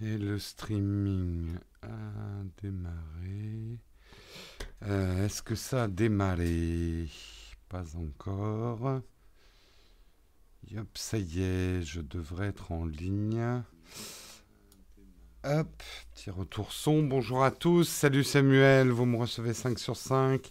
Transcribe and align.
Et 0.00 0.16
le 0.16 0.38
streaming 0.38 1.56
a 1.82 1.88
démarré. 2.62 3.80
Euh, 4.84 5.26
est-ce 5.26 5.42
que 5.42 5.56
ça 5.56 5.84
a 5.84 5.88
démarré? 5.88 7.08
Pas 7.68 7.82
encore. 7.96 9.00
Hop, 10.76 10.98
ça 10.98 11.18
y 11.18 11.42
est, 11.42 11.82
je 11.82 12.00
devrais 12.00 12.46
être 12.46 12.70
en 12.70 12.84
ligne. 12.84 13.42
Hop, 15.42 15.82
petit 16.14 16.30
retour 16.30 16.72
son. 16.72 17.02
Bonjour 17.02 17.42
à 17.42 17.50
tous. 17.50 17.88
Salut 17.88 18.22
Samuel, 18.22 18.90
vous 18.90 19.04
me 19.04 19.16
recevez 19.16 19.52
5 19.52 19.80
sur 19.80 19.96
5. 19.96 20.48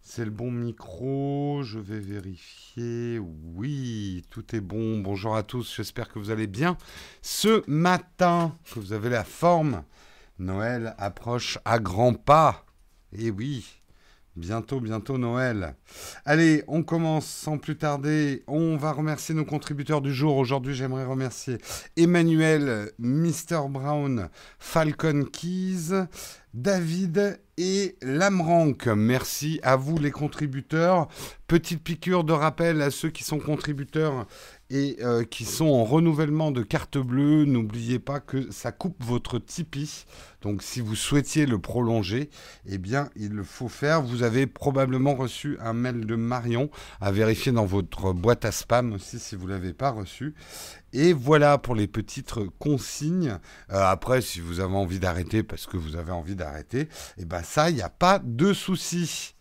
C'est 0.00 0.24
le 0.24 0.30
bon 0.30 0.50
micro, 0.50 1.62
je 1.62 1.78
vais 1.78 1.98
vérifier. 1.98 3.18
Oui, 3.18 4.24
tout 4.30 4.54
est 4.54 4.60
bon. 4.60 5.00
Bonjour 5.00 5.36
à 5.36 5.42
tous, 5.42 5.74
j'espère 5.76 6.08
que 6.08 6.18
vous 6.18 6.30
allez 6.30 6.46
bien. 6.46 6.78
Ce 7.20 7.62
matin, 7.68 8.56
que 8.72 8.80
vous 8.80 8.92
avez 8.92 9.10
la 9.10 9.24
forme, 9.24 9.84
Noël 10.38 10.94
approche 10.98 11.58
à 11.64 11.78
grands 11.78 12.14
pas. 12.14 12.64
Eh 13.12 13.30
oui, 13.30 13.82
bientôt, 14.34 14.80
bientôt 14.80 15.18
Noël. 15.18 15.76
Allez, 16.24 16.64
on 16.68 16.82
commence 16.82 17.26
sans 17.26 17.58
plus 17.58 17.76
tarder. 17.76 18.44
On 18.46 18.76
va 18.76 18.92
remercier 18.92 19.34
nos 19.34 19.44
contributeurs 19.44 20.00
du 20.00 20.14
jour. 20.14 20.36
Aujourd'hui, 20.36 20.74
j'aimerais 20.74 21.04
remercier 21.04 21.58
Emmanuel, 21.96 22.92
Mr. 22.98 23.68
Brown, 23.68 24.30
Falcon 24.58 25.24
Keys, 25.24 25.90
David 26.54 27.40
et 27.58 27.96
Lamrank. 28.02 28.86
Merci 28.86 29.58
à 29.62 29.76
vous 29.76 29.98
les 29.98 30.12
contributeurs. 30.12 31.08
Petite 31.48 31.82
piqûre 31.82 32.22
de 32.22 32.32
rappel 32.32 32.80
à 32.80 32.90
ceux 32.90 33.10
qui 33.10 33.24
sont 33.24 33.40
contributeurs 33.40 34.26
et 34.70 34.98
euh, 35.00 35.24
qui 35.24 35.44
sont 35.44 35.66
en 35.66 35.84
renouvellement 35.84 36.50
de 36.50 36.62
carte 36.62 36.98
bleue. 36.98 37.44
N'oubliez 37.44 37.98
pas 37.98 38.20
que 38.20 38.50
ça 38.50 38.72
coupe 38.72 39.02
votre 39.02 39.38
Tipeee. 39.38 40.04
Donc 40.42 40.62
si 40.62 40.80
vous 40.80 40.94
souhaitiez 40.94 41.46
le 41.46 41.58
prolonger, 41.58 42.30
eh 42.66 42.78
bien 42.78 43.08
il 43.16 43.42
faut 43.44 43.68
faire. 43.68 44.02
Vous 44.02 44.22
avez 44.22 44.46
probablement 44.46 45.14
reçu 45.14 45.56
un 45.60 45.72
mail 45.72 46.06
de 46.06 46.14
Marion 46.14 46.70
à 47.00 47.10
vérifier 47.10 47.52
dans 47.52 47.66
votre 47.66 48.12
boîte 48.12 48.44
à 48.44 48.52
spam 48.52 48.92
aussi 48.92 49.18
si 49.18 49.36
vous 49.36 49.46
ne 49.46 49.52
l'avez 49.52 49.72
pas 49.72 49.90
reçu. 49.90 50.34
Et 50.92 51.12
voilà 51.12 51.58
pour 51.58 51.74
les 51.74 51.86
petites 51.86 52.32
consignes. 52.58 53.38
Euh, 53.70 53.82
après, 53.82 54.22
si 54.22 54.40
vous 54.40 54.60
avez 54.60 54.74
envie 54.74 54.98
d'arrêter 54.98 55.42
parce 55.42 55.66
que 55.66 55.76
vous 55.76 55.96
avez 55.96 56.12
envie 56.12 56.36
d'arrêter, 56.36 56.88
eh 57.18 57.24
ben 57.24 57.42
ça, 57.42 57.68
il 57.70 57.76
n'y 57.76 57.82
a 57.82 57.90
pas 57.90 58.20
de 58.22 58.52
souci. 58.52 59.34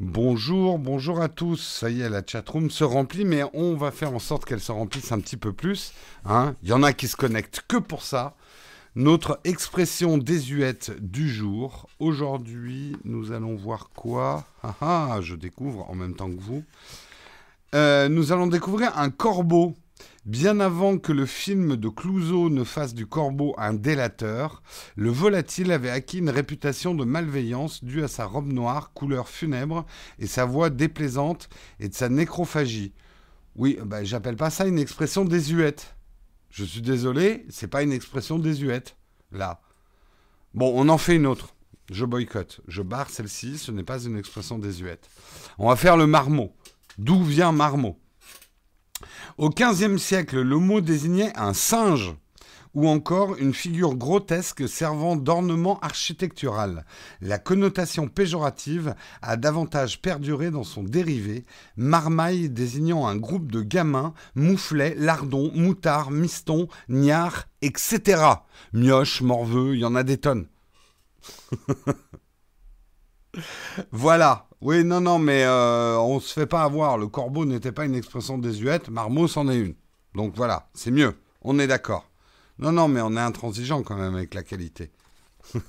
Bonjour, 0.00 0.78
bonjour 0.78 1.20
à 1.20 1.28
tous. 1.28 1.58
Ça 1.58 1.90
y 1.90 2.00
est, 2.00 2.08
la 2.08 2.22
chatroom 2.26 2.70
se 2.70 2.82
remplit, 2.82 3.24
mais 3.24 3.42
on 3.52 3.76
va 3.76 3.90
faire 3.90 4.14
en 4.14 4.18
sorte 4.18 4.46
qu'elle 4.46 4.60
se 4.60 4.72
remplisse 4.72 5.12
un 5.12 5.20
petit 5.20 5.36
peu 5.36 5.52
plus. 5.52 5.92
Hein. 6.24 6.56
Il 6.62 6.70
y 6.70 6.72
en 6.72 6.82
a 6.82 6.92
qui 6.92 7.06
se 7.06 7.16
connectent 7.16 7.62
que 7.68 7.76
pour 7.76 8.02
ça. 8.02 8.34
Notre 8.96 9.38
expression 9.44 10.18
désuète 10.18 10.92
du 10.98 11.28
jour. 11.28 11.88
Aujourd'hui, 11.98 12.96
nous 13.04 13.32
allons 13.32 13.54
voir 13.54 13.90
quoi? 13.94 14.44
Ah, 14.62 14.74
ah, 14.80 15.18
Je 15.20 15.34
découvre 15.34 15.88
en 15.88 15.94
même 15.94 16.16
temps 16.16 16.30
que 16.30 16.40
vous. 16.40 16.64
Euh, 17.74 18.08
nous 18.08 18.32
allons 18.32 18.46
découvrir 18.46 18.98
un 18.98 19.10
corbeau. 19.10 19.74
Bien 20.24 20.60
avant 20.60 20.98
que 20.98 21.10
le 21.10 21.26
film 21.26 21.74
de 21.74 21.88
Clouseau 21.88 22.48
ne 22.48 22.62
fasse 22.62 22.94
du 22.94 23.06
corbeau 23.06 23.56
un 23.58 23.74
délateur, 23.74 24.62
le 24.94 25.10
volatile 25.10 25.72
avait 25.72 25.90
acquis 25.90 26.18
une 26.18 26.30
réputation 26.30 26.94
de 26.94 27.04
malveillance 27.04 27.82
due 27.82 28.04
à 28.04 28.08
sa 28.08 28.24
robe 28.26 28.52
noire 28.52 28.92
couleur 28.92 29.28
funèbre 29.28 29.84
et 30.20 30.28
sa 30.28 30.44
voix 30.44 30.70
déplaisante 30.70 31.48
et 31.80 31.88
de 31.88 31.94
sa 31.94 32.08
nécrophagie. 32.08 32.92
Oui, 33.56 33.76
bah, 33.84 34.04
j'appelle 34.04 34.36
pas 34.36 34.50
ça 34.50 34.64
une 34.64 34.78
expression 34.78 35.24
désuète. 35.24 35.96
Je 36.50 36.64
suis 36.64 36.82
désolé, 36.82 37.44
c'est 37.48 37.66
pas 37.66 37.82
une 37.82 37.92
expression 37.92 38.38
désuète, 38.38 38.96
là. 39.32 39.60
Bon, 40.54 40.72
on 40.76 40.88
en 40.88 40.98
fait 40.98 41.16
une 41.16 41.26
autre. 41.26 41.56
Je 41.90 42.04
boycotte. 42.04 42.60
Je 42.68 42.82
barre 42.82 43.10
celle-ci, 43.10 43.58
ce 43.58 43.72
n'est 43.72 43.82
pas 43.82 44.04
une 44.04 44.16
expression 44.16 44.60
désuète. 44.60 45.10
On 45.58 45.68
va 45.68 45.74
faire 45.74 45.96
le 45.96 46.06
marmot. 46.06 46.54
D'où 46.96 47.24
vient 47.24 47.50
marmot? 47.50 47.98
Au 49.38 49.50
XVe 49.50 49.96
siècle, 49.98 50.40
le 50.40 50.58
mot 50.58 50.80
désignait 50.80 51.32
un 51.36 51.54
singe 51.54 52.14
ou 52.74 52.88
encore 52.88 53.36
une 53.36 53.54
figure 53.54 53.94
grotesque 53.94 54.68
servant 54.68 55.16
d'ornement 55.16 55.78
architectural. 55.80 56.84
La 57.20 57.38
connotation 57.38 58.08
péjorative 58.08 58.94
a 59.20 59.36
davantage 59.36 60.00
perduré 60.00 60.50
dans 60.50 60.64
son 60.64 60.82
dérivé, 60.82 61.44
marmaille 61.76 62.48
désignant 62.48 63.06
un 63.06 63.16
groupe 63.16 63.52
de 63.52 63.62
gamins, 63.62 64.14
mouflets, 64.34 64.94
lardons, 64.96 65.50
moutards, 65.54 66.10
mistons, 66.10 66.68
niards, 66.88 67.44
etc. 67.60 68.22
Mioche, 68.72 69.20
morveux, 69.20 69.74
il 69.74 69.80
y 69.80 69.84
en 69.84 69.94
a 69.94 70.02
des 70.02 70.18
tonnes. 70.18 70.46
voilà, 73.92 74.48
oui, 74.60 74.84
non, 74.84 75.00
non, 75.00 75.18
mais 75.18 75.42
euh, 75.44 75.96
on 75.98 76.20
se 76.20 76.32
fait 76.32 76.46
pas 76.46 76.62
avoir. 76.62 76.96
Le 76.98 77.08
corbeau 77.08 77.44
n'était 77.44 77.72
pas 77.72 77.84
une 77.84 77.94
expression 77.94 78.38
désuète, 78.38 78.88
marmot 78.90 79.26
c'en 79.26 79.48
est 79.48 79.58
une. 79.58 79.74
Donc 80.14 80.34
voilà, 80.36 80.68
c'est 80.74 80.90
mieux. 80.90 81.16
On 81.42 81.58
est 81.58 81.66
d'accord. 81.66 82.08
Non, 82.58 82.70
non, 82.70 82.86
mais 82.86 83.00
on 83.00 83.16
est 83.16 83.20
intransigeant 83.20 83.82
quand 83.82 83.96
même 83.96 84.14
avec 84.14 84.34
la 84.34 84.42
qualité. 84.42 84.92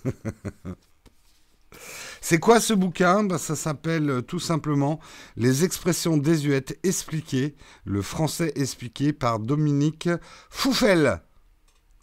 c'est 2.22 2.40
quoi 2.40 2.60
ce 2.60 2.74
bouquin? 2.74 3.24
Ben, 3.24 3.40
Ça 3.40 3.56
s'appelle 3.56 4.10
euh, 4.10 4.22
tout 4.22 4.40
simplement 4.40 5.00
Les 5.38 5.64
expressions 5.64 6.18
désuètes 6.18 6.78
expliquées, 6.84 7.56
le 7.86 8.02
français 8.04 8.52
expliqué 8.56 9.12
par 9.12 9.40
Dominique 9.40 10.10
Fouffel. 10.52 11.22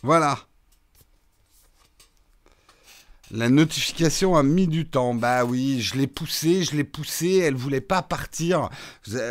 Voilà. 0.03 0.39
La 3.33 3.49
notification 3.49 4.37
a 4.37 4.43
mis 4.43 4.67
du 4.67 4.87
temps. 4.89 5.15
Bah 5.15 5.45
oui, 5.45 5.81
je 5.81 5.97
l'ai 5.97 6.07
poussée, 6.07 6.65
je 6.65 6.75
l'ai 6.77 6.85
poussée, 6.85 7.39
elle 7.39 7.55
voulait 7.55 7.81
pas 7.81 8.03
partir. 8.03 8.71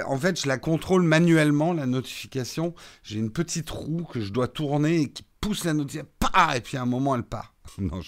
En 0.06 0.18
fait, 0.18 0.42
je 0.42 0.48
la 0.48 0.58
contrôle 0.58 1.04
manuellement, 1.04 1.74
la 1.74 1.86
notification. 1.86 2.74
J'ai 3.04 3.20
une 3.20 3.32
petite 3.32 3.70
roue 3.70 4.04
que 4.04 4.22
je 4.22 4.32
dois 4.32 4.48
tourner 4.48 5.02
et 5.02 5.10
qui 5.12 5.24
pousse 5.42 5.66
la 5.66 5.74
notification. 5.74 6.10
Et 6.56 6.62
puis 6.62 6.78
à 6.78 6.82
un 6.84 6.86
moment, 6.86 7.16
elle 7.16 7.24
part. 7.24 7.54
Non, 7.78 8.02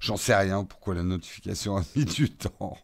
j'en 0.00 0.16
sais 0.16 0.34
rien 0.34 0.64
pourquoi 0.64 0.94
la 0.94 1.02
notification 1.02 1.76
a 1.76 1.82
mis 1.94 2.04
du 2.04 2.30
temps. 2.30 2.78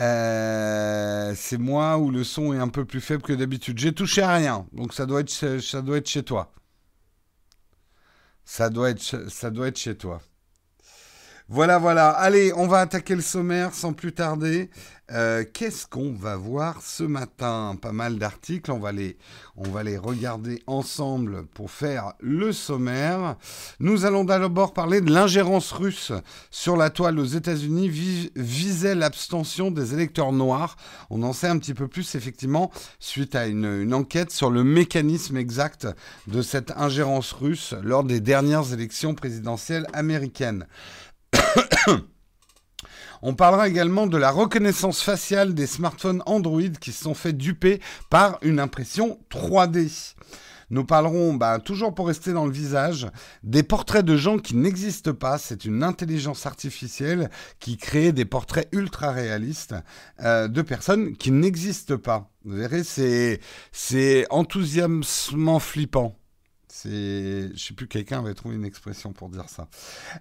Euh, 0.00 1.34
c'est 1.36 1.58
moi 1.58 1.98
où 1.98 2.10
le 2.10 2.24
son 2.24 2.52
est 2.52 2.58
un 2.58 2.68
peu 2.68 2.84
plus 2.84 3.00
faible 3.00 3.22
que 3.22 3.32
d'habitude. 3.32 3.78
J'ai 3.78 3.92
touché 3.92 4.22
à 4.22 4.34
rien, 4.34 4.66
donc 4.72 4.92
ça 4.92 5.06
doit 5.06 5.20
être, 5.20 5.60
ça 5.60 5.82
doit 5.82 5.98
être 5.98 6.08
chez 6.08 6.22
toi. 6.22 6.52
Ça 8.44 8.70
doit 8.70 8.90
être, 8.90 9.28
ça 9.30 9.50
doit 9.50 9.68
être 9.68 9.78
chez 9.78 9.96
toi. 9.96 10.20
Voilà, 11.50 11.78
voilà. 11.78 12.08
Allez, 12.08 12.54
on 12.56 12.66
va 12.66 12.80
attaquer 12.80 13.14
le 13.14 13.20
sommaire 13.20 13.74
sans 13.74 13.92
plus 13.92 14.14
tarder. 14.14 14.70
Euh, 15.12 15.44
qu'est-ce 15.52 15.86
qu'on 15.86 16.14
va 16.14 16.36
voir 16.36 16.80
ce 16.80 17.02
matin? 17.04 17.76
Pas 17.82 17.92
mal 17.92 18.18
d'articles. 18.18 18.72
On, 18.72 18.78
va 18.78 18.92
les, 18.92 19.18
on 19.54 19.68
va 19.68 19.82
les 19.82 19.98
regarder 19.98 20.62
ensemble 20.66 21.44
pour 21.48 21.70
faire 21.70 22.14
le 22.20 22.50
sommaire. 22.52 23.36
Nous 23.78 24.06
allons 24.06 24.24
d'abord 24.24 24.72
parler 24.72 25.02
de 25.02 25.12
l'ingérence 25.12 25.70
russe 25.72 26.12
sur 26.50 26.78
la 26.78 26.88
toile 26.88 27.18
aux 27.18 27.26
États-Unis 27.26 27.90
visait 28.34 28.94
l'abstention 28.94 29.70
des 29.70 29.92
électeurs 29.92 30.32
noirs. 30.32 30.76
On 31.10 31.22
en 31.22 31.34
sait 31.34 31.48
un 31.48 31.58
petit 31.58 31.74
peu 31.74 31.88
plus 31.88 32.14
effectivement 32.14 32.70
suite 33.00 33.34
à 33.34 33.46
une 33.46 33.92
enquête 33.92 34.30
sur 34.30 34.48
le 34.48 34.64
mécanisme 34.64 35.36
exact 35.36 35.88
de 36.26 36.40
cette 36.40 36.70
ingérence 36.70 37.32
russe 37.32 37.74
lors 37.82 38.02
des 38.02 38.20
dernières 38.20 38.72
élections 38.72 39.14
présidentielles 39.14 39.86
américaines. 39.92 40.66
On 43.26 43.34
parlera 43.34 43.68
également 43.68 44.06
de 44.06 44.18
la 44.18 44.30
reconnaissance 44.30 45.00
faciale 45.00 45.54
des 45.54 45.66
smartphones 45.66 46.22
Android 46.26 46.60
qui 46.78 46.92
se 46.92 47.04
sont 47.04 47.14
fait 47.14 47.32
duper 47.32 47.80
par 48.10 48.38
une 48.42 48.60
impression 48.60 49.18
3D. 49.30 50.14
Nous 50.70 50.84
parlerons, 50.84 51.34
bah, 51.34 51.58
toujours 51.58 51.94
pour 51.94 52.08
rester 52.08 52.32
dans 52.32 52.46
le 52.46 52.52
visage, 52.52 53.06
des 53.42 53.62
portraits 53.62 54.04
de 54.04 54.16
gens 54.16 54.38
qui 54.38 54.56
n'existent 54.56 55.14
pas. 55.14 55.38
C'est 55.38 55.64
une 55.64 55.82
intelligence 55.82 56.46
artificielle 56.46 57.30
qui 57.60 57.76
crée 57.76 58.12
des 58.12 58.24
portraits 58.24 58.68
ultra 58.72 59.10
réalistes 59.10 59.74
euh, 60.22 60.48
de 60.48 60.62
personnes 60.62 61.16
qui 61.16 61.30
n'existent 61.30 61.96
pas. 61.96 62.30
Vous 62.44 62.56
verrez, 62.56 62.82
c'est 62.84 64.26
enthousiasmement 64.30 65.60
flippant. 65.60 66.18
C'est, 66.84 67.48
je 67.56 67.64
sais 67.64 67.72
plus, 67.72 67.86
quelqu'un 67.86 68.18
avait 68.18 68.34
trouvé 68.34 68.56
une 68.56 68.64
expression 68.66 69.14
pour 69.14 69.30
dire 69.30 69.46
ça. 69.48 69.68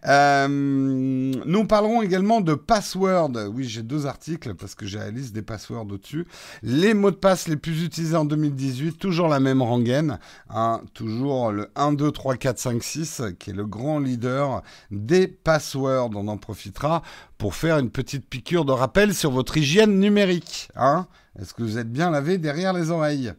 Euh, 0.06 0.48
nous 0.48 1.66
parlerons 1.66 2.02
également 2.02 2.40
de 2.40 2.54
password. 2.54 3.32
Oui, 3.54 3.66
j'ai 3.66 3.84
deux 3.84 4.06
articles 4.06 4.54
parce 4.56 4.74
que 4.74 4.86
j'ai 4.86 4.98
la 4.98 5.12
liste 5.12 5.34
des 5.34 5.42
passwords 5.42 5.86
au-dessus. 5.92 6.26
Les 6.62 6.94
mots 6.94 7.12
de 7.12 7.18
passe 7.18 7.50
les 7.50 7.58
plus 7.58 7.84
utilisés 7.84 8.16
en 8.16 8.24
2018, 8.24 8.98
toujours 8.98 9.28
la 9.28 9.42
même 9.42 9.62
rengaine. 9.62 10.20
Hein, 10.50 10.82
toujours 10.94 11.52
le 11.52 11.70
1, 11.76 11.92
2, 11.92 12.12
3, 12.12 12.38
4, 12.38 12.58
5, 12.58 12.82
6, 12.82 13.22
qui 13.40 13.50
est 13.50 13.54
le 13.54 13.66
grand 13.66 14.00
leader 14.00 14.64
des 14.90 15.28
passwords. 15.28 16.12
On 16.16 16.30
en 16.30 16.38
profitera 16.38 17.02
pour 17.38 17.56
faire 17.56 17.78
une 17.78 17.90
petite 17.90 18.26
piqûre 18.26 18.64
de 18.64 18.72
rappel 18.72 19.14
sur 19.14 19.32
votre 19.32 19.58
hygiène 19.58 20.00
numérique. 20.00 20.70
Hein 20.78 21.08
Est-ce 21.40 21.56
que 21.56 21.64
vous 21.64 21.80
êtes 21.80 21.92
bien 21.92 22.12
lavé 22.12 22.38
derrière 22.38 22.74
les 22.74 22.92
oreilles? 22.92 23.34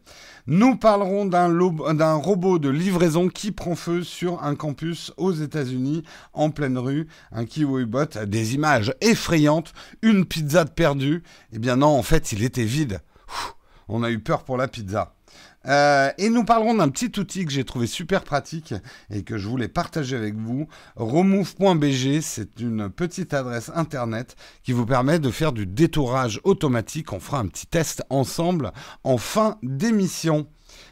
Nous 0.47 0.75
parlerons 0.75 1.25
d'un 1.25 2.13
robot 2.15 2.59
de 2.59 2.67
livraison 2.67 3.29
qui 3.29 3.53
prend 3.53 3.75
feu 3.75 4.03
sur 4.03 4.43
un 4.43 4.55
campus 4.55 5.13
aux 5.15 5.31
États-Unis, 5.31 6.03
en 6.33 6.49
pleine 6.49 6.77
rue, 6.77 7.07
un 7.31 7.45
KiwiBot, 7.45 8.25
des 8.27 8.53
images 8.53 8.93
effrayantes, 8.99 9.73
une 10.01 10.25
pizza 10.25 10.65
de 10.65 10.71
perdue. 10.71 11.23
Eh 11.53 11.59
bien 11.59 11.77
non, 11.77 11.97
en 11.97 12.03
fait, 12.03 12.33
il 12.33 12.43
était 12.43 12.65
vide. 12.65 12.99
on 13.87 14.03
a 14.03 14.11
eu 14.11 14.19
peur 14.19 14.43
pour 14.43 14.57
la 14.57 14.67
pizza. 14.67 15.15
Euh, 15.67 16.11
et 16.17 16.29
nous 16.29 16.43
parlerons 16.43 16.75
d'un 16.75 16.89
petit 16.89 17.19
outil 17.19 17.45
que 17.45 17.51
j'ai 17.51 17.63
trouvé 17.63 17.87
super 17.87 18.23
pratique 18.23 18.73
et 19.09 19.23
que 19.23 19.37
je 19.37 19.47
voulais 19.47 19.67
partager 19.67 20.15
avec 20.15 20.35
vous. 20.35 20.67
Remove.bg, 20.95 22.21
c'est 22.21 22.59
une 22.59 22.89
petite 22.89 23.33
adresse 23.33 23.71
internet 23.73 24.35
qui 24.63 24.71
vous 24.71 24.85
permet 24.85 25.19
de 25.19 25.31
faire 25.31 25.51
du 25.51 25.65
détourage 25.65 26.39
automatique. 26.43 27.13
On 27.13 27.19
fera 27.19 27.39
un 27.39 27.47
petit 27.47 27.67
test 27.67 28.03
ensemble 28.09 28.71
en 29.03 29.17
fin 29.17 29.57
d'émission. 29.63 30.47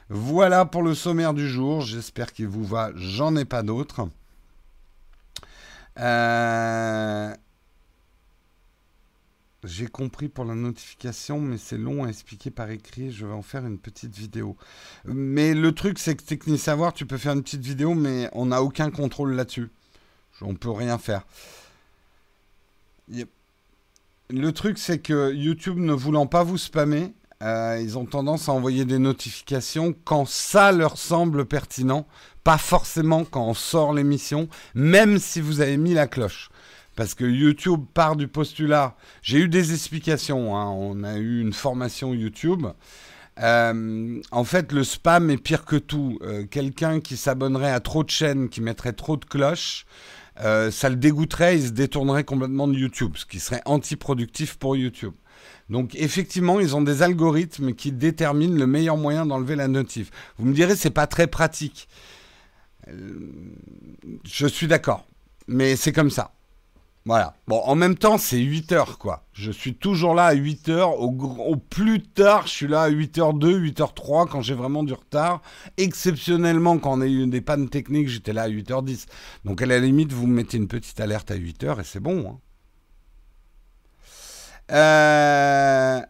Voilà 0.10 0.66
pour 0.66 0.84
le 0.84 0.94
sommaire 0.94 1.34
du 1.34 1.48
jour. 1.48 1.82
J'espère 1.82 2.34
qu'il 2.34 2.48
vous 2.48 2.66
va. 2.66 2.92
J'en 2.96 3.36
ai 3.36 3.46
pas 3.46 3.64
d'autres. 3.64 4.08
Euh, 6.00 7.34
j'ai 9.64 9.88
compris 9.88 10.28
pour 10.28 10.46
la 10.46 10.56
notification, 10.56 11.40
mais 11.40 11.58
c'est 11.58 11.78
long 11.78 12.04
à 12.04 12.10
expliquer 12.10 12.52
par 12.52 12.70
écrit. 12.70 13.12
Je 13.12 13.26
vais 13.26 13.34
en 13.34 13.42
faire 13.42 13.66
une 13.66 13.80
petite 13.80 14.16
vidéo. 14.16 14.58
Mais 15.06 15.54
le 15.54 15.72
truc, 15.72 16.00
c'est 16.00 16.16
que 16.16 16.24
Technique 16.24 16.60
Savoir, 16.60 16.94
tu 16.94 17.06
peux 17.06 17.18
faire 17.18 17.34
une 17.34 17.44
petite 17.44 17.64
vidéo, 17.64 17.94
mais 17.94 18.30
on 18.34 18.48
n'a 18.48 18.62
aucun 18.62 18.92
contrôle 18.92 19.34
là-dessus. 19.34 19.70
On 20.42 20.56
peut 20.56 20.72
rien 20.72 20.98
faire. 20.98 21.26
Le 24.30 24.52
truc, 24.52 24.78
c'est 24.78 25.00
que 25.00 25.34
YouTube 25.34 25.78
ne 25.78 25.94
voulant 25.94 26.28
pas 26.28 26.44
vous 26.44 26.58
spammer, 26.58 27.14
euh, 27.44 27.80
ils 27.82 27.98
ont 27.98 28.06
tendance 28.06 28.48
à 28.48 28.54
envoyer 28.54 28.86
des 28.86 29.00
notifications 29.00 29.94
quand 30.06 30.26
ça 30.26 30.72
leur 30.72 30.98
semble 30.98 31.46
pertinent, 31.46 32.08
pas 32.44 32.58
forcément 32.58 33.26
quand 33.26 33.46
on 33.46 33.54
sort 33.54 33.94
l'émission, 33.94 34.48
même 34.76 35.20
si 35.20 35.42
vous 35.42 35.60
avez 35.60 35.78
mis 35.78 35.94
la 35.94 36.08
cloche. 36.08 36.50
Parce 36.96 37.16
que 37.16 37.26
YouTube 37.26 37.82
part 37.94 38.16
du 38.16 38.28
postulat. 38.28 38.96
J'ai 39.22 39.40
eu 39.40 39.48
des 39.48 39.74
explications. 39.74 40.56
Hein. 40.56 40.70
On 40.70 41.04
a 41.04 41.18
eu 41.18 41.42
une 41.42 41.54
formation 41.54 42.14
YouTube. 42.14 42.68
Euh, 43.40 44.22
en 44.32 44.44
fait, 44.44 44.72
le 44.72 44.84
spam 44.84 45.30
est 45.30 45.38
pire 45.38 45.66
que 45.66 45.76
tout. 45.76 46.20
Euh, 46.22 46.46
quelqu'un 46.46 47.00
qui 47.00 47.18
s'abonnerait 47.18 47.72
à 47.72 47.80
trop 47.80 48.04
de 48.04 48.10
chaînes, 48.10 48.50
qui 48.50 48.62
mettrait 48.62 48.94
trop 48.94 49.18
de 49.18 49.26
cloches, 49.26 49.86
euh, 50.42 50.72
ça 50.72 50.90
le 50.90 50.96
dégoûterait, 50.96 51.58
il 51.58 51.68
se 51.68 51.72
détournerait 51.72 52.24
complètement 52.24 52.68
de 52.68 52.76
YouTube, 52.78 53.14
ce 53.16 53.26
qui 53.26 53.40
serait 53.40 53.62
antiproductif 53.66 54.58
pour 54.58 54.76
YouTube. 54.76 55.14
Donc 55.70 55.96
effectivement, 55.96 56.60
ils 56.60 56.76
ont 56.76 56.82
des 56.82 57.02
algorithmes 57.02 57.74
qui 57.74 57.92
déterminent 57.92 58.58
le 58.58 58.68
meilleur 58.68 58.98
moyen 58.98 59.26
d'enlever 59.26 59.56
la 59.56 59.68
notif. 59.68 60.12
Vous 60.38 60.46
me 60.46 60.54
direz, 60.54 60.76
c'est 60.76 60.90
pas 60.90 61.08
très 61.08 61.28
pratique. 61.28 61.88
je 62.88 64.48
suis 64.48 64.68
d'accord, 64.68 65.08
mais 65.48 65.76
c'est 65.76 65.94
comme 65.94 66.10
ça. 66.10 66.34
Voilà. 67.06 67.36
Bon, 67.48 67.60
en 67.66 67.76
même 67.76 67.98
temps, 67.98 68.18
c'est 68.18 68.40
8 68.40 68.72
heures, 68.72 68.98
quoi. 68.98 69.26
Je 69.34 69.52
suis 69.52 69.76
toujours 69.76 70.16
là 70.16 70.28
à 70.28 70.34
8 70.34 70.70
heures. 70.70 71.00
Au, 71.02 71.58
plus 71.58 72.02
tard, 72.02 72.48
je 72.48 72.52
suis 72.52 72.68
là 72.68 72.84
à 72.84 72.90
8h02, 72.90 73.74
8h03 73.74 74.30
quand 74.30 74.42
j'ai 74.42 74.54
vraiment 74.54 74.84
du 74.84 74.94
retard. 74.94 75.42
Exceptionnellement, 75.78 76.78
quand 76.78 76.98
on 76.98 77.02
a 77.02 77.08
eu 77.08 77.28
des 77.28 77.42
pannes 77.42 77.68
techniques, 77.68 78.08
j'étais 78.08 78.32
là 78.32 78.44
à 78.44 78.50
8h10. 78.50 79.08
Donc, 79.44 79.62
à 79.62 79.66
la 79.66 79.80
limite, 79.80 80.14
vous 80.14 80.28
me 80.28 80.36
mettez 80.36 80.58
une 80.58 80.70
petite 80.70 81.00
alerte 81.02 81.30
à 81.30 81.36
8 81.36 81.64
heures 81.66 81.80
et 81.82 81.84
c'est 81.84 82.00
bon. 82.00 82.26
Hein. 82.30 82.40
Euh, 84.72 86.02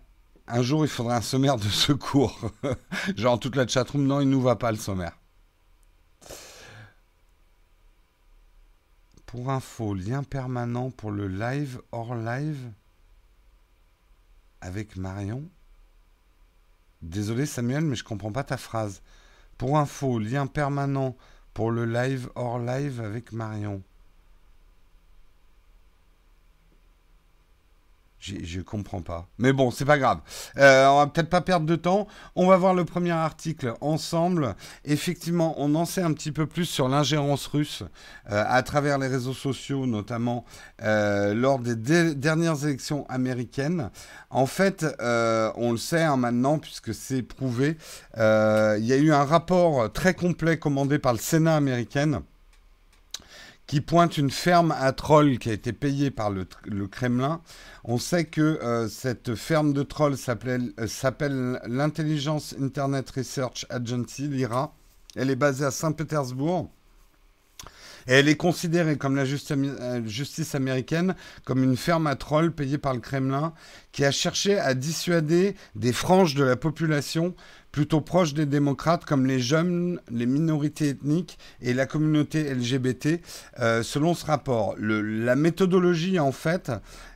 un 0.48 0.62
jour, 0.62 0.86
il 0.86 0.90
faudra 0.90 1.18
un 1.18 1.22
sommaire 1.22 1.58
de 1.58 1.70
secours. 1.70 2.52
Genre, 3.18 3.40
toute 3.40 3.56
la 3.56 3.66
chatroom, 3.66 4.06
non, 4.06 4.22
il 4.22 4.30
nous 4.30 4.42
va 4.42 4.56
pas 4.56 4.72
le 4.72 4.78
sommaire. 4.78 5.18
Pour 9.34 9.50
info, 9.50 9.96
lien 9.96 10.22
permanent 10.22 10.92
pour 10.92 11.10
le 11.10 11.28
live 11.28 11.82
hors 11.92 12.14
live 12.14 12.72
avec 14.62 14.96
Marion. 14.96 15.50
Désolé 17.02 17.48
Samuel, 17.48 17.84
mais 17.84 17.96
je 17.96 18.04
comprends 18.04 18.32
pas 18.32 18.44
ta 18.44 18.58
phrase. 18.58 19.02
Pour 19.58 19.80
info, 19.80 20.20
lien 20.20 20.46
permanent 20.46 21.18
pour 21.56 21.72
le 21.72 21.84
live 21.84 22.30
hors 22.36 22.60
live 22.60 23.02
avec 23.02 23.32
Marion. 23.32 23.82
Je 28.24 28.62
comprends 28.62 29.02
pas. 29.02 29.28
Mais 29.38 29.52
bon, 29.52 29.70
c'est 29.70 29.84
pas 29.84 29.98
grave. 29.98 30.20
Euh, 30.58 30.88
on 30.88 31.00
va 31.00 31.08
peut-être 31.08 31.30
pas 31.30 31.42
perdre 31.42 31.66
de 31.66 31.76
temps. 31.76 32.08
On 32.36 32.48
va 32.48 32.56
voir 32.56 32.74
le 32.74 32.86
premier 32.86 33.12
article 33.12 33.74
ensemble. 33.82 34.56
Effectivement, 34.86 35.56
on 35.58 35.76
en 35.76 35.84
sait 35.84 36.02
un 36.02 36.14
petit 36.14 36.32
peu 36.32 36.46
plus 36.46 36.66
sur 36.66 36.88
l'ingérence 36.88 37.48
russe 37.48 37.84
euh, 38.32 38.44
à 38.48 38.64
travers 38.64 38.98
les 38.98 39.08
réseaux 39.08 39.34
sociaux, 39.34 39.86
notamment 39.86 40.46
euh, 40.84 41.34
lors 41.34 41.60
des 41.60 42.16
dernières 42.16 42.64
élections 42.66 43.06
américaines. 43.10 43.90
En 44.30 44.46
fait, 44.46 44.86
on 45.00 45.72
le 45.72 45.78
sait 45.78 46.04
hein, 46.04 46.18
maintenant, 46.18 46.60
puisque 46.60 46.94
c'est 46.94 47.24
prouvé, 47.24 47.78
il 48.18 48.86
y 48.86 48.94
a 48.94 48.98
eu 48.98 49.12
un 49.12 49.26
rapport 49.26 49.92
très 49.92 50.14
complet 50.14 50.58
commandé 50.58 50.98
par 50.98 51.14
le 51.14 51.20
Sénat 51.20 51.56
américain 51.56 52.24
qui 53.68 53.82
pointe 53.82 54.18
une 54.18 54.32
ferme 54.32 54.74
à 54.78 54.92
trolls 54.92 55.38
qui 55.40 55.50
a 55.50 55.54
été 55.54 55.74
payée 55.74 56.12
par 56.12 56.30
le, 56.30 56.46
Kremlin. 56.88 57.42
On 57.84 57.98
sait 57.98 58.26
que 58.26 58.42
euh, 58.42 58.88
cette 58.88 59.36
ferme 59.36 59.74
de 59.74 59.84
trolls 59.84 60.18
euh, 60.28 60.88
s'appelle 60.88 61.62
l'Intelligence 61.68 62.56
Internet 62.62 63.10
Research 63.12 63.66
Agency, 63.70 64.28
l'IRA. 64.28 64.76
Elle 65.16 65.30
est 65.30 65.36
basée 65.36 65.66
à 65.66 65.72
Saint-Pétersbourg. 65.72 66.70
Et 68.08 68.14
elle 68.14 68.28
est 68.28 68.36
considérée 68.36 68.98
comme 68.98 69.16
la 69.16 69.24
euh, 69.24 70.06
justice 70.06 70.56
américaine 70.56 71.16
comme 71.46 71.64
une 71.64 71.78
ferme 71.78 72.08
à 72.08 72.16
trolls 72.16 72.52
payée 72.52 72.78
par 72.78 72.94
le 72.94 73.00
Kremlin 73.00 73.54
qui 73.94 74.04
a 74.04 74.12
cherché 74.12 74.60
à 74.60 74.74
dissuader 74.74 75.56
des 75.76 75.94
franges 75.94 76.36
de 76.36 76.44
la 76.44 76.58
population 76.58 77.34
plutôt 77.74 78.02
proches 78.02 78.36
des 78.36 78.46
démocrates 78.46 79.04
comme 79.04 79.26
les 79.26 79.40
jeunes, 79.40 80.00
les 80.10 80.28
minorités 80.28 80.90
ethniques 80.90 81.40
et 81.60 81.74
la 81.74 81.88
communauté 81.88 82.54
LGBT. 82.54 83.20
Euh, 83.60 83.82
selon 83.82 84.14
ce 84.14 84.26
rapport, 84.28 84.76
la 84.78 85.36
méthodologie 85.36 86.20
en 86.20 86.32
fait 86.32 86.72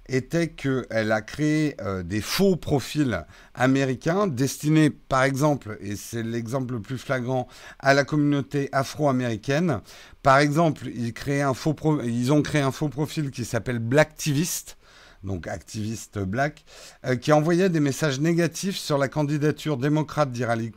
était 0.09 0.47
qu'elle 0.49 1.11
a 1.11 1.21
créé 1.21 1.75
euh, 1.81 2.01
des 2.01 2.21
faux 2.21 2.55
profils 2.55 3.23
américains 3.53 4.25
destinés 4.25 4.89
par 4.89 5.23
exemple, 5.23 5.77
et 5.79 5.95
c'est 5.95 6.23
l'exemple 6.23 6.73
le 6.73 6.81
plus 6.81 6.97
flagrant, 6.97 7.47
à 7.77 7.93
la 7.93 8.03
communauté 8.03 8.69
afro-américaine. 8.71 9.81
Par 10.23 10.39
exemple, 10.39 10.87
ils, 10.87 11.13
un 11.41 11.53
faux 11.53 11.75
ils 12.03 12.33
ont 12.33 12.41
créé 12.41 12.61
un 12.61 12.71
faux 12.71 12.89
profil 12.89 13.29
qui 13.29 13.45
s'appelle 13.45 13.79
Blacktivist 13.79 14.76
donc 15.23 15.47
activiste 15.47 16.19
black, 16.19 16.65
euh, 17.05 17.15
qui 17.15 17.31
envoyait 17.31 17.69
des 17.69 17.79
messages 17.79 18.19
négatifs 18.19 18.77
sur 18.77 18.97
la 18.97 19.07
candidature 19.07 19.77
démocrate 19.77 20.31
d'Hillary 20.31 20.71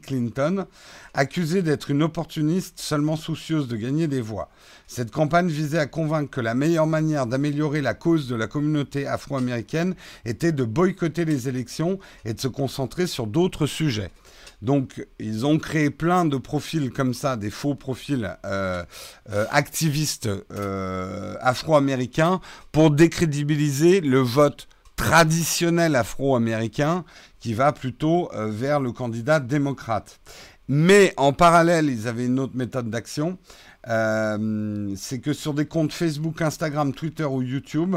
Clinton, 0.00 0.66
accusée 1.14 1.62
d'être 1.62 1.90
une 1.90 2.02
opportuniste 2.02 2.78
seulement 2.80 3.16
soucieuse 3.16 3.68
de 3.68 3.76
gagner 3.76 4.06
des 4.06 4.20
voix. 4.20 4.50
Cette 4.86 5.10
campagne 5.10 5.48
visait 5.48 5.78
à 5.78 5.86
convaincre 5.86 6.30
que 6.30 6.40
la 6.40 6.54
meilleure 6.54 6.86
manière 6.86 7.26
d'améliorer 7.26 7.82
la 7.82 7.94
cause 7.94 8.28
de 8.28 8.36
la 8.36 8.46
communauté 8.46 9.06
afro-américaine 9.06 9.94
était 10.24 10.52
de 10.52 10.64
boycotter 10.64 11.24
les 11.24 11.48
élections 11.48 11.98
et 12.24 12.34
de 12.34 12.40
se 12.40 12.48
concentrer 12.48 13.06
sur 13.06 13.26
d'autres 13.26 13.66
sujets. 13.66 14.10
Donc, 14.60 15.06
ils 15.20 15.46
ont 15.46 15.58
créé 15.58 15.90
plein 15.90 16.24
de 16.24 16.36
profils 16.36 16.90
comme 16.90 17.14
ça, 17.14 17.36
des 17.36 17.50
faux 17.50 17.74
profils 17.74 18.36
euh, 18.44 18.82
euh, 19.30 19.44
activistes 19.50 20.28
euh, 20.52 21.36
afro-américains 21.40 22.40
pour 22.72 22.90
décrédibiliser 22.90 24.00
le 24.00 24.18
vote 24.18 24.68
traditionnel 24.96 25.94
afro-américain 25.94 27.04
qui 27.38 27.54
va 27.54 27.72
plutôt 27.72 28.30
vers 28.34 28.80
le 28.80 28.90
candidat 28.90 29.38
démocrate. 29.38 30.18
Mais 30.66 31.14
en 31.16 31.32
parallèle, 31.32 31.88
ils 31.88 32.08
avaient 32.08 32.26
une 32.26 32.40
autre 32.40 32.56
méthode 32.56 32.90
d'action. 32.90 33.38
c'est 33.84 35.20
que 35.20 35.32
sur 35.32 35.54
des 35.54 35.66
comptes 35.66 35.92
Facebook, 35.92 36.42
Instagram, 36.42 36.92
Twitter 36.92 37.24
ou 37.24 37.42
YouTube, 37.42 37.94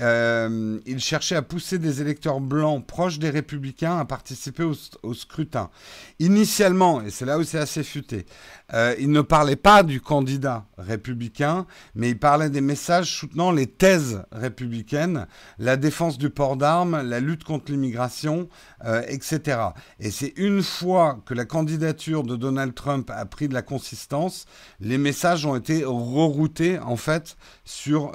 euh, 0.00 0.80
il 0.86 0.98
cherchait 0.98 1.36
à 1.36 1.42
pousser 1.42 1.78
des 1.78 2.00
électeurs 2.00 2.40
blancs 2.40 2.84
proches 2.84 3.20
des 3.20 3.30
républicains 3.30 3.98
à 3.98 4.04
participer 4.04 4.64
au, 4.64 5.14
scrutin. 5.14 5.70
Initialement, 6.18 7.00
et 7.02 7.10
c'est 7.10 7.24
là 7.24 7.38
où 7.38 7.44
c'est 7.44 7.58
assez 7.58 7.84
futé, 7.84 8.26
euh, 8.72 8.94
il 8.98 9.10
ne 9.10 9.20
parlait 9.20 9.56
pas 9.56 9.82
du 9.84 10.00
candidat 10.00 10.66
républicain, 10.78 11.66
mais 11.94 12.10
il 12.10 12.18
parlait 12.18 12.50
des 12.50 12.60
messages 12.60 13.10
soutenant 13.10 13.52
les 13.52 13.66
thèses 13.66 14.24
républicaines, 14.32 15.26
la 15.58 15.76
défense 15.76 16.18
du 16.18 16.30
port 16.30 16.56
d'armes, 16.56 17.00
la 17.02 17.20
lutte 17.20 17.44
contre 17.44 17.70
l'immigration, 17.70 18.48
euh, 18.84 19.02
etc. 19.06 19.58
Et 20.00 20.10
c'est 20.10 20.32
une 20.36 20.62
fois 20.62 21.20
que 21.24 21.34
la 21.34 21.44
candidature 21.44 22.24
de 22.24 22.34
Donald 22.34 22.74
Trump 22.74 23.10
a 23.14 23.24
pris 23.26 23.48
de 23.48 23.54
la 23.54 23.62
consistance, 23.62 24.46
les 24.80 24.98
messages 24.98 25.46
ont 25.46 25.54
été 25.54 25.84
reroutés 25.84 26.78
en 26.80 26.96
fait 26.96 27.36
sur 27.64 28.12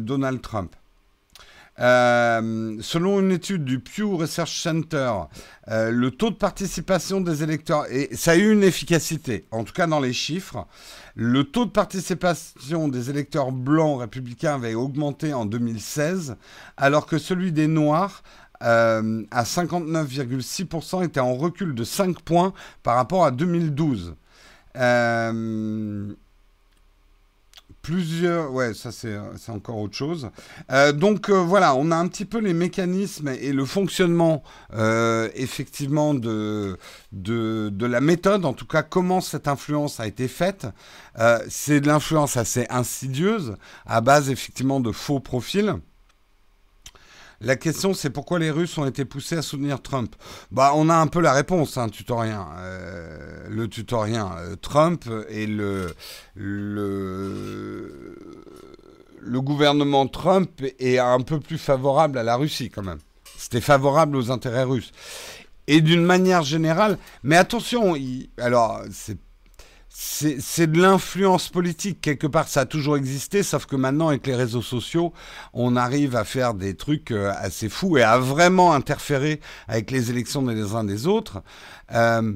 Donald 0.00 0.40
Trump. 0.40 0.74
Euh, 1.80 2.76
selon 2.82 3.20
une 3.20 3.32
étude 3.32 3.64
du 3.64 3.80
Pew 3.80 4.16
Research 4.16 4.60
Center, 4.60 5.12
euh, 5.68 5.90
le 5.90 6.10
taux 6.10 6.30
de 6.30 6.34
participation 6.34 7.20
des 7.20 7.42
électeurs, 7.42 7.86
et 7.90 8.14
ça 8.14 8.32
a 8.32 8.36
eu 8.36 8.52
une 8.52 8.62
efficacité, 8.62 9.46
en 9.50 9.64
tout 9.64 9.72
cas 9.72 9.86
dans 9.86 10.00
les 10.00 10.12
chiffres, 10.12 10.66
le 11.14 11.44
taux 11.44 11.64
de 11.64 11.70
participation 11.70 12.88
des 12.88 13.08
électeurs 13.08 13.50
blancs 13.50 14.00
républicains 14.00 14.54
avait 14.56 14.74
augmenté 14.74 15.32
en 15.32 15.46
2016, 15.46 16.36
alors 16.76 17.06
que 17.06 17.16
celui 17.16 17.50
des 17.50 17.66
noirs 17.66 18.22
euh, 18.62 19.22
à 19.30 19.44
59,6% 19.44 21.04
était 21.04 21.20
en 21.20 21.34
recul 21.34 21.74
de 21.74 21.84
5 21.84 22.20
points 22.20 22.52
par 22.82 22.96
rapport 22.96 23.24
à 23.24 23.30
2012. 23.30 24.16
Euh, 24.76 26.12
plusieurs, 27.82 28.52
ouais, 28.52 28.74
ça 28.74 28.92
c'est 28.92 29.16
encore 29.48 29.78
autre 29.78 29.96
chose. 29.96 30.30
Euh, 30.70 30.92
donc 30.92 31.30
voilà, 31.30 31.74
on 31.74 31.90
a 31.90 31.96
un 31.96 32.08
petit 32.08 32.24
peu 32.24 32.38
les 32.38 32.54
mécanismes 32.54 33.28
et 33.28 33.52
le 33.52 33.64
fonctionnement 33.64 34.42
effectivement 35.34 36.14
de, 36.14 36.78
de, 37.12 37.70
de, 37.72 37.86
la 37.86 38.00
méthode, 38.00 38.44
en 38.44 38.52
tout 38.52 38.66
cas 38.66 38.82
comment 38.82 39.20
cette 39.20 39.48
influence 39.48 40.00
a 40.00 40.06
été 40.06 40.28
faite. 40.28 40.66
c'est 41.48 41.80
de 41.80 41.86
l'influence 41.86 42.36
assez 42.36 42.66
insidieuse 42.70 43.56
à 43.86 44.00
base 44.00 44.30
effectivement 44.30 44.80
de 44.80 44.92
faux 44.92 45.20
profils. 45.20 45.74
La 47.42 47.56
question, 47.56 47.94
c'est 47.94 48.10
pourquoi 48.10 48.38
les 48.38 48.50
Russes 48.50 48.76
ont 48.76 48.86
été 48.86 49.06
poussés 49.06 49.36
à 49.36 49.42
soutenir 49.42 49.80
Trump? 49.80 50.14
Bah, 50.50 50.72
on 50.74 50.90
a 50.90 50.94
un 50.94 51.06
peu 51.06 51.20
la 51.20 51.32
réponse, 51.32 51.78
hein. 51.78 51.86
Euh, 52.10 53.46
le 53.48 53.66
tutorien. 53.66 54.30
Euh, 54.36 54.56
Trump 54.56 55.08
et 55.30 55.46
le, 55.46 55.94
le 56.34 57.94
gouvernement 59.40 60.06
Trump 60.06 60.50
est 60.78 60.98
un 60.98 61.20
peu 61.20 61.40
plus 61.40 61.56
favorable 61.56 62.18
à 62.18 62.22
la 62.22 62.36
Russie, 62.36 62.68
quand 62.68 62.82
même. 62.82 62.98
C'était 63.38 63.62
favorable 63.62 64.16
aux 64.16 64.30
intérêts 64.30 64.64
russes. 64.64 64.92
Et 65.66 65.80
d'une 65.80 66.04
manière 66.04 66.42
générale, 66.42 66.98
mais 67.22 67.36
attention, 67.36 67.96
alors, 68.36 68.82
c'est 68.92 69.16
c'est 69.92 70.70
de 70.70 70.80
l'influence 70.80 71.48
politique. 71.48 72.00
Quelque 72.00 72.28
part, 72.28 72.46
ça 72.48 72.60
a 72.60 72.66
toujours 72.66 72.96
existé, 72.96 73.42
sauf 73.42 73.66
que 73.66 73.74
maintenant, 73.74 74.08
avec 74.08 74.26
les 74.26 74.36
réseaux 74.36 74.62
sociaux, 74.62 75.12
on 75.52 75.74
arrive 75.76 76.14
à 76.14 76.24
faire 76.24 76.54
des 76.54 76.74
trucs 76.74 77.10
euh, 77.10 77.32
assez 77.36 77.68
fous 77.68 77.98
et 77.98 78.02
à 78.02 78.18
vraiment 78.18 78.72
interférer 78.72 79.40
avec 79.66 79.90
les 79.90 80.10
élections 80.10 80.42
des 80.42 80.74
uns 80.74 80.84
des 80.84 81.08
autres. 81.08 81.42
Euh, 81.92 82.32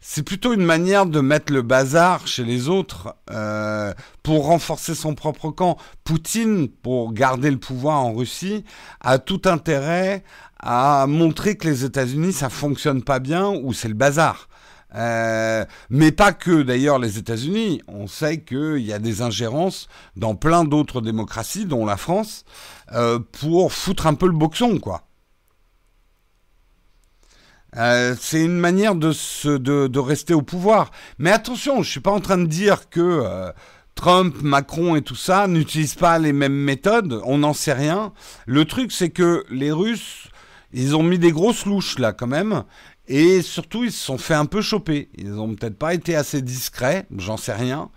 c'est 0.00 0.22
plutôt 0.22 0.52
une 0.52 0.64
manière 0.64 1.06
de 1.06 1.20
mettre 1.20 1.52
le 1.52 1.62
bazar 1.62 2.26
chez 2.26 2.44
les 2.44 2.68
autres 2.68 3.14
euh, 3.30 3.92
pour 4.22 4.46
renforcer 4.46 4.94
son 4.94 5.14
propre 5.14 5.50
camp. 5.50 5.76
Poutine, 6.04 6.68
pour 6.68 7.12
garder 7.12 7.50
le 7.50 7.58
pouvoir 7.58 8.00
en 8.00 8.14
Russie, 8.14 8.64
a 9.00 9.18
tout 9.18 9.42
intérêt 9.44 10.24
à 10.58 11.06
montrer 11.06 11.56
que 11.56 11.68
les 11.68 11.84
États-Unis, 11.84 12.32
ça 12.32 12.48
fonctionne 12.48 13.02
pas 13.02 13.18
bien 13.18 13.48
ou 13.48 13.72
c'est 13.72 13.88
le 13.88 13.94
bazar. 13.94 14.48
Euh, 14.94 15.64
mais 15.90 16.12
pas 16.12 16.32
que 16.32 16.62
d'ailleurs 16.62 16.98
les 16.98 17.18
États-Unis. 17.18 17.82
On 17.88 18.06
sait 18.06 18.40
qu'il 18.40 18.78
y 18.78 18.92
a 18.92 18.98
des 18.98 19.22
ingérences 19.22 19.88
dans 20.16 20.34
plein 20.34 20.64
d'autres 20.64 21.00
démocraties, 21.00 21.66
dont 21.66 21.84
la 21.84 21.96
France, 21.96 22.44
euh, 22.92 23.18
pour 23.18 23.72
foutre 23.72 24.06
un 24.06 24.14
peu 24.14 24.26
le 24.26 24.32
boxon, 24.32 24.78
quoi. 24.78 25.02
Euh, 27.76 28.14
c'est 28.20 28.44
une 28.44 28.58
manière 28.58 28.94
de, 28.94 29.10
de, 29.56 29.98
rester 29.98 30.32
au 30.32 30.42
pouvoir. 30.42 30.92
Mais 31.18 31.32
attention, 31.32 31.82
je 31.82 31.90
suis 31.90 32.00
pas 32.00 32.12
en 32.12 32.20
train 32.20 32.38
de 32.38 32.46
dire 32.46 32.88
que 32.88 33.52
Trump, 33.96 34.36
Macron 34.42 34.94
et 34.94 35.02
tout 35.02 35.16
ça 35.16 35.48
n'utilisent 35.48 35.96
pas 35.96 36.20
les 36.20 36.32
mêmes 36.32 36.54
méthodes. 36.54 37.20
On 37.24 37.38
n'en 37.38 37.52
sait 37.52 37.72
rien. 37.72 38.12
Le 38.46 38.64
truc, 38.64 38.92
c'est 38.92 39.10
que 39.10 39.44
les 39.50 39.72
Russes, 39.72 40.28
ils 40.72 40.94
ont 40.94 41.02
mis 41.02 41.18
des 41.18 41.32
grosses 41.32 41.66
louches 41.66 41.98
là 41.98 42.12
quand 42.12 42.28
même. 42.28 42.62
Et 43.06 43.42
surtout, 43.42 43.84
ils 43.84 43.92
se 43.92 44.02
sont 44.02 44.16
fait 44.16 44.34
un 44.34 44.46
peu 44.46 44.62
choper. 44.62 45.10
Ils 45.18 45.30
n'ont 45.32 45.54
peut-être 45.54 45.78
pas 45.78 45.92
été 45.92 46.16
assez 46.16 46.40
discrets, 46.40 47.06
j'en 47.16 47.36
sais 47.36 47.52
rien. 47.52 47.90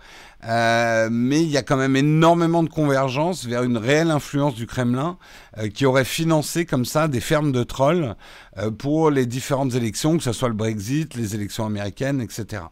Euh, 0.44 1.08
mais 1.10 1.42
il 1.42 1.50
y 1.50 1.56
a 1.56 1.62
quand 1.62 1.76
même 1.76 1.96
énormément 1.96 2.62
de 2.62 2.68
convergence 2.68 3.44
vers 3.44 3.64
une 3.64 3.76
réelle 3.76 4.10
influence 4.10 4.54
du 4.54 4.66
Kremlin 4.66 5.18
euh, 5.56 5.68
qui 5.68 5.84
aurait 5.84 6.04
financé 6.04 6.64
comme 6.64 6.84
ça 6.84 7.08
des 7.08 7.20
fermes 7.20 7.50
de 7.50 7.64
trolls 7.64 8.14
euh, 8.58 8.70
pour 8.70 9.10
les 9.10 9.26
différentes 9.26 9.74
élections, 9.74 10.16
que 10.16 10.22
ce 10.22 10.32
soit 10.32 10.48
le 10.48 10.54
Brexit, 10.54 11.14
les 11.14 11.34
élections 11.34 11.66
américaines, 11.66 12.20
etc. 12.20 12.62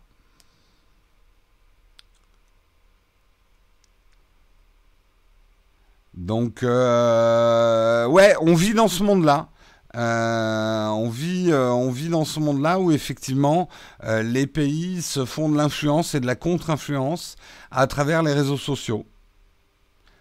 Donc, 6.15 6.63
ouais, 6.63 8.35
on 8.41 8.55
vit 8.55 8.73
dans 8.75 8.89
ce 8.89 9.03
monde-là. 9.03 9.49
Euh, 9.97 10.89
on, 10.89 11.09
vit, 11.09 11.51
euh, 11.51 11.71
on 11.71 11.91
vit 11.91 12.11
dans 12.11 12.27
ce 12.27 12.39
monde-là 12.39 12.79
où 12.79 12.93
effectivement 12.93 13.69
euh, 14.05 14.23
les 14.23 14.47
pays 14.47 15.01
se 15.01 15.25
font 15.25 15.49
de 15.49 15.57
l'influence 15.57 16.15
et 16.15 16.21
de 16.21 16.27
la 16.27 16.35
contre-influence 16.35 17.37
à 17.71 17.87
travers 17.87 18.23
les 18.23 18.35
réseaux 18.35 18.59
sociaux. 18.59 19.07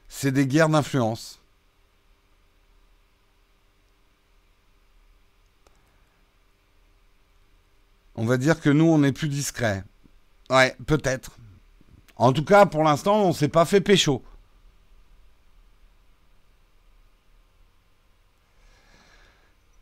C'est 0.07 0.31
des 0.31 0.47
guerres 0.47 0.69
d'influence. 0.69 1.39
On 8.15 8.25
va 8.25 8.37
dire 8.37 8.61
que 8.61 8.69
nous, 8.69 8.85
on 8.85 9.03
est 9.03 9.11
plus 9.11 9.27
discret. 9.27 9.83
Ouais, 10.49 10.73
peut-être. 10.87 11.31
En 12.15 12.31
tout 12.31 12.45
cas, 12.45 12.65
pour 12.65 12.83
l'instant, 12.83 13.23
on 13.23 13.33
s'est 13.33 13.49
pas 13.49 13.65
fait 13.65 13.81
pécho. 13.81 14.23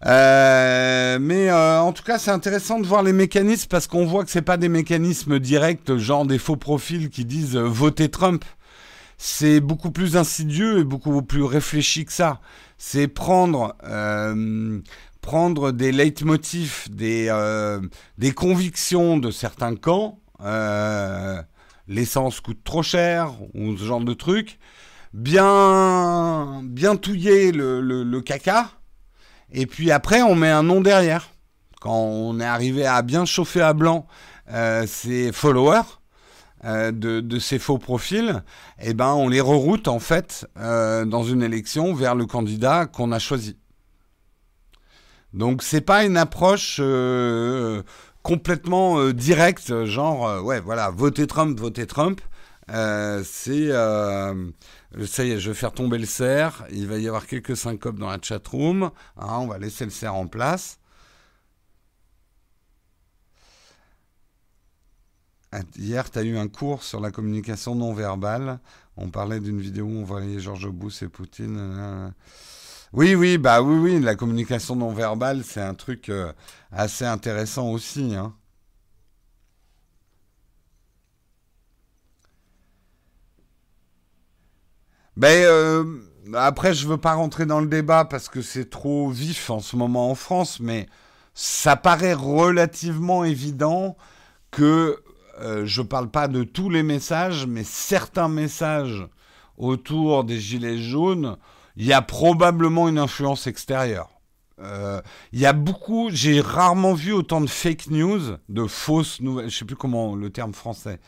Euh, 0.05 1.17
mais 1.19 1.50
euh, 1.50 1.79
en 1.79 1.93
tout 1.93 2.03
cas, 2.03 2.19
c'est 2.19 2.31
intéressant 2.31 2.79
de 2.79 2.86
voir 2.86 3.03
les 3.03 3.13
mécanismes 3.13 3.67
parce 3.69 3.88
qu'on 3.88 4.05
voit 4.05 4.25
que 4.25 4.31
c'est 4.31 4.41
pas 4.41 4.57
des 4.57 4.69
mécanismes 4.69 5.39
directs, 5.39 5.95
genre 5.98 6.25
des 6.25 6.38
faux 6.39 6.57
profils 6.57 7.10
qui 7.10 7.25
disent 7.25 7.55
euh, 7.55 7.63
votez 7.63 8.10
Trump. 8.10 8.43
C'est 9.17 9.62
beaucoup 9.62 9.91
plus 9.91 10.17
insidieux 10.17 10.79
et 10.79 10.83
beaucoup 10.83 11.22
plus 11.22 11.43
réfléchi 11.43 12.03
que 12.03 12.12
ça. 12.12 12.41
C'est 12.77 13.07
prendre 13.07 13.75
prendre 15.22 15.72
des 15.72 15.93
leitmotifs, 15.93 16.89
des 16.91 17.31
des 18.17 18.31
convictions 18.33 19.17
de 19.17 19.31
certains 19.31 19.75
camps. 19.75 20.19
L'essence 21.88 22.41
coûte 22.41 22.63
trop 22.65 22.83
cher 22.83 23.31
ou 23.53 23.77
ce 23.77 23.86
genre 23.86 24.01
de 24.01 24.13
truc. 24.13 24.60
Bien 25.13 26.62
bien 26.63 26.98
touiller 26.98 27.53
le, 27.53 27.79
le, 27.79 28.03
le 28.03 28.22
caca 28.22 28.72
et 29.53 29.67
puis 29.67 29.91
après, 29.91 30.22
on 30.24 30.36
met 30.36 30.50
un 30.50 30.63
nom 30.63 30.81
derrière. 30.81 31.29
Quand 31.79 31.95
on 31.95 32.39
est 32.39 32.45
arrivé 32.45 32.86
à 32.86 33.01
bien 33.03 33.25
chauffer 33.25 33.62
à 33.62 33.74
blanc 33.74 34.07
euh, 34.51 34.86
ces 34.88 35.31
followers 35.31 35.81
euh, 36.65 36.91
de, 36.91 37.39
ces 37.39 37.60
faux 37.60 37.77
profils, 37.77 38.43
eh 38.81 38.93
ben, 38.93 39.13
on 39.13 39.29
les 39.29 39.41
reroute 39.41 39.88
en 39.88 40.00
fait 40.00 40.48
euh, 40.57 41.05
dans 41.05 41.24
une 41.24 41.43
élection 41.43 41.93
vers 41.93 42.15
le 42.15 42.25
candidat 42.25 42.88
qu'on 42.88 43.12
a 43.12 43.19
choisi. 43.19 43.57
Donc 45.33 45.62
c'est 45.62 45.81
pas 45.81 46.03
une 46.03 46.17
approche 46.17 46.79
complètement 48.22 49.10
directe, 49.10 49.86
genre 49.86 50.43
ouais 50.43 50.60
voilà, 50.60 50.89
votez 50.91 51.27
Trump, 51.27 51.60
votez 51.60 51.88
Trump. 51.88 52.22
c'est 52.69 53.72
ça 55.05 55.25
y 55.25 55.31
est, 55.31 55.39
je 55.39 55.50
vais 55.50 55.55
faire 55.55 55.71
tomber 55.73 55.97
le 55.97 56.05
cerf. 56.05 56.63
Il 56.71 56.88
va 56.88 56.97
y 56.97 57.07
avoir 57.07 57.25
quelques 57.27 57.57
syncopes 57.57 58.00
dans 58.00 58.09
la 58.09 58.19
chatroom. 58.21 58.91
Hein, 59.17 59.38
on 59.39 59.47
va 59.47 59.57
laisser 59.57 59.85
le 59.85 59.91
cerf 59.91 60.13
en 60.15 60.27
place. 60.27 60.79
Hier, 65.77 66.09
tu 66.09 66.19
as 66.19 66.23
eu 66.23 66.38
un 66.38 66.47
cours 66.47 66.83
sur 66.83 67.00
la 67.00 67.12
communication 67.12 67.75
non 67.75 67.93
verbale. 67.93 68.59
On 68.97 69.09
parlait 69.09 69.39
d'une 69.39 69.59
vidéo 69.59 69.85
où 69.85 69.97
on 69.97 70.03
voyait 70.03 70.39
Georges 70.39 70.69
Bush 70.69 71.03
et 71.03 71.09
Poutine. 71.09 72.13
Oui, 72.93 73.15
oui, 73.15 73.39
bah 73.39 73.63
oui, 73.63 73.75
oui, 73.77 74.00
la 74.00 74.15
communication 74.15 74.75
non 74.75 74.93
verbale, 74.93 75.43
c'est 75.43 75.62
un 75.62 75.73
truc 75.73 76.09
euh, 76.09 76.31
assez 76.71 77.05
intéressant 77.05 77.71
aussi. 77.71 78.13
Hein. 78.15 78.35
Ben, 85.15 85.46
euh, 85.46 85.84
après, 86.34 86.74
je 86.74 86.88
veux 86.88 86.98
pas 86.98 87.13
rentrer 87.13 87.46
dans 87.46 87.60
le 87.60 87.67
débat 87.67 88.05
parce 88.05 88.29
que 88.29 88.41
c'est 88.41 88.70
trop 88.70 89.10
vif 89.10 89.50
en 89.51 89.60
ce 89.60 89.75
moment 89.75 90.10
en 90.10 90.15
France, 90.15 90.60
mais 90.60 90.88
ça 91.36 91.75
paraît 91.75 92.15
relativement 92.15 93.24
évident 93.24 93.96
que 94.50 95.00
euh, 95.39 95.65
je 95.65 95.82
parle 95.84 96.10
pas 96.10 96.27
de 96.27 96.43
tous 96.43 96.70
les 96.70 96.84
messages, 96.84 97.46
mais 97.46 97.63
certains 97.63 98.27
messages 98.27 99.08
autour 99.58 100.24
des 100.24 100.39
gilets 100.39 100.79
jaunes, 100.79 101.38
il 101.75 101.86
y 101.86 101.93
a 101.93 102.01
probablement 102.01 102.89
une 102.89 102.98
influence 102.98 103.46
extérieure. 103.46 104.10
Euh, 104.60 105.01
il 105.32 105.39
y 105.39 105.46
a 105.46 105.53
beaucoup, 105.53 106.10
j'ai 106.12 106.41
rarement 106.41 106.93
vu 106.93 107.12
autant 107.12 107.41
de 107.41 107.48
fake 107.48 107.88
news, 107.88 108.38
de 108.50 108.65
fausses 108.65 109.22
nouvelles, 109.22 109.50
je 109.50 109.60
sais 109.60 109.65
plus 109.65 109.75
comment 109.75 110.15
le 110.15 110.32
terme 110.32 110.53
français, 110.53 111.00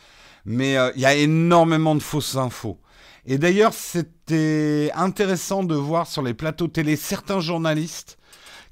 mais 0.44 0.76
il 0.94 1.00
y 1.00 1.06
a 1.06 1.14
énormément 1.14 1.96
de 1.96 2.02
fausses 2.02 2.36
infos. 2.36 2.78
Et 3.26 3.38
d'ailleurs, 3.38 3.74
c'était 3.74 4.90
intéressant 4.94 5.64
de 5.64 5.74
voir 5.74 6.06
sur 6.06 6.22
les 6.22 6.34
plateaux 6.34 6.68
télé 6.68 6.94
certains 6.94 7.40
journalistes 7.40 8.18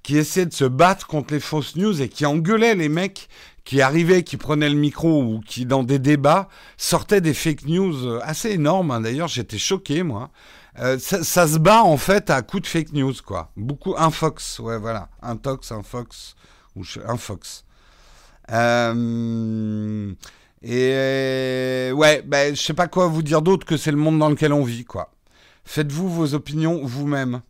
qui 0.05 0.17
essayaient 0.17 0.47
de 0.47 0.53
se 0.53 0.65
battre 0.65 1.07
contre 1.07 1.35
les 1.35 1.41
fausses 1.41 1.77
news 1.77 2.01
et 2.01 2.09
qui 2.09 2.25
engueulaient 2.25 2.75
les 2.75 2.89
mecs 2.89 3.29
qui 3.65 3.81
arrivaient, 3.81 4.23
qui 4.23 4.37
prenaient 4.37 4.69
le 4.69 4.77
micro 4.77 5.23
ou 5.23 5.41
qui, 5.41 5.65
dans 5.65 5.83
des 5.83 5.99
débats, 5.99 6.49
sortaient 6.77 7.23
des 7.23 7.35
fake 7.35 7.65
news 7.65 8.21
assez 8.23 8.51
énormes. 8.51 8.91
Hein. 8.91 9.01
D'ailleurs, 9.01 9.29
j'étais 9.29 9.59
choqué, 9.59 10.03
moi. 10.03 10.31
Euh, 10.79 10.99
ça, 10.99 11.49
se 11.49 11.59
bat 11.59 11.83
en 11.83 11.97
fait 11.97 12.31
à 12.31 12.43
coup 12.43 12.61
de 12.61 12.67
fake 12.67 12.93
news, 12.93 13.15
quoi. 13.25 13.53
Beaucoup, 13.57 13.95
un 13.97 14.11
Fox, 14.11 14.59
ouais, 14.59 14.79
voilà. 14.79 15.09
Un 15.23 15.37
Tox, 15.37 15.73
un 15.73 15.83
Fox, 15.83 16.35
ou 16.77 16.83
un 17.07 17.17
Fox. 17.17 17.65
Euh, 18.51 20.13
et 20.67 21.93
ouais, 21.93 22.23
ben, 22.23 22.57
je 22.57 22.61
sais 22.61 22.73
pas 22.73 22.89
quoi 22.89 23.07
vous 23.07 23.23
dire 23.23 23.43
d'autre 23.43 23.67
que 23.67 23.77
c'est 23.77 23.91
le 23.91 23.99
monde 23.99 24.19
dans 24.19 24.31
lequel 24.31 24.53
on 24.53 24.65
vit, 24.65 24.85
quoi. 24.85 25.13
Faites-vous 25.65 26.09
vos 26.09 26.33
opinions 26.33 26.81
vous-même. 26.85 27.43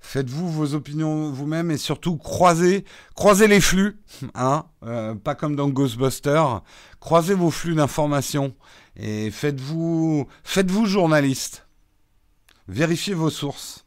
Faites-vous 0.00 0.50
vos 0.50 0.74
opinions 0.74 1.30
vous-même 1.30 1.70
et 1.70 1.78
surtout 1.78 2.16
croisez, 2.16 2.84
croisez 3.14 3.46
les 3.46 3.60
flux, 3.60 4.00
hein, 4.34 4.66
euh, 4.84 5.14
pas 5.14 5.36
comme 5.36 5.54
dans 5.54 5.68
Ghostbusters. 5.68 6.62
Croisez 6.98 7.34
vos 7.34 7.52
flux 7.52 7.76
d'informations 7.76 8.52
et 8.96 9.30
faites-vous, 9.30 10.26
faites-vous 10.42 10.86
journaliste. 10.86 11.66
Vérifiez 12.66 13.14
vos 13.14 13.30
sources. 13.30 13.81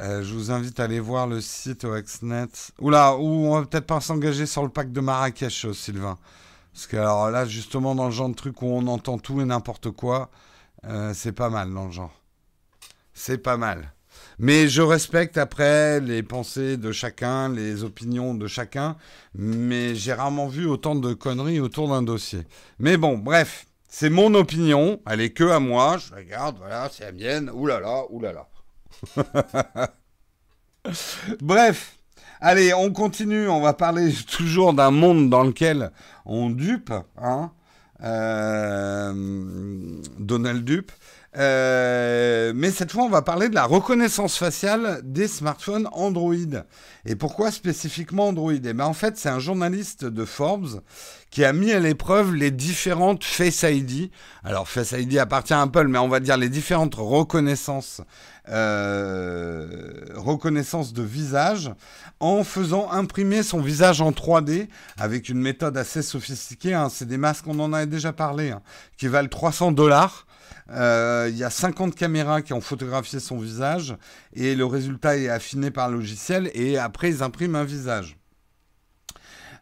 Euh, 0.00 0.24
je 0.24 0.34
vous 0.34 0.50
invite 0.50 0.80
à 0.80 0.84
aller 0.84 0.98
voir 0.98 1.26
le 1.26 1.40
site 1.40 1.84
OXNet. 1.84 2.72
Oula, 2.80 3.16
ou 3.16 3.46
on 3.46 3.60
va 3.60 3.66
peut-être 3.66 3.86
pas 3.86 4.00
s'engager 4.00 4.46
sur 4.46 4.62
le 4.62 4.68
pack 4.68 4.92
de 4.92 5.00
Marrakech, 5.00 5.66
euh, 5.66 5.72
Sylvain. 5.72 6.18
Parce 6.72 6.88
que 6.88 6.96
alors 6.96 7.30
là, 7.30 7.46
justement, 7.46 7.94
dans 7.94 8.06
le 8.06 8.10
genre 8.10 8.28
de 8.28 8.34
truc 8.34 8.60
où 8.62 8.66
on 8.66 8.86
entend 8.88 9.18
tout 9.18 9.40
et 9.40 9.44
n'importe 9.44 9.90
quoi, 9.90 10.30
euh, 10.86 11.12
c'est 11.14 11.32
pas 11.32 11.48
mal 11.48 11.72
dans 11.72 11.86
le 11.86 11.92
genre. 11.92 12.12
C'est 13.12 13.38
pas 13.38 13.56
mal. 13.56 13.92
Mais 14.40 14.68
je 14.68 14.82
respecte 14.82 15.38
après 15.38 16.00
les 16.00 16.24
pensées 16.24 16.76
de 16.76 16.90
chacun, 16.90 17.48
les 17.48 17.84
opinions 17.84 18.34
de 18.34 18.48
chacun. 18.48 18.96
Mais 19.36 19.94
j'ai 19.94 20.12
rarement 20.12 20.48
vu 20.48 20.66
autant 20.66 20.96
de 20.96 21.14
conneries 21.14 21.60
autour 21.60 21.88
d'un 21.88 22.02
dossier. 22.02 22.40
Mais 22.80 22.96
bon, 22.96 23.16
bref, 23.16 23.66
c'est 23.88 24.10
mon 24.10 24.34
opinion. 24.34 25.00
Elle 25.06 25.20
est 25.20 25.30
que 25.30 25.44
à 25.44 25.60
moi. 25.60 25.98
Je 25.98 26.12
regarde, 26.12 26.56
voilà, 26.58 26.90
c'est 26.92 27.04
la 27.04 27.12
mienne. 27.12 27.50
Ouh 27.54 27.66
là 27.66 27.80
bref. 31.40 31.96
Allez, 32.40 32.74
on 32.74 32.92
continue. 32.92 33.48
On 33.48 33.60
va 33.60 33.72
parler 33.72 34.12
toujours 34.12 34.74
d'un 34.74 34.90
monde 34.90 35.30
dans 35.30 35.44
lequel 35.44 35.92
on 36.26 36.50
dupe, 36.50 36.92
hein, 37.16 37.52
euh, 38.02 39.12
Donald 40.18 40.64
Dupe. 40.64 40.92
Euh, 41.36 42.52
mais 42.54 42.70
cette 42.70 42.92
fois, 42.92 43.04
on 43.04 43.08
va 43.08 43.22
parler 43.22 43.48
de 43.48 43.54
la 43.54 43.64
reconnaissance 43.64 44.36
faciale 44.36 45.00
des 45.02 45.26
smartphones 45.26 45.88
Android. 45.92 46.62
Et 47.06 47.16
pourquoi 47.16 47.50
spécifiquement 47.50 48.28
Android? 48.28 48.52
Eh 48.52 48.72
bien, 48.72 48.84
en 48.84 48.92
fait, 48.92 49.16
c'est 49.16 49.28
un 49.28 49.40
journaliste 49.40 50.04
de 50.04 50.24
Forbes 50.24 50.80
qui 51.30 51.44
a 51.44 51.52
mis 51.52 51.72
à 51.72 51.80
l'épreuve 51.80 52.34
les 52.34 52.52
différentes 52.52 53.24
Face 53.24 53.64
ID. 53.64 54.10
Alors, 54.44 54.68
Face 54.68 54.92
ID 54.92 55.18
appartient 55.18 55.54
à 55.54 55.62
Apple, 55.62 55.88
mais 55.88 55.98
on 55.98 56.08
va 56.08 56.20
dire 56.20 56.36
les 56.36 56.48
différentes 56.48 56.94
reconnaissances, 56.94 58.00
euh, 58.48 60.04
reconnaissances 60.14 60.92
de 60.92 61.02
visage 61.02 61.70
en 62.20 62.44
faisant 62.44 62.90
imprimer 62.90 63.42
son 63.42 63.60
visage 63.60 64.00
en 64.00 64.12
3D 64.12 64.68
avec 64.98 65.28
une 65.28 65.40
méthode 65.40 65.76
assez 65.76 66.02
sophistiquée. 66.02 66.74
Hein. 66.74 66.88
C'est 66.90 67.06
des 67.06 67.16
masques, 67.16 67.46
on 67.46 67.58
en 67.58 67.72
a 67.72 67.86
déjà 67.86 68.12
parlé, 68.12 68.50
hein, 68.50 68.62
qui 68.98 69.08
valent 69.08 69.28
300 69.28 69.72
dollars. 69.72 70.26
Euh, 70.70 71.28
il 71.30 71.36
y 71.36 71.44
a 71.44 71.50
50 71.50 71.94
caméras 71.94 72.42
qui 72.42 72.52
ont 72.52 72.60
photographié 72.60 73.20
son 73.20 73.38
visage 73.38 73.96
et 74.32 74.54
le 74.54 74.64
résultat 74.64 75.16
est 75.18 75.28
affiné 75.28 75.70
par 75.70 75.90
le 75.90 75.96
logiciel 75.96 76.50
et 76.54 76.78
après 76.78 77.10
ils 77.10 77.22
impriment 77.22 77.56
un 77.56 77.64
visage. 77.64 78.16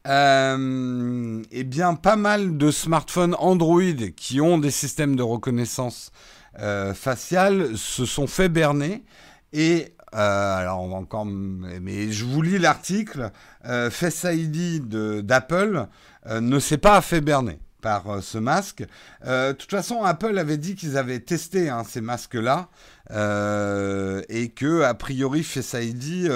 Euh, 0.09 1.43
eh 1.53 1.65
bien, 1.65 1.95
pas 1.95 2.17
mal 2.17 2.57
de 2.57 2.71
smartphones 2.73 3.37
Android 3.39 4.11
qui 4.17 4.41
ont 4.41 4.59
des 4.59 4.73
systèmes 4.73 5.15
de 5.15 5.23
reconnaissance 5.23 6.11
euh, 6.59 6.95
faciale 6.95 7.77
se 7.77 8.05
sont 8.05 8.27
fait 8.27 8.49
berner 8.49 9.05
et 9.53 9.95
euh, 10.15 10.57
alors 10.57 10.81
on 10.83 10.89
va 10.89 10.97
encore, 10.97 11.25
mais 11.25 12.13
je 12.13 12.25
vous 12.25 12.43
lis 12.43 12.59
l'article. 12.59 13.31
Euh, 13.67 13.91
Face 13.91 14.27
ID 14.29 14.87
d'Apple 15.25 15.87
euh, 16.27 16.41
ne 16.41 16.59
s'est 16.59 16.79
pas 16.79 17.01
fait 17.01 17.21
berner 17.21 17.59
par 17.81 18.23
ce 18.23 18.39
masque. 18.39 18.85
de 19.27 19.53
toute 19.53 19.73
façon, 19.73 20.05
Apple 20.05 20.39
avait 20.39 20.57
dit 20.57 20.77
qu'ils 20.77 20.97
avaient 20.97 21.19
testé 21.19 21.69
hein, 21.69 21.83
ces 21.85 22.01
masques-là 22.01 22.69
et 23.11 24.49
que 24.51 24.83
a 24.83 24.95
priori 24.95 25.43
Face 25.43 25.75
ID 25.75 26.31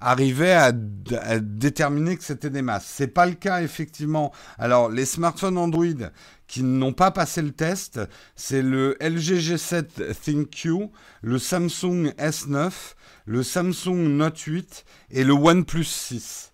arrivait 0.00 0.54
à, 0.54 0.72
à, 1.20 1.38
déterminer 1.40 2.16
que 2.16 2.24
c'était 2.24 2.48
des 2.48 2.62
masques. 2.62 2.88
C'est 2.88 3.08
pas 3.08 3.26
le 3.26 3.34
cas 3.34 3.60
effectivement. 3.60 4.32
Alors 4.58 4.88
les 4.88 5.04
smartphones 5.04 5.58
Android 5.58 6.08
qui 6.48 6.62
n'ont 6.62 6.92
pas 6.92 7.12
passé 7.12 7.42
le 7.42 7.52
test, 7.52 8.00
c'est 8.34 8.62
le 8.62 8.96
LG 9.00 9.38
G7 9.38 10.14
ThinQ, 10.20 10.88
le 11.22 11.38
Samsung 11.38 12.12
S9 12.18 12.72
le 13.28 13.42
Samsung 13.42 14.08
Note 14.08 14.40
8 14.40 14.84
et 15.10 15.22
le 15.22 15.34
OnePlus 15.34 15.84
6. 15.84 16.52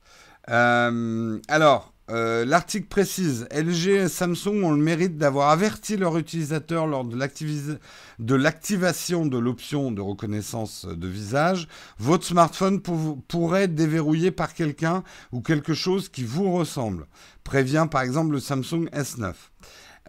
Euh, 0.51 1.39
alors, 1.47 1.94
euh, 2.11 2.45
l'article 2.45 2.87
précise, 2.87 3.49
LG 3.51 3.89
et 3.89 4.09
Samsung 4.09 4.63
ont 4.63 4.73
le 4.73 4.83
mérite 4.83 5.17
d'avoir 5.17 5.49
averti 5.49 5.97
leurs 5.97 6.19
utilisateurs 6.19 6.87
lors 6.87 7.05
de 7.05 7.17
l'activation 8.37 9.25
de 9.25 9.39
l'option 9.39 9.91
de 9.91 10.03
reconnaissance 10.03 10.87
de 10.87 11.09
visage. 11.09 11.67
Votre 11.99 12.27
smartphone 12.27 12.83
pourrait 12.83 13.65
être 13.65 13.75
déverrouillé 13.75 14.31
par 14.31 14.53
quelqu'un 14.53 15.03
ou 15.33 15.41
quelque 15.41 15.73
chose 15.73 16.11
qui 16.11 16.25
vous 16.25 16.53
ressemble. 16.53 17.07
Prévient 17.43 17.89
par 17.91 18.03
exemple 18.03 18.33
le 18.33 18.41
Samsung 18.41 18.87
S9. 18.93 19.33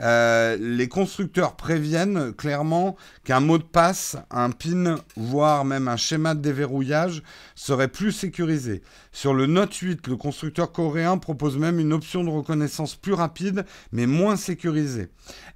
Euh, 0.01 0.57
les 0.59 0.89
constructeurs 0.89 1.55
préviennent 1.55 2.33
clairement 2.33 2.97
qu'un 3.23 3.39
mot 3.39 3.57
de 3.57 3.63
passe, 3.63 4.17
un 4.29 4.51
PIN, 4.51 4.97
voire 5.15 5.63
même 5.63 5.87
un 5.87 5.95
schéma 5.95 6.35
de 6.35 6.41
déverrouillage 6.41 7.23
serait 7.55 7.87
plus 7.87 8.11
sécurisé. 8.11 8.81
Sur 9.11 9.33
le 9.33 9.45
Note 9.45 9.73
8, 9.73 10.07
le 10.07 10.17
constructeur 10.17 10.71
coréen 10.71 11.17
propose 11.17 11.57
même 11.57 11.79
une 11.79 11.93
option 11.93 12.23
de 12.23 12.29
reconnaissance 12.29 12.95
plus 12.95 13.13
rapide, 13.13 13.65
mais 13.93 14.05
moins 14.05 14.35
sécurisée. 14.35 15.07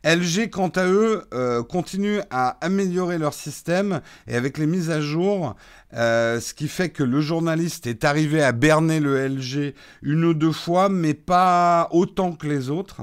LG, 0.05 0.49
quant 0.49 0.69
à 0.69 0.85
eux, 0.85 1.23
euh, 1.33 1.61
continue 1.61 2.21
à 2.29 2.57
améliorer 2.61 3.17
leur 3.17 3.33
système 3.33 4.01
et 4.27 4.35
avec 4.35 4.57
les 4.57 4.65
mises 4.65 4.89
à 4.89 5.01
jour, 5.01 5.55
euh, 5.93 6.39
ce 6.39 6.53
qui 6.53 6.67
fait 6.69 6.89
que 6.89 7.03
le 7.03 7.19
journaliste 7.19 7.87
est 7.87 8.05
arrivé 8.05 8.41
à 8.41 8.53
berner 8.53 8.99
le 8.99 9.27
LG 9.27 9.73
une 10.01 10.23
ou 10.23 10.33
deux 10.33 10.53
fois, 10.53 10.87
mais 10.87 11.13
pas 11.13 11.89
autant 11.91 12.31
que 12.31 12.47
les 12.47 12.69
autres. 12.69 13.01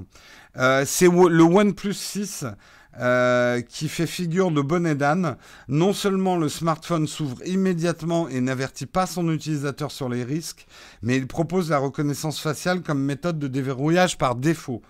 Euh, 0.59 0.85
c'est 0.87 1.09
le 1.09 1.43
OnePlus 1.43 1.95
6 1.95 2.47
euh, 2.99 3.61
qui 3.61 3.91
fait 3.91 4.07
figure 4.07 4.51
de 4.51 4.63
bonnet 4.63 4.95
d'âne. 4.95 5.37
Non 5.69 5.93
seulement 5.93 6.37
le 6.37 6.49
smartphone 6.49 7.07
s'ouvre 7.07 7.37
immédiatement 7.47 8.27
et 8.29 8.41
n'avertit 8.41 8.87
pas 8.87 9.07
son 9.07 9.31
utilisateur 9.31 9.91
sur 9.91 10.09
les 10.09 10.25
risques, 10.25 10.67
mais 11.03 11.17
il 11.17 11.27
propose 11.27 11.69
la 11.69 11.79
reconnaissance 11.79 12.41
faciale 12.41 12.81
comme 12.81 13.03
méthode 13.03 13.39
de 13.39 13.49
déverrouillage 13.49 14.17
par 14.17 14.35
défaut. 14.35 14.81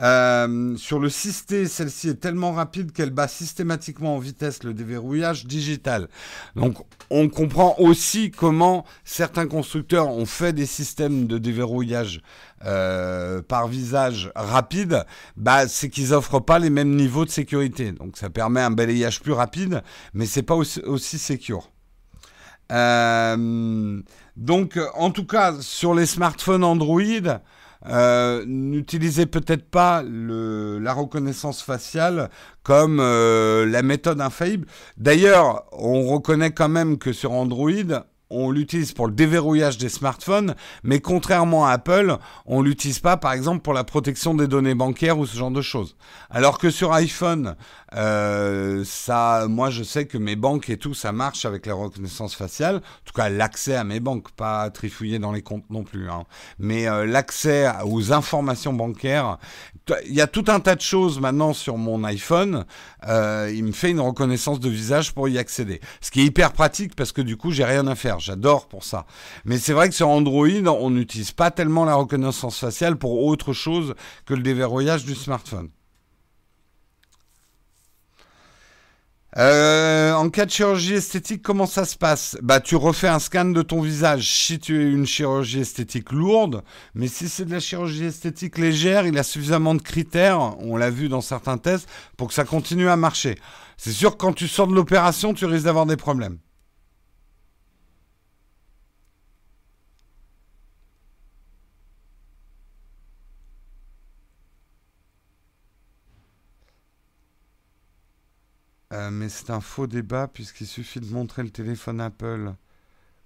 Euh, 0.00 0.76
sur 0.76 0.98
le 0.98 1.08
6T, 1.08 1.66
celle-ci 1.66 2.08
est 2.08 2.14
tellement 2.14 2.52
rapide 2.52 2.92
qu'elle 2.92 3.10
bat 3.10 3.28
systématiquement 3.28 4.16
en 4.16 4.18
vitesse 4.18 4.62
le 4.62 4.72
déverrouillage 4.72 5.44
digital. 5.44 6.08
Donc 6.56 6.78
on 7.10 7.28
comprend 7.28 7.74
aussi 7.78 8.30
comment 8.30 8.86
certains 9.04 9.46
constructeurs 9.46 10.08
ont 10.08 10.24
fait 10.24 10.54
des 10.54 10.66
systèmes 10.66 11.26
de 11.26 11.36
déverrouillage 11.36 12.22
euh, 12.64 13.42
par 13.42 13.68
visage 13.68 14.30
rapide, 14.34 15.04
bah, 15.36 15.68
c'est 15.68 15.90
qu'ils 15.90 16.14
offrent 16.14 16.40
pas 16.40 16.58
les 16.58 16.70
mêmes 16.70 16.94
niveaux 16.94 17.24
de 17.24 17.30
sécurité. 17.30 17.92
Donc 17.92 18.16
ça 18.16 18.30
permet 18.30 18.60
un 18.60 18.70
balayage 18.70 19.20
plus 19.20 19.32
rapide, 19.32 19.82
mais 20.14 20.24
c'est 20.24 20.42
pas 20.42 20.54
aussi, 20.54 20.80
aussi 20.82 21.18
secure. 21.18 21.70
Euh, 22.70 24.00
donc 24.36 24.78
en 24.94 25.10
tout 25.10 25.26
cas 25.26 25.54
sur 25.60 25.94
les 25.94 26.06
smartphones 26.06 26.64
Android, 26.64 27.02
euh, 27.88 28.44
n'utilisez 28.46 29.26
peut-être 29.26 29.68
pas 29.68 30.02
le, 30.02 30.78
la 30.78 30.92
reconnaissance 30.92 31.62
faciale 31.62 32.30
comme 32.62 32.98
euh, 33.00 33.66
la 33.66 33.82
méthode 33.82 34.20
infaillible. 34.20 34.66
D'ailleurs, 34.96 35.64
on 35.72 36.06
reconnaît 36.06 36.52
quand 36.52 36.68
même 36.68 36.98
que 36.98 37.12
sur 37.12 37.32
Android, 37.32 37.70
on 38.32 38.50
l'utilise 38.50 38.92
pour 38.92 39.06
le 39.06 39.12
déverrouillage 39.12 39.78
des 39.78 39.88
smartphones, 39.88 40.54
mais 40.82 41.00
contrairement 41.00 41.66
à 41.66 41.72
Apple, 41.72 42.16
on 42.46 42.62
l'utilise 42.62 42.98
pas, 42.98 43.16
par 43.16 43.32
exemple, 43.32 43.60
pour 43.60 43.74
la 43.74 43.84
protection 43.84 44.34
des 44.34 44.48
données 44.48 44.74
bancaires 44.74 45.18
ou 45.18 45.26
ce 45.26 45.36
genre 45.36 45.50
de 45.50 45.60
choses. 45.60 45.96
Alors 46.30 46.58
que 46.58 46.70
sur 46.70 46.92
iPhone, 46.92 47.56
euh, 47.96 48.84
ça, 48.84 49.46
moi, 49.48 49.70
je 49.70 49.82
sais 49.82 50.06
que 50.06 50.18
mes 50.18 50.36
banques 50.36 50.70
et 50.70 50.76
tout, 50.76 50.94
ça 50.94 51.12
marche 51.12 51.44
avec 51.44 51.66
la 51.66 51.74
reconnaissance 51.74 52.34
faciale. 52.34 52.76
En 52.76 53.04
tout 53.04 53.12
cas, 53.14 53.28
l'accès 53.28 53.74
à 53.74 53.84
mes 53.84 54.00
banques, 54.00 54.30
pas 54.32 54.68
trifouiller 54.70 55.18
dans 55.18 55.32
les 55.32 55.42
comptes 55.42 55.68
non 55.70 55.84
plus. 55.84 56.08
Hein. 56.08 56.24
Mais 56.58 56.88
euh, 56.88 57.06
l'accès 57.06 57.70
aux 57.84 58.12
informations 58.12 58.72
bancaires, 58.72 59.38
il 60.06 60.14
y 60.14 60.20
a 60.20 60.26
tout 60.26 60.44
un 60.48 60.60
tas 60.60 60.74
de 60.74 60.80
choses 60.80 61.20
maintenant 61.20 61.52
sur 61.52 61.76
mon 61.76 62.04
iPhone. 62.04 62.64
Euh, 63.08 63.52
il 63.54 63.64
me 63.64 63.72
fait 63.72 63.90
une 63.90 64.00
reconnaissance 64.00 64.60
de 64.60 64.68
visage 64.68 65.12
pour 65.12 65.28
y 65.28 65.38
accéder. 65.38 65.80
Ce 66.00 66.10
qui 66.10 66.20
est 66.20 66.24
hyper 66.24 66.52
pratique 66.52 66.94
parce 66.96 67.12
que 67.12 67.22
du 67.22 67.36
coup, 67.36 67.50
j'ai 67.50 67.64
rien 67.64 67.86
à 67.86 67.94
faire. 67.94 68.20
J'adore 68.20 68.66
pour 68.68 68.84
ça. 68.84 69.06
Mais 69.44 69.58
c'est 69.58 69.72
vrai 69.72 69.88
que 69.88 69.94
sur 69.94 70.08
Android, 70.08 70.46
on 70.66 70.90
n'utilise 70.90 71.32
pas 71.32 71.50
tellement 71.50 71.84
la 71.84 71.94
reconnaissance 71.94 72.58
faciale 72.58 72.96
pour 72.96 73.22
autre 73.24 73.52
chose 73.52 73.94
que 74.24 74.34
le 74.34 74.42
déverrouillage 74.42 75.04
du 75.04 75.14
smartphone. 75.14 75.68
Euh, 79.38 80.12
en 80.12 80.28
cas 80.28 80.44
de 80.44 80.50
chirurgie 80.50 80.92
esthétique, 80.92 81.42
comment 81.42 81.64
ça 81.64 81.86
se 81.86 81.96
passe? 81.96 82.36
Bah, 82.42 82.60
tu 82.60 82.76
refais 82.76 83.08
un 83.08 83.18
scan 83.18 83.46
de 83.46 83.62
ton 83.62 83.80
visage 83.80 84.30
si 84.30 84.58
tu 84.58 84.78
es 84.78 84.92
une 84.92 85.06
chirurgie 85.06 85.60
esthétique 85.60 86.12
lourde, 86.12 86.62
mais 86.94 87.08
si 87.08 87.30
c'est 87.30 87.46
de 87.46 87.50
la 87.50 87.60
chirurgie 87.60 88.04
esthétique 88.04 88.58
légère, 88.58 89.06
il 89.06 89.16
a 89.18 89.22
suffisamment 89.22 89.74
de 89.74 89.80
critères, 89.80 90.38
on 90.58 90.76
l'a 90.76 90.90
vu 90.90 91.08
dans 91.08 91.22
certains 91.22 91.56
tests, 91.56 91.88
pour 92.18 92.28
que 92.28 92.34
ça 92.34 92.44
continue 92.44 92.90
à 92.90 92.96
marcher. 92.96 93.38
C'est 93.78 93.92
sûr 93.92 94.18
quand 94.18 94.34
tu 94.34 94.48
sors 94.48 94.66
de 94.66 94.74
l'opération, 94.74 95.32
tu 95.32 95.46
risques 95.46 95.64
d'avoir 95.64 95.86
des 95.86 95.96
problèmes. 95.96 96.36
Euh, 108.92 109.10
mais 109.10 109.28
c'est 109.28 109.50
un 109.50 109.60
faux 109.60 109.86
débat 109.86 110.28
puisqu'il 110.28 110.66
suffit 110.66 111.00
de 111.00 111.12
montrer 111.12 111.42
le 111.42 111.50
téléphone 111.50 112.00
Apple 112.00 112.52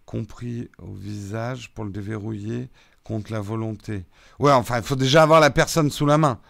compris 0.05 0.70
au 0.79 0.92
visage 0.92 1.72
pour 1.74 1.85
le 1.85 1.90
déverrouiller 1.90 2.70
contre 3.02 3.33
la 3.33 3.40
volonté. 3.40 4.05
Ouais, 4.38 4.52
enfin, 4.52 4.79
il 4.79 4.83
faut 4.85 4.96
déjà 4.96 5.22
avoir 5.22 5.40
la 5.40 5.50
personne 5.50 5.90
sous 5.90 6.07
la 6.07 6.18
main. 6.18 6.40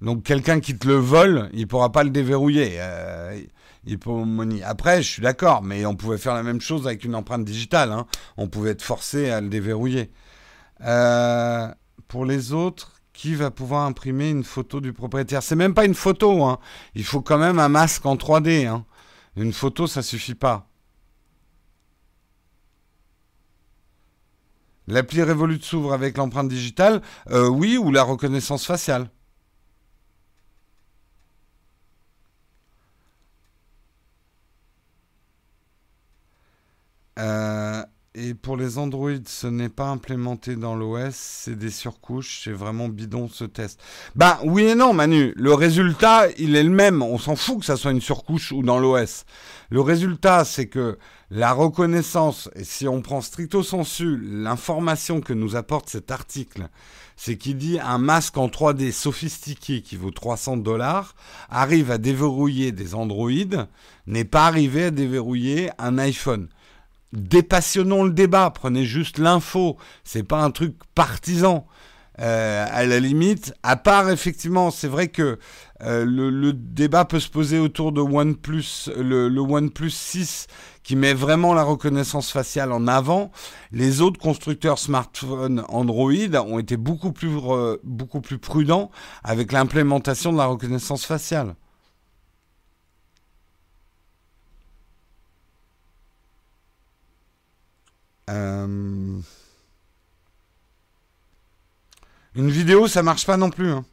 Donc 0.00 0.24
quelqu'un 0.24 0.60
qui 0.60 0.76
te 0.76 0.88
le 0.88 0.96
vole, 0.96 1.48
il 1.52 1.68
pourra 1.68 1.92
pas 1.92 2.02
le 2.02 2.10
déverrouiller. 2.10 2.76
Euh, 2.78 3.40
il 3.84 3.98
Après, 4.64 5.02
je 5.02 5.08
suis 5.08 5.22
d'accord, 5.22 5.62
mais 5.62 5.86
on 5.86 5.94
pouvait 5.94 6.18
faire 6.18 6.34
la 6.34 6.42
même 6.42 6.60
chose 6.60 6.86
avec 6.86 7.04
une 7.04 7.14
empreinte 7.14 7.44
digitale. 7.44 7.92
Hein. 7.92 8.06
On 8.36 8.48
pouvait 8.48 8.70
être 8.70 8.82
forcé 8.82 9.30
à 9.30 9.40
le 9.40 9.48
déverrouiller. 9.48 10.10
Euh, 10.84 11.68
pour 12.08 12.24
les 12.24 12.52
autres, 12.52 12.91
qui 13.12 13.34
va 13.34 13.50
pouvoir 13.50 13.86
imprimer 13.86 14.30
une 14.30 14.44
photo 14.44 14.80
du 14.80 14.92
propriétaire 14.92 15.42
C'est 15.42 15.56
même 15.56 15.74
pas 15.74 15.84
une 15.84 15.94
photo, 15.94 16.44
hein. 16.44 16.58
il 16.94 17.04
faut 17.04 17.20
quand 17.20 17.38
même 17.38 17.58
un 17.58 17.68
masque 17.68 18.06
en 18.06 18.16
3D. 18.16 18.66
Hein. 18.66 18.84
Une 19.36 19.52
photo, 19.52 19.86
ça 19.86 20.02
suffit 20.02 20.34
pas. 20.34 20.68
L'appli 24.88 25.22
Revolut 25.22 25.60
s'ouvre 25.62 25.92
avec 25.92 26.16
l'empreinte 26.16 26.48
digitale, 26.48 27.02
euh, 27.30 27.48
oui, 27.48 27.78
ou 27.78 27.92
la 27.92 28.02
reconnaissance 28.02 28.66
faciale. 28.66 29.08
Euh, 37.18 37.84
et 38.14 38.34
pour 38.34 38.58
les 38.58 38.76
Android, 38.76 39.10
ce 39.24 39.46
n'est 39.46 39.70
pas 39.70 39.88
implémenté 39.88 40.54
dans 40.54 40.74
l'OS, 40.74 41.14
c'est 41.14 41.56
des 41.56 41.70
surcouches, 41.70 42.42
c'est 42.44 42.52
vraiment 42.52 42.88
bidon 42.88 43.28
ce 43.28 43.44
test. 43.44 43.80
Bah 44.14 44.38
oui 44.44 44.64
et 44.64 44.74
non 44.74 44.92
Manu, 44.92 45.32
le 45.34 45.54
résultat 45.54 46.26
il 46.36 46.54
est 46.54 46.62
le 46.62 46.70
même, 46.70 47.02
on 47.02 47.16
s'en 47.16 47.36
fout 47.36 47.60
que 47.60 47.64
ça 47.64 47.76
soit 47.76 47.90
une 47.90 48.02
surcouche 48.02 48.52
ou 48.52 48.62
dans 48.62 48.78
l'OS. 48.78 49.24
Le 49.70 49.80
résultat 49.80 50.44
c'est 50.44 50.66
que 50.66 50.98
la 51.30 51.54
reconnaissance, 51.54 52.50
et 52.54 52.64
si 52.64 52.86
on 52.86 53.00
prend 53.00 53.22
stricto 53.22 53.62
sensu 53.62 54.18
l'information 54.22 55.22
que 55.22 55.32
nous 55.32 55.56
apporte 55.56 55.88
cet 55.88 56.10
article, 56.10 56.68
c'est 57.16 57.38
qu'il 57.38 57.56
dit 57.56 57.78
un 57.80 57.96
masque 57.96 58.36
en 58.36 58.48
3D 58.48 58.92
sophistiqué 58.92 59.80
qui 59.80 59.96
vaut 59.96 60.10
300 60.10 60.58
dollars 60.58 61.14
arrive 61.48 61.90
à 61.90 61.96
déverrouiller 61.96 62.72
des 62.72 62.94
Android, 62.94 63.30
n'est 64.06 64.24
pas 64.26 64.46
arrivé 64.46 64.84
à 64.84 64.90
déverrouiller 64.90 65.70
un 65.78 65.96
iPhone 65.96 66.48
dépassionnons 67.12 68.04
le 68.04 68.10
débat, 68.10 68.50
prenez 68.50 68.84
juste 68.84 69.18
l'info, 69.18 69.76
c'est 70.04 70.22
pas 70.22 70.42
un 70.42 70.50
truc 70.50 70.74
partisan. 70.94 71.66
Euh, 72.20 72.66
à 72.70 72.84
la 72.84 73.00
limite, 73.00 73.54
à 73.62 73.76
part 73.76 74.10
effectivement, 74.10 74.70
c'est 74.70 74.86
vrai 74.86 75.08
que 75.08 75.38
euh, 75.82 76.04
le, 76.04 76.52
débat 76.52 77.06
peut 77.06 77.18
se 77.18 77.30
poser 77.30 77.58
autour 77.58 77.90
de 77.90 78.02
OnePlus, 78.02 78.90
le, 78.96 79.30
le 79.30 79.40
OnePlus 79.40 79.90
6 79.90 80.46
qui 80.82 80.94
met 80.94 81.14
vraiment 81.14 81.54
la 81.54 81.62
reconnaissance 81.62 82.30
faciale 82.30 82.70
en 82.70 82.86
avant. 82.86 83.32
Les 83.70 84.02
autres 84.02 84.20
constructeurs 84.20 84.78
smartphones 84.78 85.64
Android 85.68 86.12
ont 86.46 86.58
été 86.58 86.76
beaucoup 86.76 87.12
plus, 87.12 87.30
euh, 87.46 87.78
beaucoup 87.82 88.20
plus 88.20 88.38
prudents 88.38 88.90
avec 89.24 89.50
l'implémentation 89.50 90.32
de 90.32 90.38
la 90.38 90.46
reconnaissance 90.46 91.06
faciale. 91.06 91.54
Euh, 98.32 99.20
une 102.34 102.50
vidéo, 102.50 102.88
ça 102.88 103.02
marche 103.02 103.26
pas 103.26 103.36
non 103.36 103.50
plus. 103.50 103.70
Hein. 103.70 103.84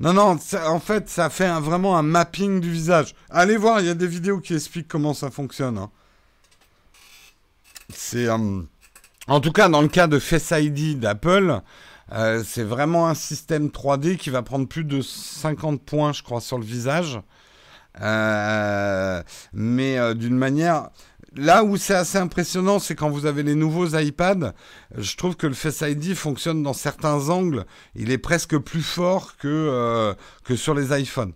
Non, 0.00 0.12
non, 0.12 0.38
en 0.66 0.80
fait, 0.80 1.08
ça 1.08 1.30
fait 1.30 1.48
vraiment 1.60 1.96
un 1.96 2.02
mapping 2.02 2.60
du 2.60 2.70
visage. 2.70 3.14
Allez 3.30 3.56
voir, 3.56 3.80
il 3.80 3.86
y 3.86 3.90
a 3.90 3.94
des 3.94 4.06
vidéos 4.06 4.40
qui 4.40 4.54
expliquent 4.54 4.88
comment 4.88 5.14
ça 5.14 5.30
fonctionne. 5.30 5.78
Hein. 5.78 5.90
C'est. 7.90 8.28
Euh, 8.28 8.62
en 9.28 9.40
tout 9.40 9.52
cas, 9.52 9.68
dans 9.68 9.82
le 9.82 9.88
cas 9.88 10.06
de 10.08 10.18
Face 10.18 10.52
ID 10.52 10.98
d'Apple, 10.98 11.60
euh, 12.12 12.42
c'est 12.44 12.64
vraiment 12.64 13.08
un 13.08 13.14
système 13.14 13.68
3D 13.68 14.16
qui 14.16 14.30
va 14.30 14.42
prendre 14.42 14.66
plus 14.66 14.84
de 14.84 15.00
50 15.00 15.82
points, 15.82 16.12
je 16.12 16.22
crois, 16.22 16.40
sur 16.40 16.58
le 16.58 16.64
visage. 16.64 17.20
mais 19.52 20.14
d'une 20.14 20.36
manière 20.36 20.90
là 21.36 21.64
où 21.64 21.76
c'est 21.76 21.94
assez 21.94 22.18
impressionnant, 22.18 22.78
c'est 22.78 22.94
quand 22.94 23.10
vous 23.10 23.26
avez 23.26 23.42
les 23.42 23.54
nouveaux 23.54 23.88
iPads. 23.88 24.52
Je 24.96 25.16
trouve 25.16 25.36
que 25.36 25.46
le 25.46 25.54
Face 25.54 25.82
ID 25.82 26.14
fonctionne 26.14 26.62
dans 26.62 26.72
certains 26.72 27.28
angles. 27.28 27.64
Il 27.94 28.10
est 28.10 28.18
presque 28.18 28.58
plus 28.58 28.82
fort 28.82 29.36
que, 29.36 29.48
euh, 29.48 30.14
que 30.44 30.56
sur 30.56 30.74
les 30.74 30.98
iPhones. 30.98 31.32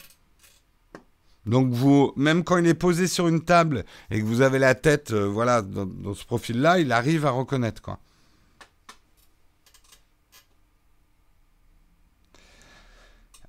Donc 1.47 1.71
vous, 1.73 2.13
même 2.17 2.43
quand 2.43 2.57
il 2.57 2.67
est 2.67 2.75
posé 2.75 3.07
sur 3.07 3.29
une 3.29 3.45
table 3.45 3.85
et 4.11 4.21
que 4.21 4.25
vous 4.25 4.41
avez 4.41 4.59
la 4.59 4.75
tête, 4.75 5.13
euh, 5.13 5.27
voilà, 5.27 5.63
dans, 5.63 5.87
dans 5.87 6.15
ce 6.15 6.25
profil-là, 6.25 6.81
il 6.81 6.91
arrive 6.91 7.25
à 7.25 7.31
reconnaître 7.31 7.81
quoi. 7.81 8.01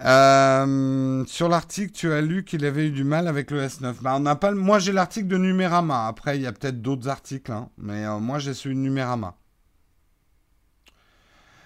Euh, 0.06 1.26
sur 1.26 1.50
l'article, 1.50 1.92
tu 1.92 2.12
as 2.14 2.22
lu 2.22 2.44
qu'il 2.44 2.66
avait 2.66 2.88
eu 2.88 2.92
du 2.92 3.04
mal 3.04 3.28
avec 3.28 3.50
le 3.50 3.66
S9. 3.66 3.96
Bah, 4.02 4.14
on 4.16 4.20
n'a 4.20 4.36
pas. 4.36 4.52
Moi, 4.52 4.80
j'ai 4.80 4.92
l'article 4.92 5.28
de 5.28 5.38
Numérama. 5.38 6.08
Après, 6.08 6.38
il 6.38 6.44
y 6.44 6.48
a 6.48 6.52
peut-être 6.52 6.82
d'autres 6.82 7.10
articles, 7.10 7.52
hein. 7.52 7.70
mais 7.78 8.06
euh, 8.06 8.20
moi, 8.20 8.40
j'ai 8.40 8.54
celui 8.54 8.76
de 8.76 8.82
Numérama. 8.82 9.36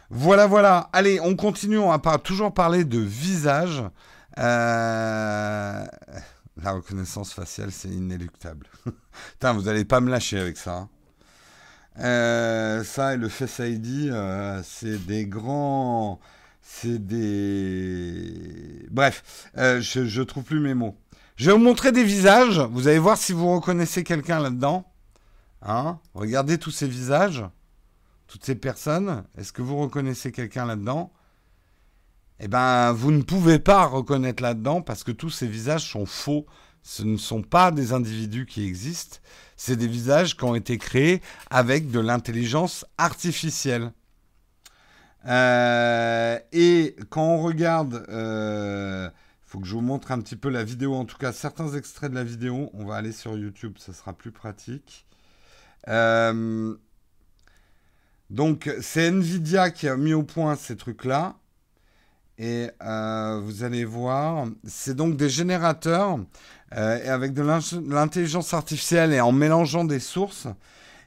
Voilà, 0.10 0.48
voilà. 0.48 0.90
Allez, 0.94 1.20
on 1.22 1.36
continue. 1.36 1.78
On 1.78 1.96
va 1.96 2.18
toujours 2.18 2.54
parler 2.54 2.86
de 2.86 3.00
visage. 3.00 3.84
Euh, 4.38 5.86
la 6.64 6.72
reconnaissance 6.72 7.34
faciale, 7.34 7.72
c'est 7.72 7.90
inéluctable. 7.90 8.68
Putain, 9.32 9.54
vous 9.54 9.64
n'allez 9.64 9.86
pas 9.86 10.00
me 10.00 10.10
lâcher 10.10 10.40
avec 10.40 10.58
ça. 10.58 10.88
Hein. 11.98 12.84
ça 12.86 13.14
et 13.14 13.18
le 13.18 13.28
Face 13.28 13.60
ID, 13.60 14.14
c'est 14.64 15.06
des 15.06 15.26
grands 15.26 16.20
c'est 16.74 17.06
des... 17.06 18.88
Bref, 18.90 19.50
euh, 19.58 19.82
je, 19.82 20.22
trouve 20.22 20.44
plus 20.44 20.60
mes 20.60 20.74
mots. 20.74 20.98
Je 21.36 21.48
vais 21.48 21.52
vous 21.52 21.64
montrer 21.64 21.92
des 21.92 22.04
visages. 22.04 22.60
Vous 22.60 22.88
allez 22.88 22.98
voir 22.98 23.18
si 23.18 23.34
vous 23.34 23.54
reconnaissez 23.54 24.04
quelqu'un 24.04 24.40
là-dedans. 24.40 24.92
Hein? 25.62 26.00
Regardez 26.14 26.58
tous 26.58 26.72
ces 26.72 26.88
visages, 26.88 27.44
toutes 28.26 28.46
ces 28.46 28.56
personnes. 28.56 29.26
Est-ce 29.38 29.52
que 29.52 29.62
vous 29.62 29.78
reconnaissez 29.78 30.32
quelqu'un 30.32 30.66
là-dedans? 30.66 31.12
Eh 32.40 32.48
bien, 32.48 32.94
vous 32.94 33.12
ne 33.12 33.22
pouvez 33.22 33.60
pas 33.60 33.86
reconnaître 33.86 34.42
là-dedans 34.42 34.82
parce 34.82 35.04
que 35.04 35.12
tous 35.12 35.30
ces 35.30 35.48
visages 35.48 35.92
sont 35.92 36.06
faux. 36.08 36.48
Ce 36.84 37.04
ne 37.04 37.18
sont 37.18 37.44
pas 37.44 37.72
des 37.72 37.92
individus 37.94 38.48
qui 38.48 38.66
existent. 38.66 39.18
C'est 39.56 39.76
des 39.76 39.88
visages 39.88 40.36
qui 40.36 40.46
ont 40.46 40.56
été 40.56 40.78
créés 40.80 41.22
avec 41.52 41.92
de 41.92 42.00
l'intelligence 42.00 42.86
artificielle. 42.98 43.92
Euh, 45.28 46.40
et 46.52 46.96
quand 47.10 47.24
on 47.24 47.42
regarde, 47.42 48.06
il 48.08 48.14
euh, 48.14 49.10
faut 49.46 49.60
que 49.60 49.68
je 49.68 49.74
vous 49.74 49.82
montre 49.82 50.12
un 50.12 50.20
petit 50.20 50.36
peu 50.36 50.50
la 50.50 50.64
vidéo, 50.64 50.96
en 50.96 51.06
tout 51.06 51.18
cas 51.18 51.32
certains 51.32 51.74
extraits 51.76 52.10
de 52.12 52.16
la 52.16 52.24
vidéo. 52.24 52.70
On 52.74 52.86
va 52.86 52.96
aller 52.96 53.12
sur 53.12 53.38
YouTube, 53.38 53.78
ça 53.78 53.94
sera 53.94 54.14
plus 54.14 54.32
pratique. 54.32 55.06
Euh, 55.88 56.76
donc, 58.30 58.74
c'est 58.82 59.08
Nvidia 59.08 59.72
qui 59.72 59.88
a 59.88 59.98
mis 59.98 60.14
au 60.14 60.24
point 60.24 60.56
ces 60.56 60.78
trucs-là. 60.78 61.36
Et 62.38 62.72
vous 62.80 63.64
allez 63.64 63.86
voir, 63.86 64.48
c'est 64.66 64.96
donc 64.96 65.16
des 65.16 65.30
générateurs 65.30 66.18
euh, 66.78 67.14
avec 67.14 67.34
de 67.34 67.42
l'intelligence 67.42 68.54
artificielle 68.54 69.12
et 69.12 69.20
en 69.20 69.34
mélangeant 69.34 69.84
des 69.84 70.00
sources, 70.00 70.48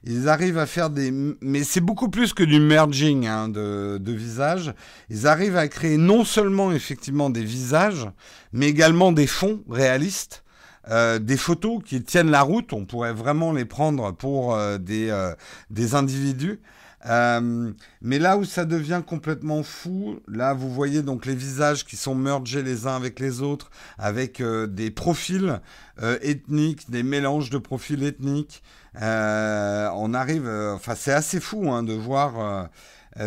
ils 0.04 0.28
arrivent 0.28 0.58
à 0.58 0.66
faire 0.66 0.90
des... 0.90 1.10
Mais 1.40 1.64
c'est 1.64 1.80
beaucoup 1.80 2.08
plus 2.08 2.32
que 2.32 2.42
du 2.42 2.60
merging 2.60 3.26
hein, 3.26 3.48
de, 3.48 3.98
de 3.98 4.12
visages. 4.12 4.74
Ils 5.10 5.26
arrivent 5.26 5.56
à 5.56 5.68
créer 5.68 5.96
non 5.96 6.24
seulement 6.24 6.72
effectivement 6.72 7.30
des 7.30 7.44
visages, 7.44 8.08
mais 8.52 8.68
également 8.68 9.12
des 9.12 9.26
fonds 9.26 9.62
réalistes. 9.68 10.42
Euh, 10.90 11.18
des 11.18 11.38
photos 11.38 11.82
qui 11.82 12.02
tiennent 12.02 12.30
la 12.30 12.42
route, 12.42 12.74
on 12.74 12.84
pourrait 12.84 13.14
vraiment 13.14 13.52
les 13.52 13.64
prendre 13.64 14.12
pour 14.12 14.54
euh, 14.54 14.76
des, 14.76 15.08
euh, 15.08 15.32
des 15.70 15.94
individus. 15.94 16.60
Euh, 17.06 17.72
mais 18.00 18.18
là 18.18 18.36
où 18.36 18.44
ça 18.44 18.64
devient 18.64 19.02
complètement 19.06 19.62
fou, 19.62 20.20
là 20.28 20.54
vous 20.54 20.72
voyez 20.72 21.02
donc 21.02 21.26
les 21.26 21.34
visages 21.34 21.84
qui 21.84 21.96
sont 21.96 22.14
mergés 22.14 22.62
les 22.62 22.86
uns 22.86 22.96
avec 22.96 23.20
les 23.20 23.42
autres, 23.42 23.70
avec 23.98 24.40
euh, 24.40 24.66
des 24.66 24.90
profils 24.90 25.60
euh, 26.02 26.18
ethniques, 26.22 26.90
des 26.90 27.02
mélanges 27.02 27.50
de 27.50 27.58
profils 27.58 28.02
ethniques. 28.02 28.62
On 29.00 30.14
arrive, 30.14 30.48
enfin 30.48 30.94
c'est 30.94 31.12
assez 31.12 31.40
fou 31.40 31.70
hein, 31.70 31.82
de 31.82 31.94
voir. 31.94 32.68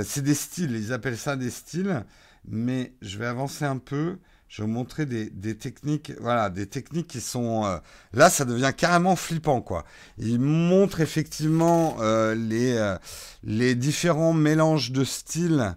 c'est 0.04 0.24
des 0.24 0.36
styles, 0.36 0.76
ils 0.76 0.94
appellent 0.94 1.18
ça 1.18 1.36
des 1.36 1.52
styles. 1.52 2.04
Mais 2.50 2.94
je 3.02 3.18
vais 3.18 3.26
avancer 3.26 3.66
un 3.66 3.78
peu 3.78 4.18
je 4.48 4.62
vais 4.62 4.68
vous 4.68 4.74
montrer 4.74 5.06
des, 5.06 5.58
techniques, 5.58 6.14
voilà, 6.22 6.50
des 6.50 6.68
techniques 6.68 7.08
qui 7.08 7.22
sont 7.22 7.66
euh, 7.66 7.78
là, 8.14 8.30
ça 8.30 8.46
devient 8.46 8.72
carrément 8.76 9.16
flippant, 9.16 9.62
quoi. 9.62 9.84
Il 10.18 10.40
montre 10.40 11.02
effectivement 11.02 11.98
euh, 12.00 12.34
les 12.34 12.78
euh, 12.78 12.98
les 13.44 13.76
différents 13.76 14.34
mélanges 14.34 14.92
de 14.92 15.04
styles 15.04 15.76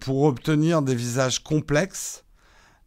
pour 0.00 0.24
obtenir 0.24 0.82
des 0.82 0.96
visages 0.96 1.40
complexes. 1.40 2.24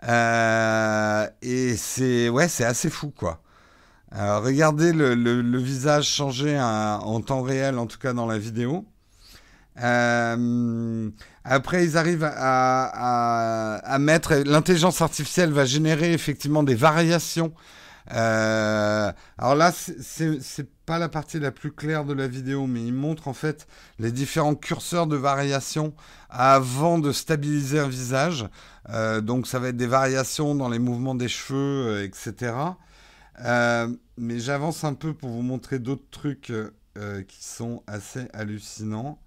et 0.03 1.75
c'est 1.77 2.29
ouais, 2.29 2.47
c'est 2.49 2.65
assez 2.65 2.89
fou, 2.89 3.13
quoi. 3.15 3.41
Regardez 4.11 4.91
le, 4.93 5.57
visage 5.57 6.07
changer 6.07 6.59
en 6.59 7.21
temps 7.21 7.41
réel, 7.41 7.77
en 7.77 7.85
tout 7.85 7.99
cas 7.99 8.13
dans 8.13 8.25
la 8.25 8.37
vidéo. 8.37 8.85
Euh, 9.81 11.09
après, 11.43 11.85
ils 11.85 11.97
arrivent 11.97 12.29
à, 12.31 13.97
mettre. 13.99 14.35
L'intelligence 14.35 15.01
artificielle 15.01 15.51
va 15.51 15.65
générer 15.65 16.13
effectivement 16.13 16.63
des 16.63 16.75
variations. 16.75 17.53
Euh, 18.13 19.11
alors 19.37 19.55
là, 19.55 19.71
c'est 19.71 20.67
pas 20.85 20.97
la 20.97 21.09
partie 21.09 21.39
la 21.39 21.51
plus 21.51 21.71
claire 21.71 22.05
de 22.05 22.13
la 22.13 22.27
vidéo, 22.27 22.65
mais 22.65 22.83
il 22.83 22.93
montre 22.93 23.27
en 23.27 23.33
fait 23.33 23.67
les 23.99 24.11
différents 24.11 24.55
curseurs 24.55 25.05
de 25.05 25.15
variation 25.15 25.93
avant 26.29 26.97
de 26.97 27.11
stabiliser 27.11 27.79
un 27.79 27.87
visage. 27.87 28.47
Euh, 28.89 29.21
donc 29.21 29.45
ça 29.45 29.59
va 29.59 29.67
être 29.69 29.77
des 29.77 29.87
variations 29.87 30.55
dans 30.55 30.69
les 30.69 30.79
mouvements 30.79 31.13
des 31.13 31.27
cheveux, 31.27 31.87
euh, 31.87 32.03
etc. 32.03 32.53
Euh, 33.45 33.87
mais 34.17 34.39
j'avance 34.39 34.83
un 34.83 34.93
peu 34.93 35.13
pour 35.13 35.29
vous 35.29 35.41
montrer 35.41 35.79
d'autres 35.79 36.09
trucs 36.11 36.51
euh, 36.51 37.23
qui 37.23 37.43
sont 37.43 37.83
assez 37.87 38.27
hallucinants. 38.33 39.19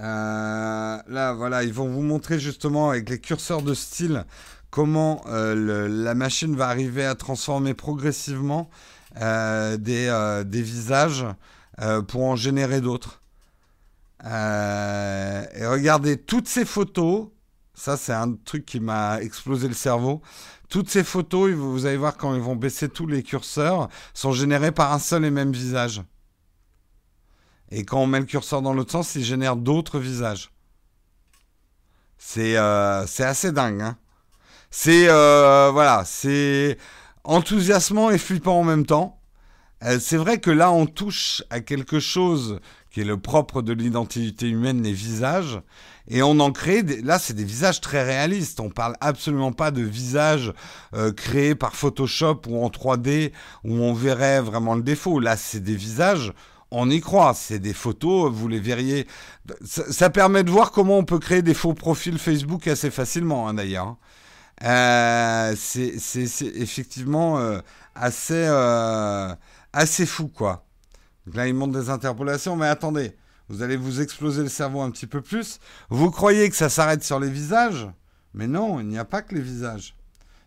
Euh, 0.00 0.98
là, 1.06 1.32
voilà, 1.34 1.62
ils 1.62 1.72
vont 1.72 1.88
vous 1.88 2.02
montrer 2.02 2.38
justement 2.38 2.90
avec 2.90 3.08
les 3.08 3.20
curseurs 3.20 3.62
de 3.62 3.74
style 3.74 4.24
comment 4.70 5.22
la 5.26 6.14
machine 6.14 6.56
va 6.56 6.66
arriver 6.66 7.04
à 7.04 7.14
transformer 7.14 7.74
progressivement 7.74 8.68
des, 9.14 10.44
visages 10.48 11.24
pour 12.08 12.24
en 12.24 12.34
générer 12.34 12.80
d'autres. 12.80 13.22
et 14.24 15.66
regardez 15.66 16.16
toutes 16.16 16.48
ces 16.48 16.64
photos. 16.64 17.28
Ça, 17.74 17.96
c'est 17.96 18.12
un 18.12 18.34
truc 18.34 18.64
qui 18.64 18.80
m'a 18.80 19.20
explosé 19.20 19.68
le 19.68 19.74
cerveau. 19.74 20.22
Toutes 20.68 20.88
ces 20.88 21.04
photos, 21.04 21.52
vous 21.52 21.86
allez 21.86 21.96
voir 21.96 22.16
quand 22.16 22.34
ils 22.34 22.40
vont 22.40 22.56
baisser 22.56 22.88
tous 22.88 23.06
les 23.06 23.22
curseurs, 23.22 23.88
sont 24.14 24.32
générées 24.32 24.72
par 24.72 24.92
un 24.92 24.98
seul 24.98 25.24
et 25.24 25.30
même 25.30 25.52
visage. 25.52 26.02
Et 27.70 27.84
quand 27.84 27.98
on 27.98 28.06
met 28.06 28.20
le 28.20 28.26
curseur 28.26 28.62
dans 28.62 28.72
l'autre 28.72 28.92
sens, 28.92 29.14
il 29.16 29.24
génère 29.24 29.56
d'autres 29.56 29.98
visages. 29.98 30.50
C'est 32.16 32.56
euh, 32.56 33.04
assez 33.18 33.52
dingue. 33.52 33.82
Hein 33.82 33.98
c'est 34.76 35.08
euh, 35.08 35.70
voilà, 35.72 36.04
c'est 36.04 36.78
enthousiasmant 37.22 38.10
et 38.10 38.18
flippant 38.18 38.58
en 38.58 38.64
même 38.64 38.84
temps. 38.84 39.20
Euh, 39.84 39.98
c'est 40.00 40.16
vrai 40.16 40.40
que 40.40 40.50
là, 40.50 40.72
on 40.72 40.86
touche 40.86 41.44
à 41.48 41.60
quelque 41.60 42.00
chose 42.00 42.60
qui 42.94 43.00
est 43.00 43.04
le 43.04 43.16
propre 43.16 43.60
de 43.60 43.72
l'identité 43.72 44.48
humaine, 44.48 44.80
les 44.82 44.92
visages. 44.92 45.60
Et 46.06 46.22
on 46.22 46.38
en 46.38 46.52
crée, 46.52 46.84
des... 46.84 47.02
là 47.02 47.18
c'est 47.18 47.34
des 47.34 47.42
visages 47.44 47.80
très 47.80 48.04
réalistes. 48.04 48.60
On 48.60 48.70
parle 48.70 48.94
absolument 49.00 49.50
pas 49.52 49.72
de 49.72 49.82
visages 49.82 50.52
euh, 50.94 51.12
créés 51.12 51.56
par 51.56 51.74
Photoshop 51.74 52.42
ou 52.46 52.64
en 52.64 52.68
3D 52.68 53.32
où 53.64 53.74
on 53.74 53.92
verrait 53.92 54.40
vraiment 54.40 54.76
le 54.76 54.82
défaut. 54.82 55.18
Là 55.18 55.36
c'est 55.36 55.58
des 55.58 55.74
visages 55.74 56.32
on 56.70 56.88
y 56.88 57.00
croit. 57.00 57.34
C'est 57.34 57.58
des 57.58 57.72
photos, 57.72 58.32
vous 58.32 58.48
les 58.48 58.60
verriez. 58.60 59.06
Ça, 59.64 60.10
permet 60.10 60.44
de 60.44 60.50
voir 60.50 60.70
comment 60.70 60.98
on 60.98 61.04
peut 61.04 61.18
créer 61.18 61.42
des 61.42 61.54
faux 61.54 61.74
profils 61.74 62.18
Facebook 62.18 62.66
assez 62.68 62.90
facilement, 62.90 63.48
hein, 63.48 63.54
d'ailleurs. 63.54 63.96
Euh, 64.62 65.54
c'est 65.56 65.94
effectivement 66.56 67.38
euh, 67.38 67.58
assez, 67.94 68.34
euh, 68.34 69.34
assez 69.72 70.06
fou, 70.06 70.28
quoi. 70.28 70.63
Là, 71.32 71.46
il 71.48 71.54
montre 71.54 71.78
des 71.78 71.90
interpolations, 71.90 72.56
mais 72.56 72.66
attendez, 72.66 73.16
vous 73.48 73.62
allez 73.62 73.76
vous 73.76 74.00
exploser 74.00 74.42
le 74.42 74.48
cerveau 74.48 74.80
un 74.80 74.90
petit 74.90 75.06
peu 75.06 75.20
plus. 75.20 75.58
Vous 75.90 76.10
croyez 76.10 76.48
que 76.50 76.56
ça 76.56 76.68
s'arrête 76.68 77.04
sur 77.04 77.20
les 77.20 77.30
visages? 77.30 77.88
Mais 78.34 78.46
non, 78.46 78.80
il 78.80 78.88
n'y 78.88 78.98
a 78.98 79.04
pas 79.04 79.22
que 79.22 79.34
les 79.34 79.40
visages. 79.40 79.94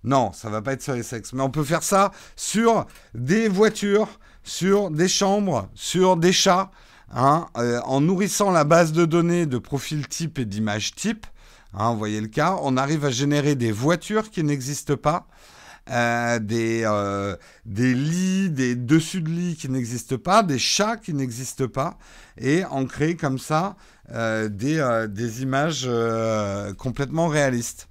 Non, 0.04 0.32
ça 0.34 0.50
va 0.50 0.62
pas 0.62 0.74
être 0.74 0.82
sur 0.82 0.94
les 0.94 1.04
sexes. 1.04 1.34
Mais 1.34 1.42
on 1.42 1.50
peut 1.50 1.64
faire 1.64 1.84
ça 1.84 2.12
sur 2.36 2.86
des 3.14 3.48
voitures, 3.48 4.20
sur 4.44 4.92
des 4.92 5.08
chambres, 5.08 5.70
sur 5.74 6.18
des 6.18 6.34
chats, 6.34 6.72
hein, 7.12 7.48
euh, 7.58 7.80
en 7.82 8.02
nourrissant 8.02 8.52
la 8.52 8.64
base 8.64 8.92
de 8.94 9.06
données 9.06 9.46
de 9.46 9.58
profils 9.58 10.08
type 10.08 10.40
et 10.40 10.46
d'images 10.46 10.96
type. 10.96 11.26
Hein, 11.74 11.92
vous 11.92 11.98
voyez 11.98 12.22
le 12.22 12.28
cas, 12.28 12.58
on 12.62 12.78
arrive 12.78 13.06
à 13.06 13.10
générer 13.10 13.56
des 13.56 13.72
voitures 13.72 14.30
qui 14.30 14.44
n'existent 14.44 14.98
pas. 14.98 15.28
Euh, 15.90 16.40
des, 16.40 16.82
euh, 16.84 17.38
des 17.66 17.94
lits, 17.94 18.50
des 18.50 18.76
dessus 18.76 19.22
de 19.22 19.30
lits 19.30 19.56
qui 19.56 19.70
n'existent 19.70 20.18
pas, 20.18 20.44
des 20.44 20.60
chats 20.60 20.98
qui 20.98 21.14
n'existent 21.14 21.68
pas, 21.68 21.98
et 22.38 22.66
en 22.66 22.86
créer 22.86 23.16
comme 23.16 23.40
ça 23.40 23.76
des, 24.10 25.08
des, 25.10 25.42
images 25.42 25.90
complètement 26.78 27.28
réalistes. 27.28 27.90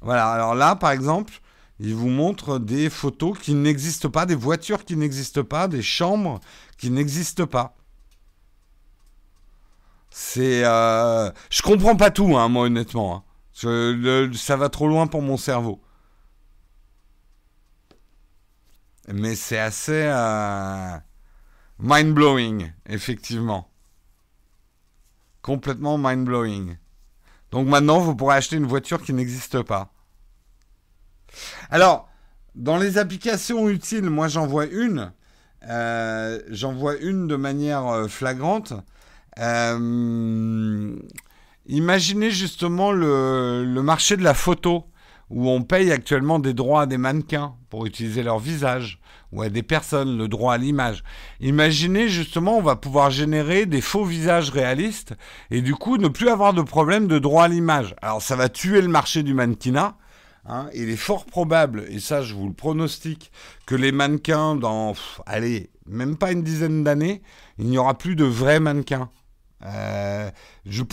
Voilà, 0.00 0.30
alors 0.30 0.54
là, 0.54 0.76
par 0.76 0.90
exemple, 0.90 1.34
il 1.78 1.94
vous 1.94 2.08
montre 2.08 2.58
des 2.58 2.88
photos 2.88 3.38
qui 3.38 3.54
n'existent 3.54 4.10
pas, 4.10 4.24
des 4.24 4.34
voitures 4.34 4.84
qui 4.84 4.96
n'existent 4.96 5.44
pas, 5.44 5.68
des 5.68 5.82
chambres 5.82 6.40
qui 6.78 6.90
n'existent 6.90 7.46
pas. 7.46 7.74
C'est, 10.10 10.64
euh... 10.64 11.30
je 11.50 11.60
comprends 11.60 11.96
pas 11.96 12.10
tout, 12.10 12.36
hein, 12.36 12.48
moi 12.48 12.64
honnêtement. 12.64 13.24
Hein. 13.62 14.30
ça 14.34 14.56
va 14.56 14.68
trop 14.70 14.88
loin 14.88 15.06
pour 15.06 15.20
mon 15.20 15.36
cerveau. 15.36 15.80
Mais 19.12 19.34
c'est 19.36 19.58
assez 19.58 20.04
euh, 20.06 20.96
mind 21.78 22.12
blowing, 22.14 22.72
effectivement. 22.88 23.70
Complètement 25.42 25.96
mind 25.96 26.24
blowing. 26.24 26.76
Donc 27.52 27.68
maintenant, 27.68 28.00
vous 28.00 28.16
pourrez 28.16 28.36
acheter 28.36 28.56
une 28.56 28.66
voiture 28.66 29.02
qui 29.02 29.12
n'existe 29.12 29.62
pas. 29.62 29.92
Alors, 31.70 32.08
dans 32.54 32.78
les 32.78 32.98
applications 32.98 33.68
utiles, 33.68 34.10
moi 34.10 34.28
j'en 34.28 34.46
vois 34.46 34.66
une. 34.66 35.12
Euh, 35.68 36.40
j'en 36.48 36.72
vois 36.72 36.96
une 36.96 37.28
de 37.28 37.36
manière 37.36 37.86
euh, 37.86 38.08
flagrante. 38.08 38.72
Imaginez 41.68 42.30
justement 42.30 42.92
le, 42.92 43.64
marché 43.82 44.16
de 44.16 44.22
la 44.22 44.34
photo, 44.34 44.86
où 45.30 45.48
on 45.48 45.62
paye 45.62 45.92
actuellement 45.92 46.38
des 46.38 46.54
droits 46.54 46.82
à 46.82 46.86
des 46.86 46.98
mannequins 46.98 47.54
pour 47.68 47.86
utiliser 47.86 48.22
leur 48.22 48.38
visage, 48.38 49.00
ou 49.32 49.42
à 49.42 49.48
des 49.48 49.62
personnes, 49.62 50.16
le 50.16 50.28
droit 50.28 50.54
à 50.54 50.58
l'image. 50.58 51.02
Imaginez 51.40 52.08
justement, 52.08 52.58
on 52.58 52.62
va 52.62 52.76
pouvoir 52.76 53.10
générer 53.10 53.66
des 53.66 53.80
faux 53.80 54.04
visages 54.04 54.50
réalistes, 54.50 55.14
et 55.50 55.62
du 55.62 55.74
coup 55.74 55.96
ne 55.96 56.08
plus 56.08 56.28
avoir 56.28 56.54
de 56.54 56.62
problème 56.62 57.06
de 57.08 57.18
droit 57.18 57.44
à 57.44 57.48
l'image. 57.48 57.94
Alors 58.02 58.22
ça 58.22 58.36
va 58.36 58.48
tuer 58.48 58.80
le 58.80 58.88
marché 58.88 59.22
du 59.22 59.34
mannequinat, 59.34 59.96
Hein, 60.48 60.68
il 60.74 60.90
est 60.90 60.96
fort 60.96 61.26
probable, 61.26 61.86
et 61.88 61.98
ça 61.98 62.22
je 62.22 62.34
vous 62.34 62.46
le 62.46 62.52
pronostique, 62.52 63.32
que 63.66 63.74
les 63.74 63.90
mannequins, 63.90 64.54
dans, 64.54 64.94
allez, 65.26 65.70
même 65.86 66.16
pas 66.16 66.30
une 66.30 66.42
dizaine 66.42 66.84
d'années, 66.84 67.20
il 67.58 67.66
n'y 67.66 67.78
aura 67.78 67.98
plus 67.98 68.14
de 68.14 68.24
vrais 68.24 68.60
mannequins. 68.60 69.10
Euh, 69.64 70.30
je, 70.64 70.84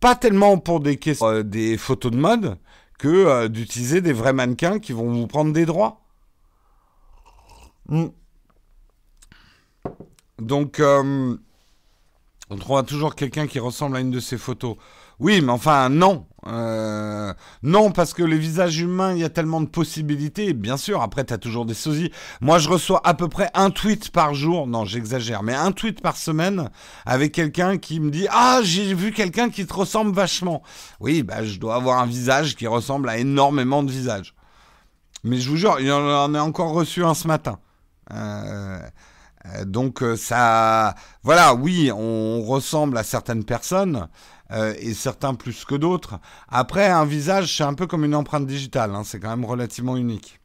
pas 0.00 0.16
tellement 0.16 0.58
pour 0.58 0.80
des, 0.80 0.98
euh, 1.22 1.42
des 1.44 1.76
photos 1.76 2.10
de 2.10 2.16
mode 2.16 2.58
que 2.98 3.08
euh, 3.08 3.48
d'utiliser 3.48 4.00
des 4.00 4.12
vrais 4.12 4.32
mannequins 4.32 4.78
qui 4.78 4.92
vont 4.92 5.12
vous 5.12 5.26
prendre 5.26 5.52
des 5.52 5.66
droits. 5.66 6.00
Hmm. 7.88 8.06
Donc, 10.38 10.80
euh, 10.80 11.36
on 12.50 12.56
trouvera 12.56 12.82
toujours 12.82 13.14
quelqu'un 13.14 13.46
qui 13.46 13.58
ressemble 13.58 13.96
à 13.96 14.00
une 14.00 14.10
de 14.10 14.20
ces 14.20 14.38
photos. 14.38 14.76
Oui, 15.18 15.40
mais 15.40 15.52
enfin, 15.52 15.88
non. 15.88 16.26
Euh, 16.46 17.32
non, 17.62 17.90
parce 17.90 18.14
que 18.14 18.22
les 18.22 18.38
visages 18.38 18.78
humains, 18.78 19.12
il 19.12 19.18
y 19.18 19.24
a 19.24 19.28
tellement 19.28 19.60
de 19.60 19.66
possibilités. 19.66 20.52
Bien 20.52 20.76
sûr, 20.76 21.02
après, 21.02 21.24
tu 21.24 21.34
as 21.34 21.38
toujours 21.38 21.66
des 21.66 21.74
sosies. 21.74 22.12
Moi, 22.40 22.58
je 22.58 22.68
reçois 22.68 23.00
à 23.04 23.14
peu 23.14 23.28
près 23.28 23.50
un 23.54 23.70
tweet 23.70 24.10
par 24.10 24.34
jour. 24.34 24.66
Non, 24.66 24.84
j'exagère, 24.84 25.42
mais 25.42 25.54
un 25.54 25.72
tweet 25.72 26.00
par 26.00 26.16
semaine 26.16 26.70
avec 27.04 27.32
quelqu'un 27.32 27.78
qui 27.78 28.00
me 28.00 28.10
dit 28.10 28.26
Ah, 28.30 28.60
j'ai 28.62 28.94
vu 28.94 29.12
quelqu'un 29.12 29.50
qui 29.50 29.66
te 29.66 29.74
ressemble 29.74 30.14
vachement. 30.14 30.62
Oui, 31.00 31.22
bah, 31.22 31.44
je 31.44 31.58
dois 31.58 31.74
avoir 31.74 32.00
un 32.00 32.06
visage 32.06 32.54
qui 32.54 32.66
ressemble 32.66 33.08
à 33.08 33.18
énormément 33.18 33.82
de 33.82 33.90
visages. 33.90 34.34
Mais 35.24 35.38
je 35.38 35.50
vous 35.50 35.56
jure, 35.56 35.80
il 35.80 35.90
en 35.90 36.34
a 36.34 36.40
encore 36.40 36.72
reçu 36.72 37.04
un 37.04 37.14
ce 37.14 37.26
matin. 37.26 37.58
Euh, 38.12 38.78
euh, 39.46 39.64
donc 39.64 40.04
ça, 40.16 40.94
voilà, 41.24 41.54
oui, 41.54 41.90
on 41.92 42.42
ressemble 42.42 42.96
à 42.96 43.02
certaines 43.02 43.44
personnes, 43.44 44.08
euh, 44.50 44.74
et 44.78 44.94
certains 44.94 45.34
plus 45.34 45.64
que 45.64 45.74
d'autres. 45.74 46.18
Après, 46.48 46.88
un 46.88 47.04
visage, 47.04 47.56
c'est 47.56 47.64
un 47.64 47.74
peu 47.74 47.86
comme 47.86 48.04
une 48.04 48.14
empreinte 48.14 48.46
digitale, 48.46 48.94
hein, 48.94 49.04
c'est 49.04 49.20
quand 49.20 49.30
même 49.30 49.44
relativement 49.44 49.96
unique. 49.96 50.40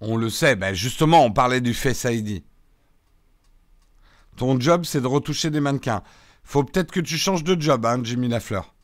On 0.00 0.16
le 0.16 0.30
sait, 0.30 0.56
ben 0.56 0.74
justement, 0.74 1.24
on 1.24 1.32
parlait 1.32 1.60
du 1.60 1.74
Face 1.74 2.04
ID. 2.04 2.42
Ton 4.36 4.58
job, 4.60 4.84
c'est 4.84 5.00
de 5.00 5.06
retoucher 5.06 5.50
des 5.50 5.60
mannequins. 5.60 6.02
Faut 6.44 6.62
peut-être 6.62 6.92
que 6.92 7.00
tu 7.00 7.18
changes 7.18 7.42
de 7.42 7.60
job, 7.60 7.84
hein, 7.84 8.00
Jimmy 8.04 8.28
Lafleur. 8.28 8.74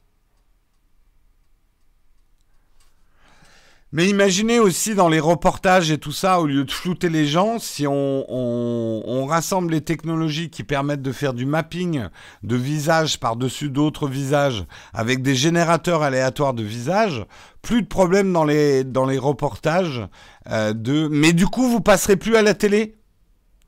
Mais 3.94 4.08
imaginez 4.08 4.58
aussi 4.58 4.96
dans 4.96 5.08
les 5.08 5.20
reportages 5.20 5.92
et 5.92 5.98
tout 5.98 6.10
ça, 6.10 6.40
au 6.40 6.46
lieu 6.46 6.64
de 6.64 6.70
flouter 6.72 7.08
les 7.08 7.26
gens, 7.26 7.60
si 7.60 7.86
on, 7.86 9.26
rassemble 9.28 9.70
les 9.70 9.82
technologies 9.82 10.50
qui 10.50 10.64
permettent 10.64 11.00
de 11.00 11.12
faire 11.12 11.32
du 11.32 11.46
mapping 11.46 12.08
de 12.42 12.56
visages 12.56 13.20
par-dessus 13.20 13.70
d'autres 13.70 14.08
visages 14.08 14.64
avec 14.92 15.22
des 15.22 15.36
générateurs 15.36 16.02
aléatoires 16.02 16.54
de 16.54 16.64
visages, 16.64 17.24
plus 17.62 17.82
de 17.82 17.86
problèmes 17.86 18.32
dans 18.32 18.42
les, 18.42 18.82
dans 18.82 19.06
les 19.06 19.16
reportages. 19.16 20.02
Euh, 20.50 20.72
de... 20.72 21.06
Mais 21.06 21.32
du 21.32 21.46
coup, 21.46 21.68
vous 21.68 21.80
passerez 21.80 22.16
plus 22.16 22.34
à 22.34 22.42
la 22.42 22.54
télé. 22.54 22.96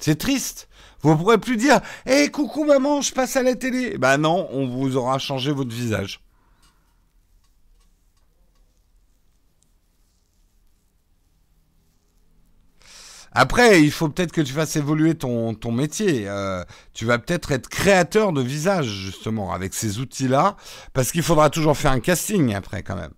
C'est 0.00 0.18
triste. 0.18 0.68
Vous 1.02 1.16
pourrez 1.16 1.38
plus 1.38 1.56
dire 1.56 1.80
Hé, 2.04 2.22
hey, 2.22 2.30
coucou 2.32 2.64
maman, 2.64 3.00
je 3.00 3.12
passe 3.12 3.36
à 3.36 3.44
la 3.44 3.54
télé. 3.54 3.96
Ben 3.96 4.18
non, 4.18 4.48
on 4.50 4.66
vous 4.66 4.96
aura 4.96 5.20
changé 5.20 5.52
votre 5.52 5.72
visage. 5.72 6.25
Après, 13.38 13.82
il 13.82 13.90
faut 13.90 14.08
peut-être 14.08 14.32
que 14.32 14.40
tu 14.40 14.54
fasses 14.54 14.76
évoluer 14.76 15.14
ton, 15.14 15.52
métier. 15.70 16.26
Euh, 16.26 16.64
tu 16.94 17.04
vas 17.04 17.18
peut-être 17.18 17.52
être 17.52 17.68
créateur 17.68 18.32
de 18.32 18.40
visage, 18.40 18.86
justement, 18.86 19.52
avec 19.52 19.74
ces 19.74 19.98
outils-là, 19.98 20.56
parce 20.94 21.12
qu'il 21.12 21.22
faudra 21.22 21.50
toujours 21.50 21.76
faire 21.76 21.92
un 21.92 22.00
casting 22.00 22.54
après, 22.54 22.82
quand 22.82 22.96
même. 22.96 23.12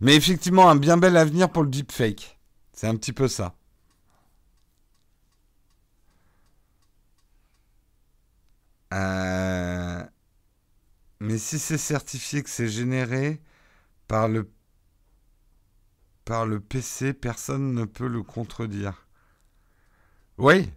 Mais 0.00 0.16
effectivement, 0.16 0.70
un 0.70 0.76
bien 0.76 0.96
bel 0.96 1.14
avenir 1.14 1.50
pour 1.50 1.62
le 1.62 1.68
deepfake. 1.68 2.38
C'est 2.72 2.86
un 2.86 2.96
petit 2.96 3.12
peu 3.12 3.28
ça. 3.28 3.54
Euh, 8.94 10.02
mais 11.20 11.36
si 11.36 11.58
c'est 11.58 11.76
certifié 11.76 12.42
que 12.42 12.48
c'est 12.48 12.68
généré 12.68 13.42
par 14.06 14.28
le 14.28 14.48
par 16.28 16.44
le 16.44 16.60
PC, 16.60 17.14
personne 17.14 17.72
ne 17.72 17.86
peut 17.86 18.06
le 18.06 18.22
contredire. 18.22 19.06
Oui. 20.36 20.70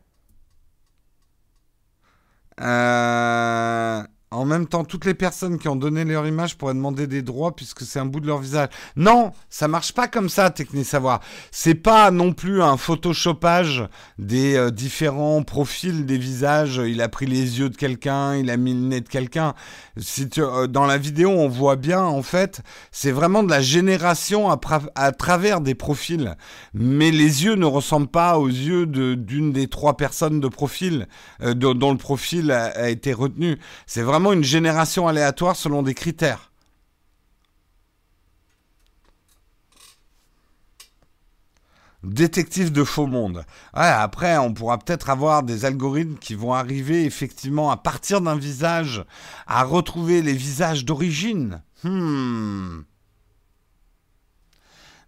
Euh, 2.61 4.01
en 4.31 4.45
même 4.45 4.65
temps, 4.65 4.85
toutes 4.85 5.03
les 5.03 5.13
personnes 5.13 5.59
qui 5.59 5.67
ont 5.67 5.75
donné 5.75 6.05
leur 6.05 6.25
image 6.25 6.57
pourraient 6.57 6.73
demander 6.73 7.05
des 7.05 7.21
droits 7.21 7.53
puisque 7.53 7.81
c'est 7.81 7.99
un 7.99 8.05
bout 8.05 8.21
de 8.21 8.27
leur 8.27 8.37
visage. 8.37 8.69
Non, 8.95 9.33
ça 9.49 9.67
marche 9.67 9.91
pas 9.91 10.07
comme 10.07 10.29
ça, 10.29 10.49
Techni 10.49 10.85
Savoir. 10.85 11.19
C'est 11.51 11.75
pas 11.75 12.11
non 12.11 12.31
plus 12.31 12.61
un 12.61 12.77
photoshopage 12.77 13.83
des 14.17 14.55
euh, 14.55 14.71
différents 14.71 15.43
profils 15.43 16.05
des 16.05 16.17
visages. 16.17 16.81
Il 16.87 17.01
a 17.01 17.09
pris 17.09 17.25
les 17.25 17.59
yeux 17.59 17.69
de 17.69 17.75
quelqu'un, 17.75 18.37
il 18.37 18.49
a 18.49 18.55
mis 18.55 18.73
le 18.73 18.79
nez 18.79 19.01
de 19.01 19.09
quelqu'un. 19.09 19.53
Euh, 20.37 20.67
dans 20.67 20.85
la 20.85 20.97
vidéo, 20.97 21.29
on 21.31 21.49
voit 21.49 21.75
bien, 21.75 22.01
en 22.01 22.23
fait, 22.23 22.61
c'est 22.91 23.11
vraiment 23.11 23.43
de 23.43 23.49
la 23.49 23.61
génération 23.61 24.49
à, 24.49 25.11
travers 25.11 25.59
des 25.59 25.75
profils. 25.75 26.37
Mais 26.73 27.11
les 27.11 27.43
yeux 27.43 27.55
ne 27.55 27.65
ressemblent 27.65 28.07
pas 28.07 28.39
aux 28.39 28.47
yeux 28.47 28.85
d'une 28.85 29.51
des 29.51 29.67
trois 29.67 29.97
personnes 29.97 30.39
de 30.39 30.47
profil 30.47 31.07
euh, 31.41 31.53
dont, 31.53 31.91
le 31.91 31.97
profil 31.97 32.51
a, 32.51 32.67
a 32.67 32.87
été 32.87 33.11
retenu. 33.11 33.59
C'est 33.85 34.03
vraiment 34.03 34.20
une 34.29 34.43
génération 34.43 35.07
aléatoire 35.07 35.55
selon 35.55 35.81
des 35.83 35.93
critères. 35.93 36.51
Détective 42.03 42.71
de 42.71 42.83
faux 42.83 43.05
monde. 43.05 43.45
après, 43.73 44.37
on 44.37 44.53
pourra 44.53 44.79
peut-être 44.79 45.11
avoir 45.11 45.43
des 45.43 45.65
algorithmes 45.65 46.17
qui 46.17 46.33
vont 46.33 46.53
arriver 46.53 47.05
effectivement 47.05 47.69
à 47.69 47.77
partir 47.77 48.21
d'un 48.21 48.35
visage 48.35 49.03
à 49.45 49.63
retrouver 49.63 50.23
les 50.23 50.33
visages 50.33 50.83
d'origine. 50.83 51.61
Hmm. 51.83 52.81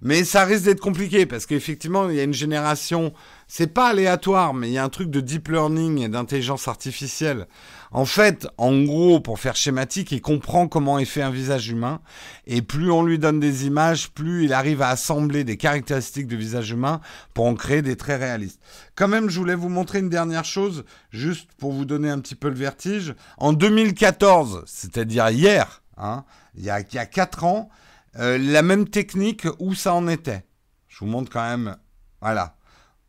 Mais 0.03 0.25
ça 0.25 0.43
risque 0.43 0.65
d'être 0.65 0.81
compliqué 0.81 1.25
parce 1.25 1.45
qu'effectivement, 1.45 2.09
il 2.09 2.17
y 2.17 2.19
a 2.19 2.23
une 2.23 2.33
génération, 2.33 3.13
c'est 3.47 3.73
pas 3.73 3.87
aléatoire, 3.87 4.53
mais 4.53 4.69
il 4.69 4.73
y 4.73 4.77
a 4.77 4.83
un 4.83 4.89
truc 4.89 5.09
de 5.09 5.21
deep 5.21 5.47
learning 5.47 5.99
et 5.99 6.09
d'intelligence 6.09 6.67
artificielle. 6.67 7.47
En 7.93 8.05
fait, 8.05 8.47
en 8.57 8.81
gros, 8.81 9.19
pour 9.19 9.39
faire 9.39 9.55
schématique, 9.55 10.11
il 10.11 10.21
comprend 10.21 10.67
comment 10.67 10.97
est 10.97 11.05
fait 11.05 11.21
un 11.21 11.29
visage 11.29 11.69
humain. 11.69 12.01
Et 12.47 12.63
plus 12.63 12.91
on 12.91 13.03
lui 13.03 13.19
donne 13.19 13.39
des 13.39 13.67
images, 13.67 14.09
plus 14.09 14.45
il 14.45 14.53
arrive 14.53 14.81
à 14.81 14.89
assembler 14.89 15.43
des 15.43 15.57
caractéristiques 15.57 16.27
de 16.27 16.35
visage 16.35 16.71
humain 16.71 17.01
pour 17.35 17.45
en 17.45 17.53
créer 17.53 17.83
des 17.83 17.95
traits 17.95 18.19
réalistes. 18.19 18.59
Quand 18.95 19.07
même, 19.07 19.29
je 19.29 19.37
voulais 19.37 19.53
vous 19.53 19.69
montrer 19.69 19.99
une 19.99 20.09
dernière 20.09 20.43
chose, 20.43 20.85
juste 21.11 21.51
pour 21.59 21.71
vous 21.71 21.85
donner 21.85 22.09
un 22.09 22.19
petit 22.19 22.33
peu 22.33 22.49
le 22.49 22.55
vertige. 22.55 23.13
En 23.37 23.53
2014, 23.53 24.63
c'est-à-dire 24.65 25.29
hier, 25.29 25.83
hein, 25.97 26.25
il, 26.55 26.63
y 26.63 26.71
a, 26.71 26.79
il 26.79 26.95
y 26.95 26.97
a 26.97 27.05
4 27.05 27.43
ans, 27.43 27.69
euh, 28.17 28.39
la 28.39 28.63
même 28.63 28.89
technique 28.89 29.45
où 29.59 29.75
ça 29.75 29.93
en 29.93 30.07
était? 30.07 30.43
Je 30.87 30.97
vous 30.99 31.05
montre 31.05 31.31
quand 31.31 31.47
même. 31.47 31.77
Voilà. 32.21 32.55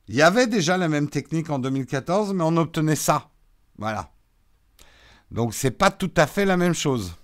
Il 0.08 0.14
y 0.14 0.20
avait 0.20 0.46
déjà 0.46 0.76
la 0.76 0.88
même 0.88 1.08
technique 1.08 1.48
en 1.48 1.58
2014, 1.58 2.34
mais 2.34 2.44
on 2.44 2.58
obtenait 2.58 2.96
ça. 2.96 3.30
Voilà. 3.78 4.10
Donc 5.30 5.54
c'est 5.54 5.70
pas 5.70 5.90
tout 5.90 6.12
à 6.16 6.26
fait 6.26 6.44
la 6.44 6.56
même 6.56 6.74
chose. 6.74 7.14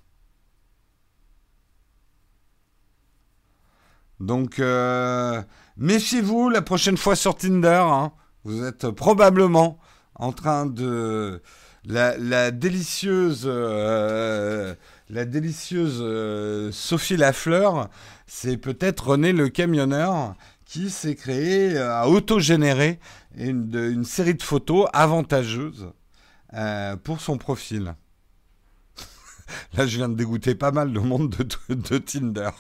Donc 4.19 4.59
euh, 4.59 5.43
méfiez-vous 5.77 6.51
la 6.51 6.63
prochaine 6.63 6.97
fois 6.97 7.17
sur 7.17 7.37
Tinder. 7.37 7.83
Hein. 7.87 8.13
vous 8.45 8.65
êtes 8.65 8.91
probablement 8.91 9.79
en 10.15 10.33
train 10.33 10.67
de 10.67 11.43
la, 11.85 12.51
délicieuse 12.51 13.45
euh, 13.47 14.75
la 15.09 15.25
délicieuse 15.25 15.99
euh, 16.01 16.71
Sophie 16.73 17.17
Lafleur, 17.17 17.89
c'est 18.27 18.57
peut-être 18.57 19.09
René 19.09 19.33
le 19.33 19.49
camionneur 19.49 20.35
qui 20.65 20.91
s'est 20.91 21.17
créé, 21.17 21.77
euh, 21.77 21.93
a 21.93 22.09
autogénéré 22.09 23.01
une, 23.37 23.75
une 23.75 24.05
série 24.05 24.35
de 24.35 24.43
photos 24.43 24.89
avantageuses 24.93 25.91
euh, 26.55 26.97
pour 26.97 27.21
son 27.21 27.39
profil. 27.39 27.95
Là, 29.75 29.87
je 29.87 29.97
viens 29.97 30.09
de 30.09 30.15
dégoûter 30.15 30.55
pas 30.55 30.73
mal 30.73 30.93
de 30.93 31.01
monde 31.01 31.31
de, 31.69 31.99
Tinder. 31.99 32.51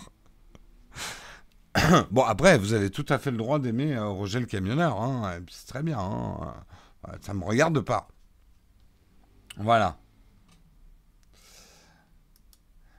bon, 2.11 2.22
après, 2.22 2.59
vous 2.59 2.72
avez 2.72 2.90
tout 2.90 3.07
à 3.09 3.18
fait 3.18 3.31
le 3.31 3.37
droit 3.37 3.59
d'aimer 3.59 3.98
Roger 3.98 4.40
le 4.40 4.46
camionneur. 4.46 5.00
Hein, 5.00 5.40
c'est 5.50 5.66
très 5.66 5.83
bien. 5.83 5.98
Hein, 5.98 6.55
ça 7.20 7.33
ne 7.33 7.38
me 7.38 7.44
regarde 7.44 7.81
pas. 7.81 8.09
Voilà. 9.57 9.98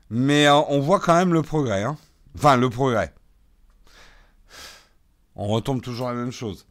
Mais 0.10 0.46
euh, 0.46 0.56
on 0.68 0.82
voit 0.82 1.00
quand 1.00 1.16
même 1.16 1.34
le 1.34 1.42
progrès. 1.42 1.84
Hein. 1.84 1.98
Enfin, 2.36 2.58
le 2.58 2.70
progrès. 2.70 3.14
On 5.36 5.48
retombe 5.48 5.82
toujours 5.82 6.10
à 6.10 6.14
la 6.14 6.20
même 6.20 6.34
chose. 6.34 6.68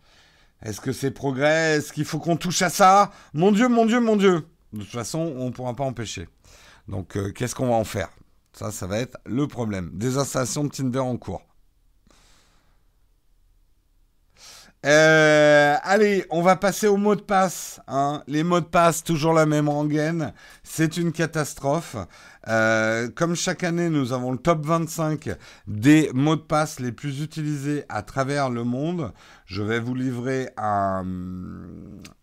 Est-ce 0.62 0.80
que 0.80 0.92
c'est 0.92 1.10
progrès? 1.10 1.78
Est-ce 1.78 1.92
qu'il 1.92 2.04
faut 2.04 2.18
qu'on 2.18 2.36
touche 2.36 2.62
à 2.62 2.70
ça? 2.70 3.10
Mon 3.32 3.52
Dieu, 3.52 3.68
mon 3.68 3.86
Dieu, 3.86 4.00
mon 4.00 4.16
Dieu. 4.16 4.46
De 4.72 4.80
toute 4.80 4.90
façon, 4.90 5.18
on 5.36 5.46
ne 5.46 5.50
pourra 5.50 5.74
pas 5.74 5.84
empêcher. 5.84 6.28
Donc, 6.88 7.16
euh, 7.16 7.32
qu'est-ce 7.32 7.54
qu'on 7.54 7.68
va 7.68 7.74
en 7.74 7.84
faire? 7.84 8.10
Ça, 8.52 8.70
ça 8.70 8.86
va 8.86 8.98
être 8.98 9.16
le 9.24 9.46
problème. 9.46 9.90
Des 9.94 10.18
installations 10.18 10.64
de 10.64 10.68
Tinder 10.68 10.98
en 10.98 11.16
cours. 11.16 11.42
Euh, 14.86 15.76
allez, 15.82 16.24
on 16.30 16.40
va 16.40 16.56
passer 16.56 16.86
au 16.86 16.96
mot 16.96 17.14
de 17.14 17.20
passe. 17.20 17.80
Hein. 17.86 18.22
Les 18.26 18.42
mots 18.42 18.60
de 18.60 18.66
passe, 18.66 19.04
toujours 19.04 19.34
la 19.34 19.44
même 19.44 19.68
rengaine. 19.68 20.32
C'est 20.62 20.96
une 20.96 21.12
catastrophe. 21.12 21.96
Euh, 22.48 23.10
comme 23.14 23.36
chaque 23.36 23.62
année, 23.62 23.90
nous 23.90 24.14
avons 24.14 24.32
le 24.32 24.38
top 24.38 24.64
25 24.64 25.28
des 25.66 26.10
mots 26.14 26.36
de 26.36 26.40
passe 26.40 26.80
les 26.80 26.92
plus 26.92 27.22
utilisés 27.22 27.84
à 27.90 28.02
travers 28.02 28.48
le 28.48 28.64
monde. 28.64 29.12
Je 29.44 29.62
vais 29.62 29.80
vous 29.80 29.94
livrer 29.94 30.48
un, 30.56 31.04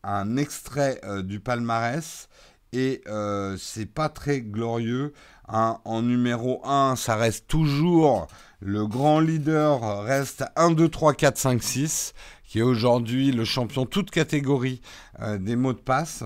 un 0.03 0.37
extrait 0.37 0.99
euh, 1.03 1.21
du 1.21 1.39
palmarès 1.39 2.27
et 2.73 3.01
euh, 3.07 3.55
c'est 3.59 3.85
pas 3.85 4.09
très 4.09 4.41
glorieux. 4.41 5.13
Hein. 5.47 5.77
En 5.85 6.01
numéro 6.01 6.61
1, 6.65 6.95
ça 6.95 7.15
reste 7.15 7.47
toujours 7.47 8.27
le 8.59 8.87
grand 8.87 9.19
leader, 9.19 10.03
reste 10.03 10.43
1, 10.55 10.71
2, 10.71 10.89
3, 10.89 11.13
4, 11.13 11.37
5, 11.37 11.61
6 11.63 12.13
qui 12.47 12.59
est 12.59 12.63
aujourd'hui 12.63 13.31
le 13.31 13.45
champion 13.45 13.85
toute 13.85 14.09
catégorie 14.09 14.81
euh, 15.21 15.37
des 15.37 15.55
mots 15.55 15.73
de 15.73 15.79
passe. 15.79 16.23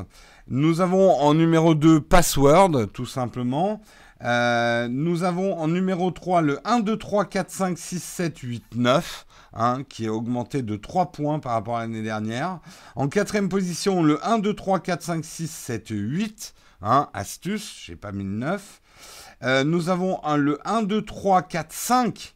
Nous 0.47 0.79
avons 0.79 1.19
en 1.19 1.33
numéro 1.33 1.75
2 1.75 1.99
Password, 1.99 2.87
tout 2.93 3.05
simplement. 3.05 3.81
Euh, 4.23 4.87
nous 4.87 5.23
avons 5.23 5.57
en 5.57 5.67
numéro 5.67 6.11
3 6.11 6.41
le 6.41 6.59
1, 6.63 6.81
2, 6.81 6.95
3, 6.97 7.25
4, 7.25 7.49
5, 7.49 7.77
6, 7.77 8.03
7, 8.03 8.37
8, 8.37 8.63
9. 8.75 9.25
qui 9.89 10.05
est 10.05 10.09
augmenté 10.09 10.61
de 10.61 10.75
3 10.75 11.11
points 11.11 11.39
par 11.39 11.53
rapport 11.53 11.77
à 11.77 11.81
l'année 11.81 12.03
dernière. 12.03 12.59
En 12.95 13.07
quatrième 13.07 13.49
position, 13.49 14.03
le 14.03 14.23
1, 14.25 14.39
2, 14.39 14.53
3, 14.53 14.79
4, 14.79 15.01
5, 15.01 15.25
6, 15.25 15.51
7, 15.51 15.87
8. 15.89 16.53
Hein, 16.83 17.09
astuce, 17.13 17.83
j'ai 17.85 17.95
pas 17.95 18.11
mis 18.11 18.23
le 18.23 18.29
9. 18.29 18.81
Euh, 19.43 19.63
nous 19.63 19.89
avons 19.89 20.23
un, 20.23 20.37
le 20.37 20.59
1, 20.65 20.83
2, 20.83 21.01
3, 21.01 21.41
4, 21.41 21.73
5 21.73 22.35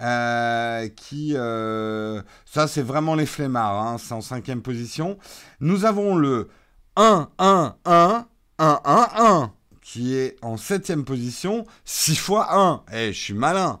euh, 0.00 0.88
qui, 0.88 1.32
euh, 1.34 2.22
ça 2.44 2.68
c'est 2.68 2.82
vraiment 2.82 3.14
les 3.14 3.26
flemmards, 3.26 3.82
hein, 3.82 3.96
c'est 3.98 4.14
en 4.14 4.20
cinquième 4.20 4.62
position. 4.62 5.18
Nous 5.60 5.84
avons 5.84 6.16
le 6.16 6.48
1, 6.96 7.28
1, 7.38 7.76
1, 7.84 8.26
1, 8.58 8.80
1, 8.84 9.08
1, 9.16 9.52
qui 9.82 10.16
est 10.16 10.36
en 10.42 10.56
septième 10.56 11.04
position, 11.04 11.66
6 11.84 12.16
fois 12.16 12.48
1. 12.56 12.82
Eh, 12.92 13.12
je 13.12 13.18
suis 13.18 13.34
malin. 13.34 13.80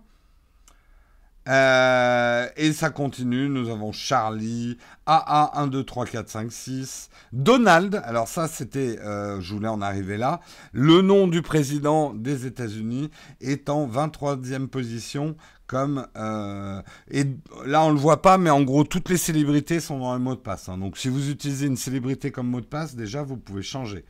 Euh, 1.48 2.48
et 2.56 2.72
ça 2.72 2.90
continue. 2.90 3.48
Nous 3.48 3.68
avons 3.70 3.92
Charlie, 3.92 4.78
AA 5.06 5.60
1, 5.60 5.66
2, 5.66 5.84
3, 5.84 6.06
4, 6.06 6.28
5, 6.28 6.52
6. 6.52 7.10
Donald, 7.32 8.00
alors 8.04 8.28
ça 8.28 8.48
c'était, 8.48 8.98
euh, 9.00 9.40
je 9.40 9.54
voulais 9.54 9.68
en 9.68 9.82
arriver 9.82 10.16
là. 10.16 10.40
Le 10.72 11.02
nom 11.02 11.26
du 11.26 11.42
président 11.42 12.14
des 12.14 12.46
États-Unis 12.46 13.10
est 13.40 13.68
en 13.68 13.86
23e 13.86 14.68
position. 14.68 15.36
Comme 15.66 16.06
euh, 16.18 16.82
et 17.10 17.24
là 17.64 17.84
on 17.84 17.90
le 17.90 17.98
voit 17.98 18.20
pas, 18.20 18.36
mais 18.36 18.50
en 18.50 18.60
gros 18.60 18.84
toutes 18.84 19.08
les 19.08 19.16
célébrités 19.16 19.80
sont 19.80 19.98
dans 19.98 20.12
le 20.12 20.20
mot 20.20 20.34
de 20.34 20.40
passe. 20.40 20.68
Hein. 20.68 20.76
Donc 20.76 20.98
si 20.98 21.08
vous 21.08 21.30
utilisez 21.30 21.66
une 21.66 21.78
célébrité 21.78 22.30
comme 22.30 22.48
mot 22.48 22.60
de 22.60 22.66
passe, 22.66 22.94
déjà 22.94 23.22
vous 23.22 23.38
pouvez 23.38 23.62
changer. 23.62 24.04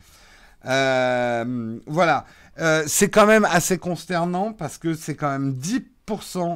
voilà, 0.64 2.24
c'est 2.86 3.08
quand 3.08 3.26
même 3.26 3.44
assez 3.44 3.78
consternant 3.78 4.52
parce 4.52 4.78
que 4.78 4.94
c'est 4.94 5.14
quand 5.14 5.30
même 5.30 5.52
10 5.52 5.93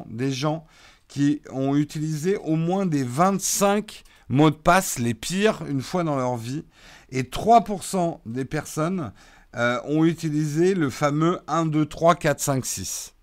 des 0.07 0.31
gens 0.31 0.65
qui 1.07 1.41
ont 1.51 1.75
utilisé 1.75 2.37
au 2.37 2.55
moins 2.55 2.85
des 2.85 3.03
25 3.03 4.03
mots 4.29 4.51
de 4.51 4.55
passe 4.55 4.99
les 4.99 5.13
pires 5.13 5.63
une 5.67 5.81
fois 5.81 6.03
dans 6.03 6.15
leur 6.15 6.37
vie. 6.37 6.65
Et 7.09 7.23
3% 7.23 8.19
des 8.25 8.45
personnes 8.45 9.11
euh, 9.55 9.79
ont 9.85 10.05
utilisé 10.05 10.75
le 10.75 10.89
fameux 10.89 11.39
1, 11.47 11.65
2, 11.65 11.85
3, 11.85 12.15
4, 12.15 12.39
5, 12.39 12.65
6. 12.65 13.15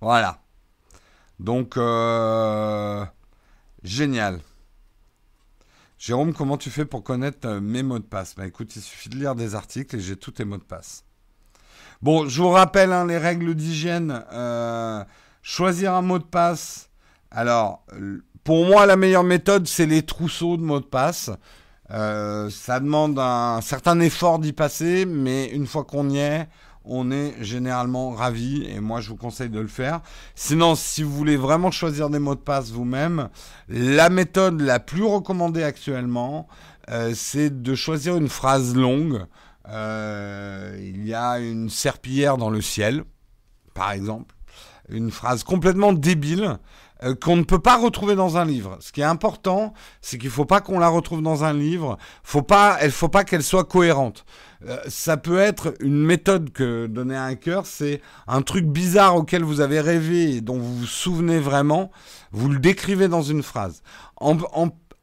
Voilà. 0.00 0.42
Donc, 1.40 1.76
euh, 1.78 3.04
génial. 3.82 4.40
Jérôme, 5.98 6.34
comment 6.34 6.58
tu 6.58 6.68
fais 6.70 6.84
pour 6.84 7.02
connaître 7.02 7.48
euh, 7.48 7.60
mes 7.60 7.82
mots 7.82 7.98
de 7.98 8.04
passe? 8.04 8.34
Bah, 8.34 8.46
Écoute, 8.46 8.76
il 8.76 8.82
suffit 8.82 9.08
de 9.08 9.16
lire 9.16 9.34
des 9.34 9.54
articles 9.54 9.96
et 9.96 10.00
j'ai 10.00 10.16
tous 10.16 10.32
tes 10.32 10.44
mots 10.44 10.58
de 10.58 10.62
passe. 10.62 11.04
Bon, 12.04 12.28
je 12.28 12.42
vous 12.42 12.50
rappelle 12.50 12.92
hein, 12.92 13.06
les 13.06 13.16
règles 13.16 13.54
d'hygiène. 13.54 14.24
Euh, 14.30 15.02
choisir 15.40 15.94
un 15.94 16.02
mot 16.02 16.18
de 16.18 16.24
passe. 16.24 16.90
Alors, 17.30 17.82
pour 18.44 18.66
moi, 18.66 18.84
la 18.84 18.96
meilleure 18.96 19.24
méthode, 19.24 19.66
c'est 19.66 19.86
les 19.86 20.02
trousseaux 20.02 20.58
de 20.58 20.62
mots 20.62 20.80
de 20.80 20.84
passe. 20.84 21.30
Euh, 21.90 22.50
ça 22.50 22.78
demande 22.78 23.18
un 23.18 23.62
certain 23.62 24.00
effort 24.00 24.38
d'y 24.38 24.52
passer, 24.52 25.06
mais 25.06 25.46
une 25.46 25.66
fois 25.66 25.84
qu'on 25.84 26.10
y 26.10 26.18
est, 26.18 26.46
on 26.84 27.10
est 27.10 27.42
généralement 27.42 28.10
ravi 28.10 28.66
et 28.66 28.80
moi 28.80 29.00
je 29.00 29.08
vous 29.08 29.16
conseille 29.16 29.48
de 29.48 29.60
le 29.60 29.66
faire. 29.66 30.02
Sinon, 30.34 30.74
si 30.74 31.02
vous 31.02 31.10
voulez 31.10 31.38
vraiment 31.38 31.70
choisir 31.70 32.10
des 32.10 32.18
mots 32.18 32.34
de 32.34 32.40
passe 32.40 32.70
vous-même, 32.70 33.30
la 33.70 34.10
méthode 34.10 34.60
la 34.60 34.78
plus 34.78 35.04
recommandée 35.04 35.62
actuellement, 35.62 36.48
euh, 36.90 37.12
c'est 37.14 37.62
de 37.62 37.74
choisir 37.74 38.16
une 38.16 38.28
phrase 38.28 38.76
longue. 38.76 39.24
Euh, 39.68 40.76
il 40.78 41.06
y 41.06 41.14
a 41.14 41.38
une 41.38 41.70
serpillière 41.70 42.36
dans 42.36 42.50
le 42.50 42.60
ciel, 42.60 43.04
par 43.72 43.92
exemple. 43.92 44.34
Une 44.90 45.10
phrase 45.10 45.44
complètement 45.44 45.92
débile 45.92 46.58
euh, 47.02 47.14
qu'on 47.14 47.36
ne 47.36 47.42
peut 47.42 47.58
pas 47.58 47.76
retrouver 47.76 48.14
dans 48.14 48.36
un 48.36 48.44
livre. 48.44 48.76
Ce 48.80 48.92
qui 48.92 49.00
est 49.00 49.04
important, 49.04 49.72
c'est 50.00 50.18
qu'il 50.18 50.28
ne 50.28 50.32
faut 50.32 50.44
pas 50.44 50.60
qu'on 50.60 50.78
la 50.78 50.88
retrouve 50.88 51.22
dans 51.22 51.42
un 51.42 51.52
livre. 51.52 51.98
Faut 52.22 52.42
pas, 52.42 52.76
elle 52.80 52.92
faut 52.92 53.08
pas 53.08 53.24
qu'elle 53.24 53.42
soit 53.42 53.64
cohérente. 53.64 54.24
Euh, 54.66 54.78
ça 54.88 55.16
peut 55.16 55.38
être 55.38 55.74
une 55.80 56.02
méthode 56.02 56.50
que 56.50 56.86
donner 56.86 57.16
à 57.16 57.24
un 57.24 57.34
cœur, 57.34 57.66
c'est 57.66 58.00
un 58.26 58.42
truc 58.42 58.66
bizarre 58.66 59.16
auquel 59.16 59.42
vous 59.42 59.60
avez 59.60 59.80
rêvé 59.80 60.36
et 60.36 60.40
dont 60.40 60.58
vous 60.58 60.78
vous 60.78 60.86
souvenez 60.86 61.38
vraiment. 61.38 61.90
Vous 62.32 62.48
le 62.48 62.58
décrivez 62.58 63.08
dans 63.08 63.22
une 63.22 63.42
phrase. 63.42 63.82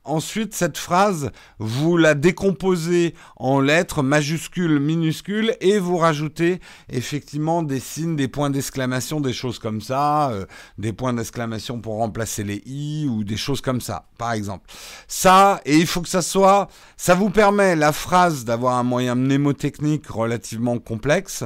Ensuite, 0.03 0.55
cette 0.55 0.79
phrase, 0.79 1.29
vous 1.59 1.95
la 1.95 2.15
décomposez 2.15 3.13
en 3.35 3.59
lettres 3.59 4.01
majuscules, 4.01 4.79
minuscules, 4.79 5.55
et 5.61 5.77
vous 5.77 5.97
rajoutez 5.97 6.59
effectivement 6.89 7.61
des 7.61 7.79
signes, 7.79 8.15
des 8.15 8.27
points 8.27 8.49
d'exclamation, 8.49 9.21
des 9.21 9.31
choses 9.31 9.59
comme 9.59 9.79
ça, 9.79 10.31
euh, 10.31 10.45
des 10.79 10.91
points 10.91 11.13
d'exclamation 11.13 11.79
pour 11.79 11.97
remplacer 11.97 12.43
les 12.43 12.63
i 12.65 13.07
ou 13.07 13.23
des 13.23 13.37
choses 13.37 13.61
comme 13.61 13.79
ça, 13.79 14.07
par 14.17 14.31
exemple. 14.31 14.65
Ça, 15.07 15.61
et 15.65 15.77
il 15.77 15.85
faut 15.85 16.01
que 16.01 16.09
ça 16.09 16.23
soit, 16.23 16.67
ça 16.97 17.13
vous 17.13 17.29
permet 17.29 17.75
la 17.75 17.91
phrase 17.91 18.43
d'avoir 18.43 18.79
un 18.79 18.83
moyen 18.83 19.13
mnémotechnique 19.13 20.07
relativement 20.07 20.79
complexe 20.79 21.43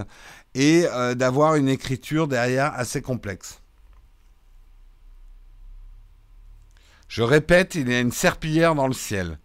et 0.54 0.86
euh, 0.94 1.14
d'avoir 1.14 1.56
une 1.56 1.68
écriture 1.68 2.30
derrière 2.30 2.72
assez 2.74 3.02
complexe. 3.02 3.60
Je 7.08 7.24
répète, 7.24 7.76
il 7.76 7.90
y 7.90 7.94
a 7.94 8.00
une 8.00 8.12
serpillière 8.12 8.76
dans 8.76 8.88
le 8.88 8.94
ciel. 8.94 9.40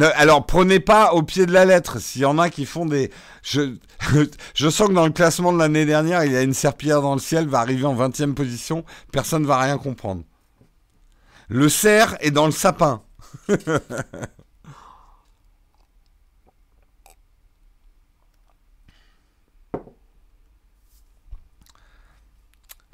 Alors 0.00 0.46
prenez 0.46 0.80
pas 0.80 1.12
au 1.12 1.22
pied 1.22 1.44
de 1.46 1.52
la 1.52 1.64
lettre. 1.64 2.00
S'il 2.00 2.22
y 2.22 2.24
en 2.24 2.38
a 2.38 2.48
qui 2.50 2.64
font 2.64 2.86
des, 2.86 3.10
je, 3.42 3.76
sens 4.70 4.88
que 4.88 4.94
dans 4.94 5.06
le 5.06 5.12
classement 5.12 5.52
de 5.52 5.58
l'année 5.58 5.84
dernière, 5.84 6.24
il 6.24 6.32
y 6.32 6.36
a 6.36 6.42
une 6.42 6.54
serpillière 6.54 7.02
dans 7.02 7.14
le 7.14 7.20
ciel, 7.20 7.46
va 7.46 7.60
arriver 7.60 7.84
en 7.84 7.94
20e 7.94 8.34
position, 8.34 8.84
personne 9.12 9.42
ne 9.42 9.46
va 9.46 9.58
rien 9.58 9.78
comprendre. 9.78 10.24
Le 11.48 11.68
cerf 11.68 12.16
est 12.20 12.30
dans 12.30 12.46
le 12.46 12.52
sapin. 12.52 13.02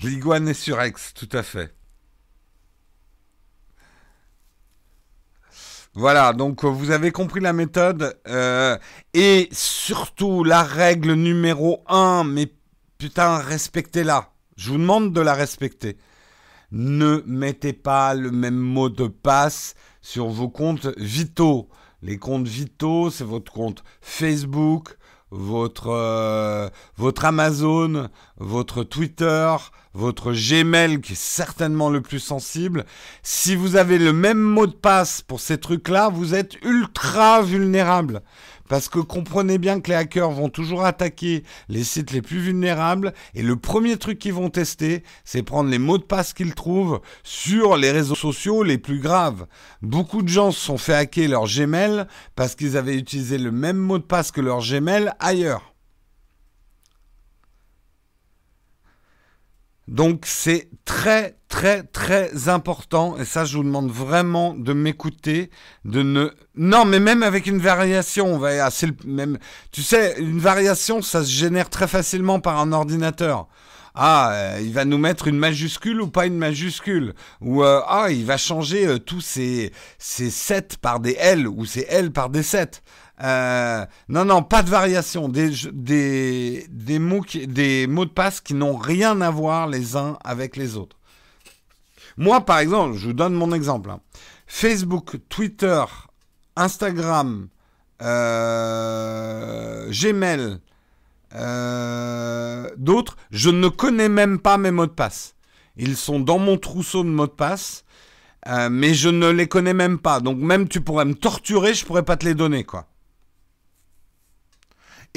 L'iguane 0.01 0.49
est 0.49 0.55
sur 0.55 0.79
tout 1.15 1.29
à 1.33 1.43
fait. 1.43 1.78
Voilà, 5.99 6.33
donc 6.33 6.65
euh, 6.65 6.69
vous 6.69 6.93
avez 6.93 7.11
compris 7.11 7.41
la 7.41 7.53
méthode. 7.53 8.17
Euh, 8.29 8.79
et 9.15 9.49
surtout, 9.51 10.45
la 10.45 10.63
règle 10.63 11.15
numéro 11.15 11.83
1, 11.89 12.23
mais 12.23 12.47
putain, 12.99 13.39
respectez-la. 13.39 14.31
Je 14.57 14.71
vous 14.71 14.79
demande 14.79 15.13
de 15.13 15.21
la 15.21 15.35
respecter. 15.35 15.97
Ne 16.71 17.25
mettez 17.27 17.73
pas 17.73 18.15
le 18.15 18.31
même 18.31 18.55
mot 18.55 18.89
de 18.89 19.09
passe 19.09 19.75
sur 20.01 20.29
vos 20.29 20.49
comptes 20.49 20.87
vitaux. 20.99 21.69
Les 22.01 22.17
comptes 22.17 22.47
vitaux, 22.47 23.11
c'est 23.11 23.25
votre 23.25 23.51
compte 23.51 23.83
Facebook, 24.01 24.98
votre, 25.31 25.89
euh, 25.91 26.69
votre 26.97 27.25
Amazon, 27.25 28.09
votre 28.39 28.83
Twitter, 28.83 29.55
votre 29.95 30.33
Gmail 30.33 31.01
qui 31.01 31.13
est 31.13 31.21
certainement 31.21 31.91
le 31.91 32.01
plus 32.01 32.21
sensible. 32.21 32.85
Si 33.23 33.57
vous 33.57 33.77
avez 33.77 33.99
le 33.99 34.13
même 34.13 34.41
mot 34.41 34.67
de 34.67 34.73
passe 34.73 35.23
pour 35.23 35.41
ces 35.41 35.59
trucs-là, 35.59 36.09
vous 36.09 36.35
êtes 36.35 36.55
ultra 36.65 37.43
vulnérable. 37.43 38.23
Parce 38.69 38.89
que 38.89 38.99
comprenez 38.99 39.59
bien 39.59 39.81
que 39.81 39.89
les 39.89 39.97
hackers 39.97 40.31
vont 40.31 40.49
toujours 40.49 40.85
attaquer 40.85 41.45
les 41.69 41.85
sites 41.85 42.13
les 42.13 42.23
plus 42.23 42.39
vulnérables 42.39 43.13
et 43.35 43.43
le 43.43 43.57
premier 43.57 43.97
truc 43.97 44.19
qu'ils 44.19 44.35
vont 44.35 44.51
tester, 44.51 45.03
c'est 45.25 45.43
prendre 45.43 45.71
les 45.71 45.79
mots 45.79 45.99
de 45.99 46.03
passe 46.03 46.33
qu'ils 46.33 46.55
trouvent 46.55 47.01
sur 47.23 47.77
les 47.77 47.91
réseaux 47.91 48.15
sociaux 48.15 48.63
les 48.63 48.79
plus 48.79 49.01
graves. 49.01 49.47
Beaucoup 49.83 50.23
de 50.23 50.29
gens 50.29 50.51
se 50.51 50.61
sont 50.61 50.79
fait 50.79 50.95
hacker 50.95 51.29
leur 51.29 51.47
Gmail 51.47 52.07
parce 52.37 52.55
qu'ils 52.55 52.77
avaient 52.77 52.97
utilisé 52.97 53.39
le 53.39 53.51
même 53.51 53.79
mot 53.79 53.99
de 53.99 54.05
passe 54.05 54.31
que 54.31 54.41
leur 54.41 54.61
Gmail 54.61 55.11
ailleurs. 55.19 55.75
Donc 59.89 60.25
c'est 60.27 60.69
très 60.85 61.39
très 61.49 61.83
très 61.83 62.51
important 62.51 63.17
et 63.17 63.25
ça 63.25 63.47
je 63.47 63.57
vous 63.57 63.65
demande 63.65 63.91
vraiment 63.91 64.53
de 64.53 64.75
m'écouter, 64.75 65.49
de 65.87 66.03
ne 66.03 66.31
non 66.57 66.85
mais 66.85 67.01
même 67.01 67.23
avec 67.23 67.47
une 67.47 67.59
variation, 67.59 68.27
on 68.27 68.39
va 68.39 68.69
même 69.07 69.39
tu 69.73 69.83
sais 69.83 70.17
une 70.19 70.41
variation 70.41 71.01
ça 71.01 71.25
se 71.25 71.31
génère 71.31 71.71
très 71.71 71.89
facilement 71.89 72.39
par 72.39 72.61
un 72.61 72.73
ordinateur. 72.73 73.49
Ah, 73.95 74.31
euh, 74.33 74.59
il 74.61 74.73
va 74.75 74.85
nous 74.85 74.99
mettre 74.99 75.27
une 75.27 75.39
majuscule 75.39 76.03
ou 76.03 76.09
pas 76.09 76.27
une 76.27 76.37
majuscule? 76.37 77.15
Ou 77.41 77.65
euh, 77.65 77.81
ah, 77.89 78.09
il 78.11 78.27
va 78.27 78.37
changer 78.37 78.87
euh, 78.87 78.99
tous 78.99 79.23
ces 79.23 79.73
ces 79.99 80.31
7 80.31 80.77
par 80.77 81.01
des 81.01 81.17
L 81.19 81.49
ou 81.49 81.65
ces 81.65 81.87
L 81.89 82.13
par 82.13 82.29
des 82.29 82.43
7. 82.45 82.83
Euh, 83.23 83.85
non, 84.09 84.25
non, 84.25 84.43
pas 84.43 84.63
de 84.63 84.71
variation. 84.71 85.29
Des, 85.29 85.49
mots, 86.99 87.25
des 87.25 87.87
mots 87.87 88.05
de 88.05 88.11
passe 88.11 88.41
qui 88.41 88.55
n'ont 88.55 88.77
rien 88.77 89.21
à 89.21 89.31
voir 89.31 89.67
les 89.67 89.97
uns 89.97 90.19
avec 90.25 90.57
les 90.57 90.77
autres. 90.77 90.97
Moi, 92.17 92.41
par 92.45 92.59
exemple, 92.59 92.97
je 92.97 93.09
vous 93.09 93.13
donne 93.13 93.35
mon 93.35 93.53
exemple. 93.53 93.91
Hein. 93.91 94.01
Facebook, 94.47 95.17
Twitter, 95.29 95.85
Instagram, 96.57 97.49
euh, 98.03 99.91
Gmail, 99.91 100.59
euh, 101.35 102.71
d'autres, 102.77 103.17
je 103.31 103.51
ne 103.51 103.69
connais 103.69 104.09
même 104.09 104.39
pas 104.39 104.59
mes 104.59 104.71
mots 104.71 104.87
de 104.87 104.93
passe. 104.93 105.35
Ils 105.77 105.97
sont 105.97 106.19
dans 106.19 106.39
mon 106.39 106.57
trousseau 106.57 107.05
de 107.05 107.09
mots 107.09 107.27
de 107.27 107.33
passe, 107.33 107.85
mais 108.71 108.95
je 108.95 109.11
ne 109.11 109.29
les 109.29 109.47
connais 109.47 109.75
même 109.75 109.99
pas. 109.99 110.19
Donc 110.21 110.39
même 110.39 110.67
tu 110.67 110.81
pourrais 110.81 111.05
me 111.05 111.15
torturer, 111.15 111.75
je 111.75 111.85
pourrais 111.85 112.03
pas 112.03 112.17
te 112.17 112.25
les 112.25 112.35
donner, 112.35 112.65
quoi. 112.65 112.89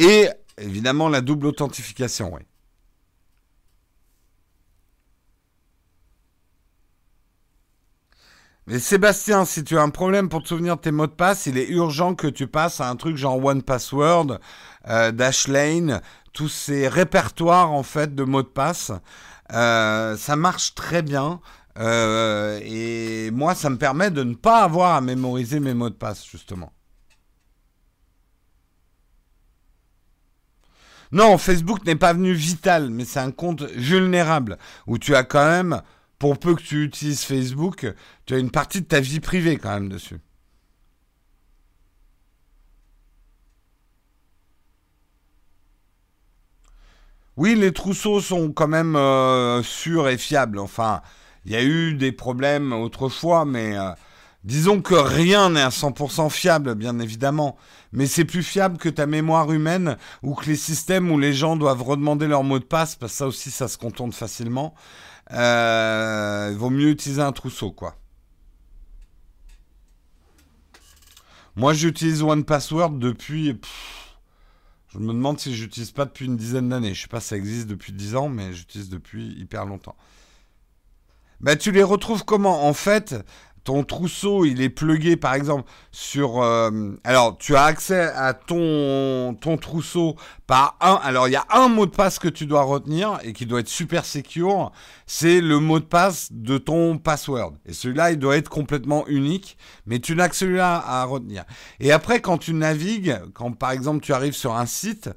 Et 0.02 0.28
évidemment 0.58 1.10
la 1.10 1.22
double 1.22 1.45
authentification, 1.45 2.34
oui. 2.34 2.41
Mais 8.66 8.80
Sébastien, 8.80 9.45
si 9.45 9.64
tu 9.64 9.78
as 9.78 9.82
un 9.84 9.89
problème 9.91 10.28
pour 10.28 10.41
te 10.41 10.47
souvenir 10.47 10.78
de 10.78 10.82
tes 10.82 10.91
mots 10.91 11.06
de 11.06 11.12
passe, 11.12 11.45
il 11.45 11.56
est 11.60 11.68
urgent 11.70 12.16
que 12.16 12.26
tu 12.26 12.47
passes 12.47 12.82
à 12.82 12.89
un 12.89 12.95
truc 12.95 13.16
genre 13.16 13.43
One 13.45 13.62
Password, 13.62 14.39
euh, 14.88 15.12
Dashlane, 15.12 16.02
tous 16.34 16.49
ces 16.49 16.88
répertoires 16.88 17.72
en 17.72 17.84
fait 17.84 18.16
de 18.16 18.24
mots 18.24 18.41
de 18.41 18.47
passe. 18.47 18.91
Euh, 19.54 20.18
ça 20.18 20.36
marche 20.36 20.74
très 20.74 21.04
bien. 21.04 21.41
Euh, 21.78 22.60
et 22.64 23.30
moi, 23.32 23.54
ça 23.54 23.70
me 23.70 23.78
permet 23.78 24.10
de 24.10 24.24
ne 24.24 24.34
pas 24.34 24.64
avoir 24.64 24.95
à 24.95 25.02
mémoriser 25.02 25.60
mes 25.60 25.76
mots 25.76 25.89
de 25.91 25.95
passe, 25.95 26.26
justement. 26.26 26.74
Non, 31.12 31.38
Facebook 31.38 31.86
n'est 31.86 31.95
pas 31.95 32.14
venu 32.14 32.34
vital, 32.34 32.89
mais 32.89 33.05
c'est 33.05 33.20
un 33.20 33.32
compte 33.32 33.64
vulnérable 33.64 34.57
où 34.88 34.97
tu 34.97 35.16
as 35.16 35.24
quand 35.24 35.45
même, 35.45 35.82
pour 36.20 36.38
peu 36.39 36.55
que 36.55 36.62
tu 36.62 36.84
utilises 36.84 37.24
Facebook, 37.24 37.93
tu 38.26 38.34
as 38.34 38.38
une 38.38 38.51
partie 38.51 38.82
de 38.82 38.86
ta 38.86 38.99
vie 39.01 39.20
privée 39.20 39.57
quand 39.57 39.74
même 39.74 39.89
dessus. 39.89 40.20
Oui, 47.38 47.55
les 47.55 47.72
trousseaux 47.72 48.22
sont 48.22 48.51
quand 48.51 48.68
même 48.68 48.95
euh, 48.95 49.64
sûrs 49.64 50.07
et 50.09 50.18
fiables. 50.18 50.59
Enfin, 50.59 51.01
il 51.45 51.51
y 51.51 51.55
a 51.55 51.64
eu 51.64 51.93
des 51.93 52.12
problèmes 52.12 52.72
autrefois, 52.72 53.45
mais 53.45 53.78
euh, 53.78 53.91
disons 54.44 54.82
que 54.82 54.96
rien 54.96 55.52
n'est 55.52 55.62
à 55.62 55.70
100% 55.70 56.30
fiable, 56.30 56.76
bien 56.76 57.00
évidemment 57.00 57.58
mais 57.94 58.08
c'est 58.08 58.26
plus 58.26 58.44
fiable 58.44 58.78
que 58.78 58.89
ta 58.89 59.06
mémoire 59.06 59.52
humaine 59.52 59.98
ou 60.24 60.34
que 60.34 60.46
les 60.46 60.56
systèmes 60.56 61.12
où 61.12 61.20
les 61.20 61.34
gens 61.34 61.56
doivent 61.58 61.84
redemander 61.84 62.28
leur 62.28 62.44
mot 62.44 62.60
de 62.60 62.64
passe, 62.64 62.96
parce 62.96 63.12
que 63.14 63.18
ça 63.18 63.28
aussi, 63.28 63.52
ça 63.52 63.68
se 63.68 63.78
contourne 63.78 64.14
facilement. 64.14 64.74
Euh, 65.32 66.50
il 66.52 66.58
vaut 66.58 66.70
mieux 66.70 66.89
utiliser 66.89 67.22
un 67.22 67.32
trousseau, 67.32 67.72
quoi. 67.72 67.98
Moi, 71.58 71.74
j'utilise 71.74 72.24
One 72.24 72.46
Password 72.46 72.92
depuis. 72.92 73.60
je 74.94 75.00
me 75.00 75.08
demande 75.08 75.38
si 75.38 75.54
j'utilise 75.54 75.92
pas 75.92 76.06
depuis 76.06 76.26
une 76.26 76.38
dizaine 76.38 76.70
d'années. 76.70 76.94
Je 76.94 77.02
sais 77.02 77.08
pas 77.10 77.20
si 77.20 77.30
ça 77.30 77.38
existe 77.38 77.68
depuis 77.68 77.92
dix 77.92 78.16
ans, 78.16 78.30
mais 78.30 78.54
j'utilise 78.54 78.88
depuis 78.88 79.34
hyper 79.38 79.66
longtemps. 79.66 79.98
Bah, 81.42 81.58
tu 81.58 81.72
les 81.72 81.84
retrouves 81.84 82.24
comment? 82.24 82.66
En 82.66 82.74
fait, 82.74 83.16
ton 83.64 83.84
trousseau, 83.84 84.43
il 84.45 84.62
est 84.62 84.70
plugué 84.70 85.18
par 85.18 85.36
exemple 85.36 85.70
sur... 85.91 86.41
Euh, 86.41 86.97
alors, 87.03 87.38
tu 87.38 87.55
as 87.55 87.64
accès 87.64 88.12
à 88.16 88.34
ton, 88.34 89.36
ton 89.39 89.57
trousseau 89.57 90.16
par 90.47 90.78
un... 90.82 90.99
Alors, 91.03 91.28
il 91.28 91.32
y 91.32 91.36
a 91.36 91.45
un 91.51 91.68
mot 91.68 91.86
de 91.86 91.91
passe 91.91 92.18
que 92.18 92.28
tu 92.28 92.47
dois 92.47 92.64
retenir 92.64 93.20
et 93.24 93.34
qui 93.34 93.45
doit 93.45 93.59
être 93.59 93.68
super 93.68 94.05
secure. 94.05 94.72
C'est 95.05 95.41
le 95.41 95.59
mot 95.59 95.80
de 95.80 95.86
passe 95.86 96.30
de 96.32 96.57
ton 96.57 96.97
password. 96.97 97.53
Et 97.68 97.74
celui-là, 97.74 98.12
il 98.12 98.18
doit 98.18 98.36
être 98.36 98.49
complètement 98.49 99.07
unique. 99.07 99.57
Mais 99.86 99.99
tu 99.99 100.16
n'as 100.16 100.28
que 100.30 100.36
celui-là 100.36 100.84
à 100.84 101.03
retenir. 101.05 101.43
Et 101.80 101.91
après, 101.91 102.20
quand 102.20 102.39
tu 102.39 102.53
navigues, 102.53 103.20
quand 103.34 103.51
par 103.51 103.72
exemple 103.72 104.03
tu 104.03 104.14
arrives 104.14 104.36
sur 104.36 104.55
un 104.55 104.66
site... 104.66 105.09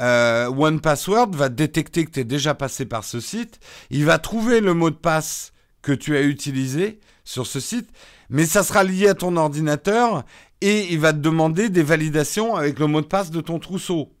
Euh, 0.00 0.46
One 0.46 0.80
Password 0.80 1.32
va 1.32 1.50
détecter 1.50 2.06
que 2.06 2.12
tu 2.12 2.20
es 2.20 2.24
déjà 2.24 2.54
passé 2.54 2.86
par 2.86 3.04
ce 3.04 3.20
site. 3.20 3.60
Il 3.90 4.06
va 4.06 4.18
trouver 4.18 4.60
le 4.60 4.72
mot 4.72 4.88
de 4.88 4.96
passe 4.96 5.52
que 5.82 5.92
tu 5.92 6.16
as 6.16 6.22
utilisé 6.22 6.98
sur 7.24 7.46
ce 7.46 7.60
site, 7.60 7.88
mais 8.30 8.46
ça 8.46 8.62
sera 8.62 8.84
lié 8.84 9.08
à 9.08 9.14
ton 9.14 9.36
ordinateur 9.36 10.24
et 10.60 10.92
il 10.92 11.00
va 11.00 11.12
te 11.12 11.18
demander 11.18 11.68
des 11.68 11.82
validations 11.82 12.56
avec 12.56 12.78
le 12.78 12.86
mot 12.86 13.00
de 13.00 13.06
passe 13.06 13.30
de 13.30 13.40
ton 13.40 13.58
trousseau. 13.58 14.12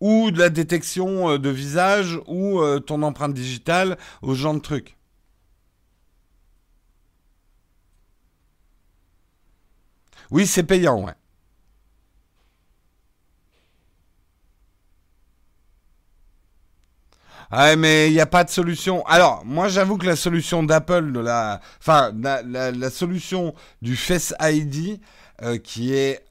Ou 0.00 0.30
de 0.30 0.38
la 0.38 0.50
détection 0.50 1.30
euh, 1.30 1.38
de 1.38 1.48
visage 1.48 2.20
ou 2.26 2.60
euh, 2.60 2.80
ton 2.80 3.02
empreinte 3.02 3.34
digitale, 3.34 3.96
au 4.22 4.34
genre 4.34 4.54
de 4.54 4.60
trucs. 4.60 4.96
Oui, 10.30 10.46
c'est 10.46 10.64
payant, 10.64 11.04
ouais. 11.04 11.14
Ah, 17.50 17.76
mais 17.76 18.08
il 18.08 18.12
n'y 18.12 18.20
a 18.20 18.26
pas 18.26 18.44
de 18.44 18.50
solution. 18.50 19.06
Alors, 19.06 19.44
moi, 19.44 19.68
j'avoue 19.68 19.98
que 19.98 20.06
la 20.06 20.16
solution 20.16 20.62
d'Apple, 20.62 21.12
de 21.12 21.20
la, 21.20 21.60
enfin, 21.80 22.12
la, 22.14 22.90
solution 22.90 23.54
du 23.82 23.96
Face 23.96 24.34
ID, 24.40 25.00
euh, 25.42 25.58
qui 25.58 25.94
est 25.94 26.24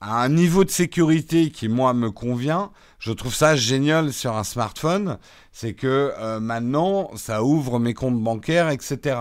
à 0.00 0.22
un 0.22 0.28
niveau 0.28 0.64
de 0.64 0.70
sécurité 0.70 1.50
qui, 1.50 1.68
moi, 1.68 1.94
me 1.94 2.10
convient, 2.10 2.70
je 2.98 3.12
trouve 3.12 3.34
ça 3.34 3.56
génial 3.56 4.12
sur 4.12 4.36
un 4.36 4.44
smartphone, 4.44 5.18
c'est 5.52 5.74
que 5.74 6.12
euh, 6.18 6.38
maintenant, 6.38 7.10
ça 7.16 7.42
ouvre 7.42 7.78
mes 7.80 7.94
comptes 7.94 8.20
bancaires, 8.20 8.70
etc. 8.70 9.16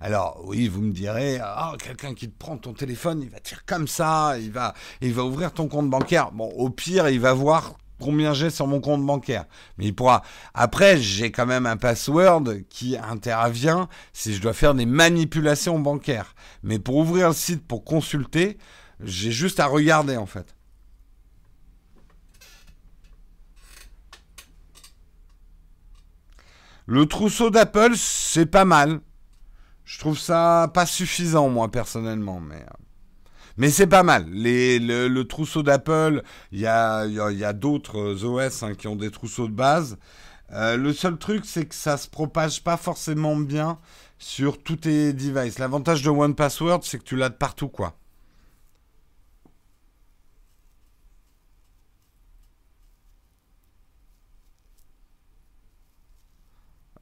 Alors 0.00 0.40
oui, 0.46 0.66
vous 0.66 0.80
me 0.80 0.92
direz, 0.92 1.38
ah, 1.42 1.74
quelqu'un 1.78 2.14
qui 2.14 2.28
te 2.28 2.36
prend 2.36 2.56
ton 2.56 2.72
téléphone, 2.72 3.20
il 3.22 3.28
va 3.28 3.38
tirer 3.38 3.60
comme 3.66 3.86
ça, 3.86 4.38
il 4.38 4.50
va, 4.50 4.74
il 5.02 5.12
va 5.12 5.24
ouvrir 5.24 5.52
ton 5.52 5.68
compte 5.68 5.90
bancaire. 5.90 6.32
Bon, 6.32 6.48
au 6.56 6.70
pire, 6.70 7.08
il 7.10 7.20
va 7.20 7.34
voir 7.34 7.74
combien 8.00 8.34
j'ai 8.34 8.50
sur 8.50 8.66
mon 8.66 8.80
compte 8.80 9.06
bancaire. 9.06 9.44
Mais 9.78 9.86
il 9.86 9.94
pourra. 9.94 10.22
Après, 10.54 10.98
j'ai 10.98 11.30
quand 11.30 11.46
même 11.46 11.66
un 11.66 11.76
password 11.76 12.44
qui 12.68 12.96
intervient 12.96 13.88
si 14.12 14.34
je 14.34 14.42
dois 14.42 14.52
faire 14.52 14.74
des 14.74 14.86
manipulations 14.86 15.78
bancaires. 15.78 16.34
Mais 16.64 16.80
pour 16.80 16.96
ouvrir 16.96 17.28
le 17.28 17.34
site 17.34 17.64
pour 17.66 17.84
consulter, 17.84 18.58
j'ai 18.98 19.30
juste 19.30 19.60
à 19.60 19.66
regarder 19.66 20.16
en 20.16 20.26
fait. 20.26 20.56
Le 26.86 27.06
trousseau 27.06 27.50
d'Apple, 27.50 27.92
c'est 27.94 28.46
pas 28.46 28.64
mal. 28.64 29.00
Je 29.84 30.00
trouve 30.00 30.18
ça 30.18 30.68
pas 30.74 30.86
suffisant, 30.86 31.48
moi, 31.48 31.70
personnellement, 31.70 32.40
mais... 32.40 32.64
Euh, 33.50 33.54
mais 33.56 33.70
c'est 33.70 33.86
pas 33.86 34.02
mal. 34.02 34.26
le, 34.30 35.22
trousseau 35.22 35.62
d'Apple, 35.62 36.22
il 36.52 36.60
y 36.60 36.66
a, 36.66 37.52
d'autres 37.52 38.24
OS 38.24 38.62
hein, 38.62 38.74
qui 38.74 38.88
ont 38.88 38.96
des 38.96 39.10
trousseaux 39.10 39.48
de 39.48 39.52
base. 39.52 39.98
Euh, 40.52 40.76
le 40.76 40.92
seul 40.92 41.16
truc, 41.16 41.44
c'est 41.44 41.66
que 41.66 41.74
ça 41.74 41.96
se 41.96 42.08
propage 42.08 42.62
pas 42.62 42.76
forcément 42.76 43.36
bien 43.36 43.78
sur 44.18 44.62
tous 44.62 44.76
tes 44.76 45.12
devices. 45.12 45.58
L'avantage 45.58 46.02
de 46.02 46.10
One 46.10 46.34
Password, 46.34 46.80
c'est 46.82 46.98
que 46.98 47.04
tu 47.04 47.16
l'as 47.16 47.28
de 47.28 47.34
partout, 47.34 47.68
quoi. 47.68 47.99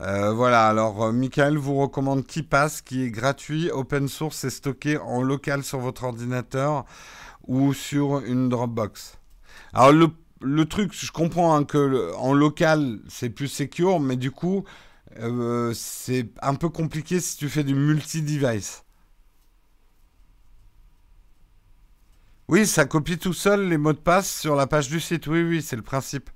Euh, 0.00 0.32
voilà, 0.32 0.68
alors 0.68 1.02
euh, 1.02 1.12
Michael 1.12 1.56
vous 1.56 1.74
recommande 1.74 2.24
KeePass 2.26 2.82
qui 2.82 3.02
est 3.02 3.10
gratuit, 3.10 3.70
open 3.70 4.06
source 4.08 4.44
et 4.44 4.50
stocké 4.50 4.96
en 4.96 5.22
local 5.22 5.64
sur 5.64 5.80
votre 5.80 6.04
ordinateur 6.04 6.84
ou 7.48 7.74
sur 7.74 8.20
une 8.20 8.48
Dropbox. 8.48 9.18
Alors 9.72 9.92
le, 10.40 10.64
truc, 10.66 10.92
je 10.94 11.10
comprends 11.10 11.54
hein, 11.56 11.64
que 11.64 12.14
en 12.16 12.32
local 12.32 13.00
c'est 13.08 13.30
plus 13.30 13.48
secure, 13.48 14.00
mais 14.00 14.16
du 14.16 14.30
coup 14.30 14.64
euh, 15.18 15.72
c'est 15.74 16.28
un 16.42 16.54
peu 16.54 16.68
compliqué 16.68 17.20
si 17.20 17.36
tu 17.36 17.48
fais 17.48 17.64
du 17.64 17.74
multi-device. 17.74 18.84
Oui, 22.48 22.66
ça 22.66 22.84
copie 22.86 23.18
tout 23.18 23.32
seul 23.34 23.68
les 23.68 23.78
mots 23.78 23.92
de 23.92 23.98
passe 23.98 24.40
sur 24.40 24.54
la 24.56 24.66
page 24.66 24.88
du 24.88 25.00
site. 25.00 25.26
Oui, 25.26 25.42
oui, 25.42 25.62
c'est 25.62 25.76
le 25.76 25.82
principe. 25.82 26.30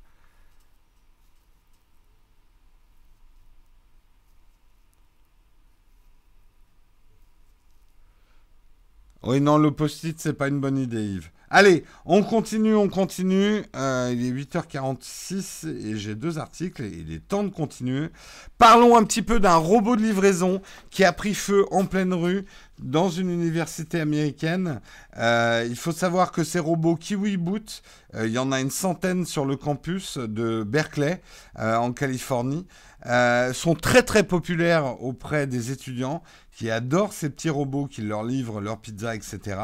Oui, 9.24 9.40
non, 9.40 9.56
le 9.56 9.70
post-it, 9.70 10.18
c'est 10.18 10.32
pas 10.32 10.48
une 10.48 10.60
bonne 10.60 10.78
idée, 10.78 11.04
Yves. 11.04 11.30
Allez, 11.54 11.84
on 12.06 12.22
continue, 12.22 12.74
on 12.74 12.88
continue. 12.88 13.62
Euh, 13.76 14.10
il 14.12 14.26
est 14.26 14.30
8h46 14.30 15.68
et 15.68 15.96
j'ai 15.98 16.14
deux 16.14 16.38
articles 16.38 16.82
et 16.82 16.88
il 16.88 17.12
est 17.12 17.28
temps 17.28 17.44
de 17.44 17.50
continuer. 17.50 18.08
Parlons 18.56 18.96
un 18.96 19.04
petit 19.04 19.20
peu 19.20 19.38
d'un 19.38 19.56
robot 19.56 19.94
de 19.94 20.02
livraison 20.02 20.62
qui 20.90 21.04
a 21.04 21.12
pris 21.12 21.34
feu 21.34 21.66
en 21.70 21.84
pleine 21.84 22.14
rue 22.14 22.46
dans 22.78 23.10
une 23.10 23.30
université 23.30 24.00
américaine. 24.00 24.80
Euh, 25.18 25.66
il 25.68 25.76
faut 25.76 25.92
savoir 25.92 26.32
que 26.32 26.42
ces 26.42 26.58
robots 26.58 26.96
KiwiBoot, 26.96 27.82
euh, 28.14 28.26
il 28.26 28.32
y 28.32 28.38
en 28.38 28.50
a 28.50 28.60
une 28.60 28.70
centaine 28.70 29.26
sur 29.26 29.44
le 29.44 29.56
campus 29.56 30.16
de 30.16 30.64
Berkeley 30.64 31.20
en 31.54 31.92
Californie. 31.92 32.66
Euh, 33.06 33.52
sont 33.52 33.74
très 33.74 34.04
très 34.04 34.22
populaires 34.22 35.02
auprès 35.02 35.48
des 35.48 35.72
étudiants 35.72 36.22
qui 36.52 36.70
adorent 36.70 37.12
ces 37.12 37.30
petits 37.30 37.50
robots 37.50 37.86
qui 37.86 38.02
leur 38.02 38.24
livrent 38.24 38.60
leur 38.60 38.78
pizza, 38.78 39.14
etc. 39.14 39.58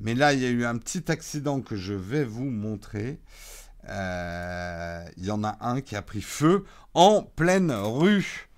Mais 0.00 0.14
là, 0.14 0.32
il 0.32 0.40
y 0.40 0.46
a 0.46 0.50
eu 0.50 0.64
un 0.64 0.76
petit 0.76 1.10
accident 1.10 1.60
que 1.60 1.76
je 1.76 1.94
vais 1.94 2.24
vous 2.24 2.44
montrer. 2.44 3.20
Euh, 3.88 5.04
il 5.16 5.24
y 5.24 5.30
en 5.30 5.44
a 5.44 5.56
un 5.60 5.80
qui 5.80 5.96
a 5.96 6.02
pris 6.02 6.22
feu 6.22 6.64
en 6.94 7.22
pleine 7.22 7.72
rue. 7.72 8.48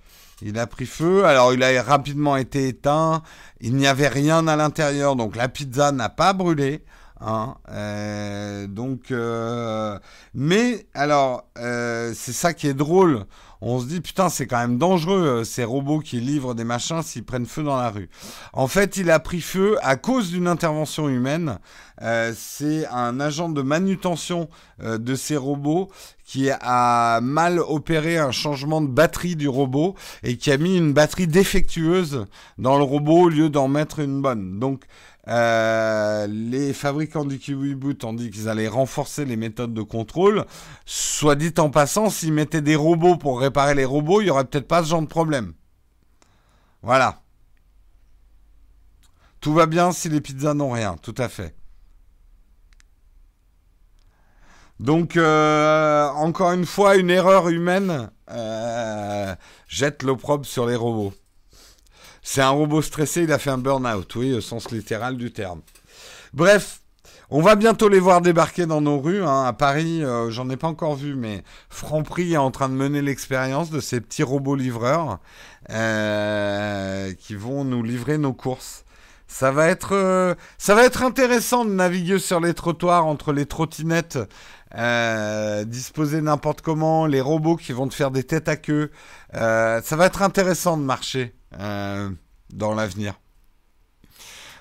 Il 0.40 0.58
a 0.58 0.66
pris 0.66 0.86
feu, 0.86 1.24
alors 1.24 1.52
il 1.52 1.62
a 1.64 1.82
rapidement 1.82 2.36
été 2.36 2.68
éteint, 2.68 3.24
il 3.60 3.74
n'y 3.74 3.88
avait 3.88 4.06
rien 4.06 4.46
à 4.46 4.54
l'intérieur, 4.54 5.16
donc 5.16 5.34
la 5.34 5.48
pizza 5.48 5.90
n'a 5.90 6.08
pas 6.08 6.32
brûlé. 6.32 6.84
Hein, 7.20 7.56
euh, 7.70 8.66
donc, 8.66 9.12
mais 10.34 10.86
alors, 10.94 11.48
c'est 11.56 12.32
ça 12.32 12.54
qui 12.54 12.66
est 12.66 12.74
drôle 12.74 13.26
on 13.60 13.80
se 13.80 13.86
dit 13.86 14.00
putain 14.00 14.28
c'est 14.28 14.46
quand 14.46 14.58
même 14.58 14.78
dangereux 14.78 15.40
euh, 15.40 15.44
ces 15.44 15.64
robots 15.64 15.98
qui 15.98 16.20
livrent 16.20 16.54
des 16.54 16.64
machins 16.64 17.02
s'ils 17.02 17.24
prennent 17.24 17.46
feu 17.46 17.62
dans 17.62 17.76
la 17.76 17.90
rue. 17.90 18.08
En 18.52 18.68
fait 18.68 18.96
il 18.96 19.10
a 19.10 19.18
pris 19.18 19.40
feu 19.40 19.76
à 19.82 19.96
cause 19.96 20.30
d'une 20.30 20.46
intervention 20.46 21.08
humaine. 21.08 21.58
Euh, 22.02 22.32
c'est 22.36 22.86
un 22.86 23.18
agent 23.18 23.48
de 23.48 23.62
manutention 23.62 24.48
euh, 24.82 24.98
de 24.98 25.16
ces 25.16 25.36
robots 25.36 25.90
qui 26.24 26.50
a 26.50 27.20
mal 27.20 27.58
opéré 27.58 28.18
un 28.18 28.30
changement 28.30 28.80
de 28.80 28.86
batterie 28.86 29.34
du 29.34 29.48
robot 29.48 29.94
et 30.22 30.36
qui 30.36 30.52
a 30.52 30.58
mis 30.58 30.76
une 30.76 30.92
batterie 30.92 31.26
défectueuse 31.26 32.26
dans 32.58 32.76
le 32.76 32.84
robot 32.84 33.22
au 33.22 33.28
lieu 33.28 33.48
d'en 33.48 33.66
mettre 33.66 33.98
une 34.00 34.20
bonne. 34.20 34.60
Donc 34.60 34.84
euh, 35.28 36.26
les 36.26 36.72
fabricants 36.72 37.24
du 37.24 37.38
Kiwi 37.38 37.74
Boot 37.74 38.02
ont 38.04 38.14
dit 38.14 38.30
qu'ils 38.30 38.48
allaient 38.48 38.68
renforcer 38.68 39.24
les 39.24 39.36
méthodes 39.36 39.74
de 39.74 39.82
contrôle. 39.82 40.46
Soit 40.86 41.34
dit 41.34 41.52
en 41.58 41.70
passant, 41.70 42.08
s'ils 42.08 42.32
mettaient 42.32 42.62
des 42.62 42.76
robots 42.76 43.16
pour 43.16 43.40
réparer 43.40 43.74
les 43.74 43.84
robots, 43.84 44.20
il 44.20 44.24
n'y 44.24 44.30
aurait 44.30 44.44
peut-être 44.44 44.68
pas 44.68 44.82
ce 44.82 44.88
genre 44.88 45.02
de 45.02 45.06
problème. 45.06 45.52
Voilà. 46.82 47.20
Tout 49.40 49.52
va 49.52 49.66
bien 49.66 49.92
si 49.92 50.08
les 50.08 50.20
pizzas 50.20 50.54
n'ont 50.54 50.70
rien, 50.70 50.96
tout 50.96 51.14
à 51.18 51.28
fait. 51.28 51.54
Donc, 54.80 55.16
euh, 55.16 56.08
encore 56.10 56.52
une 56.52 56.66
fois, 56.66 56.96
une 56.96 57.10
erreur 57.10 57.48
humaine 57.48 58.10
euh, 58.30 59.34
jette 59.66 60.02
l'opprobre 60.02 60.46
sur 60.46 60.66
les 60.66 60.76
robots. 60.76 61.12
C'est 62.30 62.42
un 62.42 62.50
robot 62.50 62.82
stressé, 62.82 63.22
il 63.22 63.32
a 63.32 63.38
fait 63.38 63.48
un 63.48 63.56
burn-out, 63.56 64.14
oui, 64.16 64.34
au 64.34 64.42
sens 64.42 64.70
littéral 64.70 65.16
du 65.16 65.32
terme. 65.32 65.62
Bref, 66.34 66.82
on 67.30 67.40
va 67.40 67.56
bientôt 67.56 67.88
les 67.88 68.00
voir 68.00 68.20
débarquer 68.20 68.66
dans 68.66 68.82
nos 68.82 69.00
rues. 69.00 69.24
Hein. 69.24 69.44
À 69.46 69.54
Paris, 69.54 70.04
euh, 70.04 70.30
j'en 70.30 70.50
ai 70.50 70.58
pas 70.58 70.66
encore 70.66 70.94
vu, 70.94 71.14
mais 71.14 71.42
Franprix 71.70 72.34
est 72.34 72.36
en 72.36 72.50
train 72.50 72.68
de 72.68 72.74
mener 72.74 73.00
l'expérience 73.00 73.70
de 73.70 73.80
ces 73.80 74.02
petits 74.02 74.22
robots 74.22 74.56
livreurs 74.56 75.20
euh, 75.70 77.14
qui 77.14 77.34
vont 77.34 77.64
nous 77.64 77.82
livrer 77.82 78.18
nos 78.18 78.34
courses. 78.34 78.84
Ça 79.26 79.50
va 79.50 79.68
être, 79.68 79.94
euh, 79.94 80.34
ça 80.58 80.74
va 80.74 80.84
être 80.84 81.02
intéressant 81.02 81.64
de 81.64 81.70
naviguer 81.70 82.18
sur 82.18 82.40
les 82.40 82.52
trottoirs 82.52 83.06
entre 83.06 83.32
les 83.32 83.46
trottinettes 83.46 84.18
disposées 85.64 86.20
n'importe 86.20 86.60
comment, 86.60 87.06
les 87.06 87.22
robots 87.22 87.56
qui 87.56 87.72
vont 87.72 87.88
te 87.88 87.94
faire 87.94 88.10
des 88.10 88.22
têtes 88.22 88.50
à 88.50 88.56
queue. 88.56 88.90
ça 89.32 89.96
va 89.96 90.04
être 90.04 90.20
intéressant 90.20 90.76
de 90.76 90.82
marcher. 90.82 91.38
Euh, 91.59 92.11
dans 92.50 92.72
l'avenir. 92.72 93.18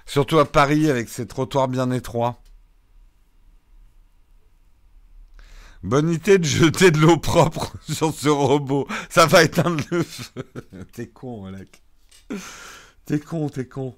Surtout 0.05 0.39
à 0.39 0.45
Paris 0.45 0.89
avec 0.89 1.09
ses 1.09 1.27
trottoirs 1.27 1.67
bien 1.67 1.91
étroits. 1.91 2.41
Bonne 5.83 6.09
idée 6.09 6.39
de 6.39 6.43
jeter 6.43 6.91
de 6.91 6.97
l'eau 6.97 7.17
propre 7.17 7.73
sur 7.89 8.13
ce 8.13 8.29
robot. 8.29 8.87
Ça 9.09 9.25
va 9.27 9.43
éteindre 9.43 9.83
le 9.91 10.03
feu. 10.03 10.43
t'es 10.93 11.07
con, 11.07 11.45
Alec. 11.45 11.83
T'es 13.05 13.19
con, 13.19 13.47
t'es 13.49 13.67
con. 13.67 13.95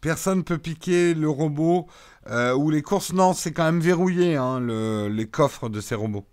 Personne 0.00 0.42
peut 0.42 0.58
piquer 0.58 1.14
le 1.14 1.28
robot 1.28 1.86
euh, 2.28 2.54
ou 2.54 2.70
les 2.70 2.82
courses. 2.82 3.12
Non, 3.12 3.34
c'est 3.34 3.52
quand 3.52 3.64
même 3.64 3.80
verrouillé, 3.80 4.36
hein, 4.36 4.60
les 5.08 5.28
coffres 5.28 5.68
de 5.68 5.80
ces 5.80 5.94
robots. 5.94 6.26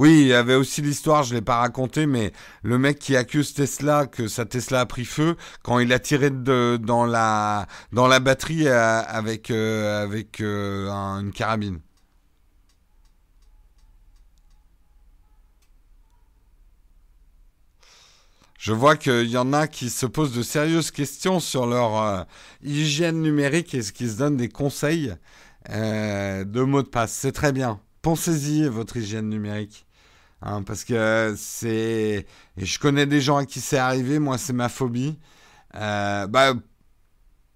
Oui, 0.00 0.22
il 0.22 0.26
y 0.28 0.32
avait 0.32 0.54
aussi 0.54 0.80
l'histoire, 0.80 1.24
je 1.24 1.34
ne 1.34 1.40
l'ai 1.40 1.44
pas 1.44 1.58
raconté, 1.58 2.06
mais 2.06 2.32
le 2.62 2.78
mec 2.78 2.98
qui 2.98 3.16
accuse 3.16 3.52
Tesla 3.52 4.06
que 4.06 4.28
sa 4.28 4.46
Tesla 4.46 4.80
a 4.80 4.86
pris 4.86 5.04
feu 5.04 5.36
quand 5.62 5.78
il 5.78 5.92
a 5.92 5.98
tiré 5.98 6.30
de, 6.30 6.78
dans, 6.82 7.04
la, 7.04 7.66
dans 7.92 8.06
la 8.06 8.18
batterie 8.18 8.66
euh, 8.66 9.02
avec, 9.02 9.50
euh, 9.50 10.08
euh, 10.40 10.88
une 11.20 11.32
carabine. 11.32 11.80
Je 18.58 18.72
vois 18.72 18.96
qu'il 18.96 19.28
y 19.28 19.36
en 19.36 19.52
a 19.52 19.66
qui 19.68 19.90
se 19.90 20.06
posent 20.06 20.32
de 20.34 20.42
sérieuses 20.42 20.90
questions 20.92 21.40
sur 21.40 21.66
leur 21.66 22.26
hygiène 22.62 23.20
numérique 23.20 23.74
et 23.74 23.82
ce 23.82 23.92
qui 23.92 24.08
se 24.08 24.16
donnent 24.16 24.38
des 24.38 24.48
conseils 24.48 25.14
de 25.68 26.62
mots 26.62 26.82
de 26.82 26.88
passe. 26.88 27.12
C'est 27.12 27.32
très 27.32 27.52
bien. 27.52 27.80
Pensez-y 28.00 28.66
votre 28.66 28.96
hygiène 28.96 29.28
numérique. 29.28 29.86
Hein, 30.42 30.62
parce 30.62 30.84
que 30.84 31.34
c'est. 31.36 32.26
Et 32.56 32.64
je 32.64 32.78
connais 32.78 33.06
des 33.06 33.20
gens 33.20 33.36
à 33.36 33.44
qui 33.44 33.60
c'est 33.60 33.78
arrivé, 33.78 34.18
moi 34.18 34.38
c'est 34.38 34.52
ma 34.52 34.68
phobie. 34.68 35.18
Euh, 35.76 36.26
bah, 36.26 36.54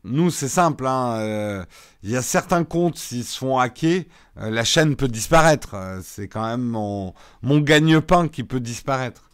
nous 0.05 0.31
c'est 0.31 0.49
simple, 0.49 0.87
hein, 0.87 1.17
euh, 1.19 1.65
il 2.03 2.11
y 2.11 2.17
a 2.17 2.23
certains 2.23 2.65
comptes, 2.65 2.99
s'ils 2.99 3.25
se 3.25 3.39
font 3.39 3.59
hacker, 3.59 4.05
euh, 4.39 4.51
la 4.51 4.65
chaîne 4.65 4.97
peut 4.97 5.09
disparaître. 5.09 5.75
c'est 6.03 6.29
quand 6.29 6.47
même 6.47 6.63
mon, 6.63 7.15
gagne-pain 7.43 8.29
qui 8.29 8.45
peut 8.45 8.61
disparaître. 8.61 9.31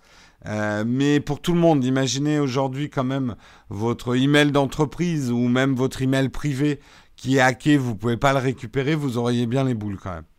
mais 0.87 1.21
pour 1.21 1.41
tout 1.43 1.55
le 1.55 1.61
monde, 1.61 1.85
imaginez 1.85 2.39
aujourd'hui 2.39 2.89
quand 2.91 3.05
même 3.05 3.37
votre 3.69 4.17
email 4.17 4.53
d'entreprise 4.53 5.31
ou 5.33 5.49
même 5.49 5.75
votre 5.75 6.03
email 6.03 6.29
privé 6.29 6.81
qui 7.17 7.37
est 7.37 7.41
hacké, 7.41 7.77
vous 7.77 7.97
pouvez 7.97 8.17
pas 8.17 8.33
le 8.33 8.39
récupérer, 8.39 8.95
vous 8.95 9.19
auriez 9.19 9.47
bien 9.47 9.65
les 9.65 9.75
boules 9.75 9.99
quand 9.99 10.15
même. 10.15 10.30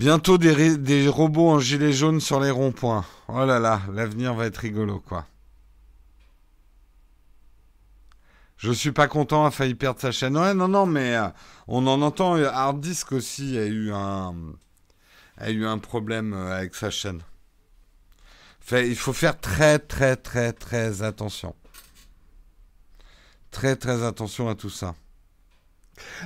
Bientôt 0.00 0.38
des, 0.38 1.08
robots 1.08 1.50
en 1.50 1.58
gilet 1.58 1.92
jaune 1.92 2.20
sur 2.20 2.40
les 2.40 2.50
ronds-points. 2.50 3.04
Oh 3.28 3.44
là 3.44 3.58
là, 3.58 3.82
l'avenir 3.92 4.32
va 4.32 4.46
être 4.46 4.56
rigolo, 4.56 4.98
quoi. 4.98 5.26
Je 8.56 8.72
suis 8.72 8.92
pas 8.92 9.08
content, 9.08 9.44
a 9.44 9.50
failli 9.50 9.74
perdre 9.74 10.00
sa 10.00 10.10
chaîne. 10.10 10.38
Ouais, 10.38 10.54
non, 10.54 10.68
non, 10.68 10.86
mais 10.86 11.16
euh, 11.16 11.28
on 11.68 11.86
en 11.86 12.00
entend. 12.00 12.36
Hard 12.36 12.80
Disk 12.80 13.12
aussi 13.12 13.58
a 13.58 13.66
eu 13.66 13.92
un, 13.92 14.34
a 15.36 15.50
eu 15.50 15.66
un 15.66 15.76
problème 15.76 16.32
euh, 16.32 16.56
avec 16.56 16.74
sa 16.74 16.88
chaîne. 16.88 17.20
Il 18.72 18.96
faut 18.96 19.12
faire 19.12 19.38
très, 19.38 19.78
très, 19.78 20.16
très, 20.16 20.54
très 20.54 21.02
attention. 21.02 21.54
Très, 23.50 23.76
très 23.76 24.02
attention 24.02 24.48
à 24.48 24.54
tout 24.54 24.70
ça. 24.70 24.94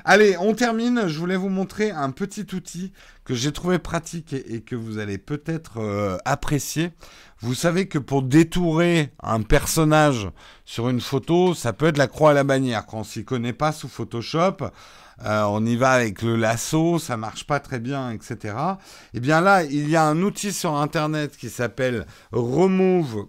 Allez, 0.05 0.37
on 0.39 0.55
termine. 0.55 1.09
Je 1.09 1.18
voulais 1.18 1.37
vous 1.37 1.49
montrer 1.49 1.91
un 1.91 2.11
petit 2.11 2.47
outil 2.55 2.93
que 3.25 3.35
j'ai 3.35 3.53
trouvé 3.53 3.79
pratique 3.79 4.33
et, 4.33 4.61
que 4.61 4.77
vous 4.77 4.99
allez 4.99 5.18
peut-être 5.18 5.79
euh, 5.79 6.18
apprécier. 6.25 6.91
Vous 7.41 7.55
savez 7.55 7.89
que 7.89 7.99
pour 7.99 8.22
détourer 8.22 9.11
un 9.22 9.43
personnage 9.43 10.29
sur 10.64 10.89
une 10.89 11.01
photo, 11.01 11.55
ça 11.55 11.72
peut 11.72 11.87
être 11.87 11.99
la 11.99 12.07
croix 12.07 12.31
à 12.31 12.35
la 12.35 12.45
bannière. 12.45 12.87
Quand 12.87 12.99
on 12.99 13.05
s'y 13.05 13.25
connaît 13.25 13.53
pas 13.53 13.72
sous 13.72 13.89
Photoshop, 13.89 14.68
euh, 15.25 15.43
on 15.45 15.64
y 15.64 15.77
va 15.77 15.93
avec 15.93 16.22
le 16.22 16.37
lasso, 16.37 16.99
ça 16.99 17.16
marche 17.16 17.47
pas 17.47 17.61
très 17.61 17.79
bien, 17.79 18.11
etc. 18.11 18.37
Et 19.12 19.18
eh 19.18 19.20
bien 19.20 19.41
là, 19.41 19.62
il 19.62 19.89
y 19.89 19.97
a 19.97 20.05
un 20.05 20.20
outil 20.22 20.53
sur 20.53 20.75
Internet 20.75 21.37
qui 21.37 21.51
s'appelle 21.51 22.07
remove.bg, 22.33 23.29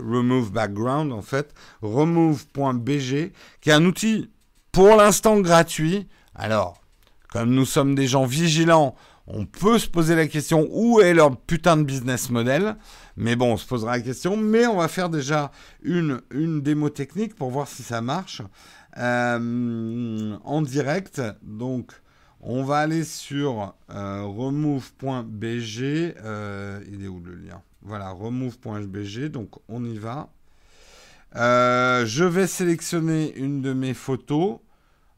remove 0.00 0.52
background 0.52 1.12
en 1.12 1.22
fait, 1.22 1.52
remove.bg, 1.82 3.32
qui 3.60 3.70
est 3.70 3.72
un 3.72 3.84
outil 3.84 4.30
pour 4.72 4.96
l'instant 4.96 5.40
gratuit. 5.40 6.08
Alors, 6.34 6.80
nous 7.44 7.66
sommes 7.66 7.94
des 7.94 8.06
gens 8.06 8.24
vigilants, 8.24 8.94
on 9.26 9.44
peut 9.44 9.78
se 9.78 9.88
poser 9.88 10.14
la 10.14 10.28
question 10.28 10.68
où 10.70 11.00
est 11.00 11.12
leur 11.12 11.36
putain 11.36 11.76
de 11.76 11.82
business 11.82 12.30
model? 12.30 12.76
Mais 13.16 13.34
bon, 13.34 13.54
on 13.54 13.56
se 13.56 13.66
posera 13.66 13.96
la 13.96 14.02
question. 14.02 14.36
Mais 14.36 14.66
on 14.66 14.76
va 14.76 14.88
faire 14.88 15.08
déjà 15.08 15.50
une, 15.82 16.20
une 16.30 16.62
démo 16.62 16.90
technique 16.90 17.34
pour 17.34 17.50
voir 17.50 17.66
si 17.66 17.82
ça 17.82 18.00
marche 18.00 18.42
euh, 18.98 20.36
en 20.44 20.62
direct. 20.62 21.20
Donc, 21.42 21.92
on 22.40 22.62
va 22.62 22.78
aller 22.78 23.02
sur 23.02 23.74
euh, 23.90 24.22
remove.bg. 24.22 25.80
Euh, 25.80 26.80
il 26.90 27.04
est 27.04 27.08
où 27.08 27.20
le 27.20 27.34
lien? 27.34 27.62
Voilà, 27.82 28.10
remove.bg. 28.10 29.28
Donc, 29.28 29.50
on 29.68 29.84
y 29.84 29.98
va. 29.98 30.28
je 31.34 32.24
vais 32.24 32.46
sélectionner 32.46 33.34
une 33.36 33.60
de 33.60 33.72
mes 33.72 33.94
photos. 33.94 34.58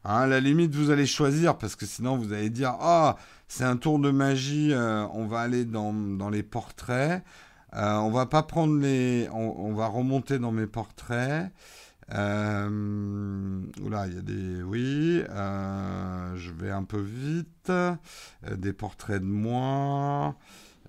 Hein, 0.05 0.21
à 0.21 0.27
la 0.27 0.39
limite, 0.39 0.73
vous 0.75 0.91
allez 0.91 1.05
choisir 1.05 1.57
parce 1.57 1.75
que 1.75 1.85
sinon 1.85 2.17
vous 2.17 2.31
allez 2.31 2.49
dire 2.49 2.75
Ah, 2.79 3.17
c'est 3.47 3.65
un 3.65 3.77
tour 3.77 3.99
de 3.99 4.11
magie, 4.11 4.71
euh, 4.73 5.05
on 5.13 5.25
va 5.27 5.41
aller 5.41 5.65
dans, 5.65 6.29
les 6.31 6.43
portraits. 6.43 7.23
Euh, 7.75 7.95
on 7.97 8.09
va 8.11 8.25
pas 8.25 8.43
prendre 8.43 8.77
les. 8.79 9.27
On, 9.31 9.73
va 9.73 9.87
remonter 9.87 10.39
dans 10.39 10.51
mes 10.51 10.67
portraits. 10.67 11.51
Euh, 12.13 13.61
oula, 13.81 14.07
il 14.07 14.15
y 14.15 14.17
a 14.17 14.21
des. 14.21 14.63
Oui, 14.63 15.23
euh, 15.29 16.35
je 16.35 16.51
vais 16.51 16.71
un 16.71 16.83
peu 16.83 17.01
vite. 17.01 17.71
des 18.57 18.73
portraits 18.73 19.21
de 19.21 19.27
moi. 19.27 20.35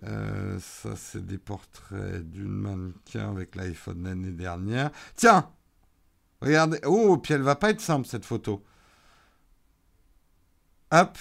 ça, 0.02 0.96
c'est 0.96 1.26
des 1.26 1.38
portraits 1.38 2.30
d'une 2.30 2.48
mannequin 2.48 3.30
avec 3.30 3.56
l'iPhone 3.56 4.04
l'année 4.04 4.32
dernière. 4.32 4.90
Tiens 5.16 5.50
Regardez. 6.40 6.78
Oh, 6.86 7.18
puis 7.18 7.34
elle 7.34 7.42
va 7.42 7.56
pas 7.56 7.70
être 7.70 7.80
simple 7.80 8.06
cette 8.06 8.24
photo. 8.24 8.64
Hop. 10.92 11.16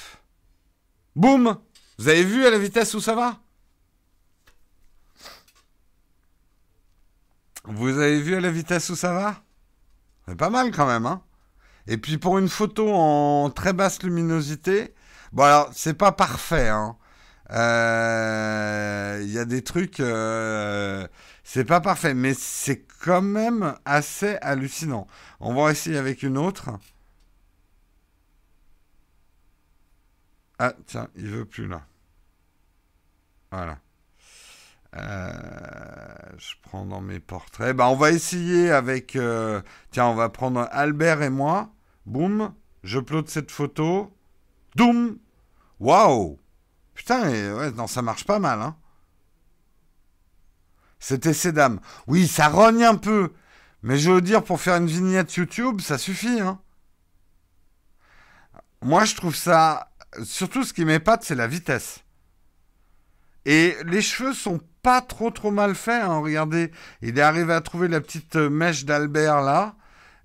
Boum 1.16 1.58
Vous 1.98 2.08
avez 2.08 2.24
vu 2.24 2.46
à 2.46 2.50
la 2.50 2.58
vitesse 2.58 2.94
où 2.94 3.02
ça 3.02 3.14
va? 3.14 3.40
Vous 7.66 8.00
avez 8.00 8.20
vu 8.20 8.36
à 8.36 8.40
la 8.40 8.50
vitesse 8.50 8.90
où 8.90 8.96
ça 8.96 9.14
va? 9.14 9.44
C'est 10.28 10.36
pas 10.36 10.50
mal 10.50 10.72
quand 10.72 10.88
même, 10.88 11.06
hein 11.06 11.22
Et 11.88 11.98
puis 11.98 12.18
pour 12.18 12.40
une 12.40 12.50
photo 12.50 12.92
en 12.92 13.50
très 13.52 13.74
basse 13.74 14.02
luminosité, 14.02 14.94
bon 15.34 15.44
alors 15.44 15.70
c'est 15.74 15.94
pas 15.94 16.12
parfait, 16.12 16.70
hein 16.70 16.98
euh, 17.52 19.20
il 19.24 19.32
y 19.32 19.40
a 19.40 19.46
des 19.46 19.64
trucs, 19.64 20.00
euh, 20.00 21.08
c'est 21.44 21.66
pas 21.66 21.82
parfait, 21.82 22.14
mais 22.14 22.34
c'est 22.36 22.86
quand 23.04 23.22
même 23.22 23.76
assez 23.86 24.38
hallucinant. 24.42 25.08
On 25.40 25.54
va 25.54 25.72
essayer 25.72 25.98
avec 25.98 26.22
une 26.24 26.38
autre. 26.38 26.70
Ah, 30.60 30.74
tiens, 30.86 31.08
il 31.16 31.28
veut 31.28 31.46
plus 31.46 31.68
là. 31.68 31.82
Voilà. 33.52 33.80
Euh, 34.96 35.32
je 36.38 36.54
prends 36.64 36.86
dans 36.86 37.02
mes 37.02 37.20
portraits. 37.20 37.76
Bah, 37.76 37.88
on 37.90 37.96
va 37.96 38.12
essayer 38.12 38.72
avec. 38.72 39.16
Euh, 39.16 39.62
tiens, 39.92 40.06
on 40.08 40.16
va 40.16 40.30
prendre 40.30 40.68
Albert 40.72 41.22
et 41.22 41.30
moi. 41.30 41.72
Boum. 42.06 42.54
Je 42.84 43.00
plot 43.00 43.26
cette 43.28 43.52
photo. 43.52 44.14
Doum. 44.76 45.18
Waouh. 45.80 46.40
Putain, 46.94 47.30
ouais, 47.56 47.72
non, 47.72 47.88
ça 47.88 48.02
marche 48.02 48.26
pas 48.26 48.40
mal, 48.40 48.62
hein. 48.62 48.76
C'était 51.00 51.34
ces 51.34 51.54
dames. 51.54 51.80
Oui, 52.08 52.28
ça 52.28 52.50
rogne 52.50 52.84
un 52.84 52.96
peu. 52.96 53.32
Mais 53.84 53.98
je 53.98 54.12
veux 54.12 54.22
dire, 54.22 54.44
pour 54.44 54.60
faire 54.60 54.76
une 54.76 54.88
vignette 54.88 55.34
YouTube, 55.36 55.80
ça 55.80 55.98
suffit, 55.98 56.42
hein. 56.42 56.60
Moi, 58.82 59.06
je 59.06 59.16
trouve 59.16 59.36
ça 59.36 59.89
surtout 60.24 60.64
ce 60.64 60.74
qui 60.74 60.86
m'épate, 60.86 61.24
c'est 61.24 61.36
la 61.36 61.48
vitesse. 61.48 62.04
Et 63.46 63.76
les 63.86 64.02
cheveux 64.02 64.34
sont 64.34 64.60
pas 64.82 65.02
trop 65.02 65.32
trop 65.32 65.52
mal 65.52 65.76
faits. 65.76 66.04
Hein. 66.04 66.20
Regardez, 66.20 66.72
il 67.02 67.18
est 67.18 67.22
arrivé 67.22 67.54
à 67.54 67.62
trouver 67.62 67.88
la 67.88 68.02
petite 68.02 68.36
mèche 68.36 68.86
d'Albert 68.86 69.42
là, 69.42 69.76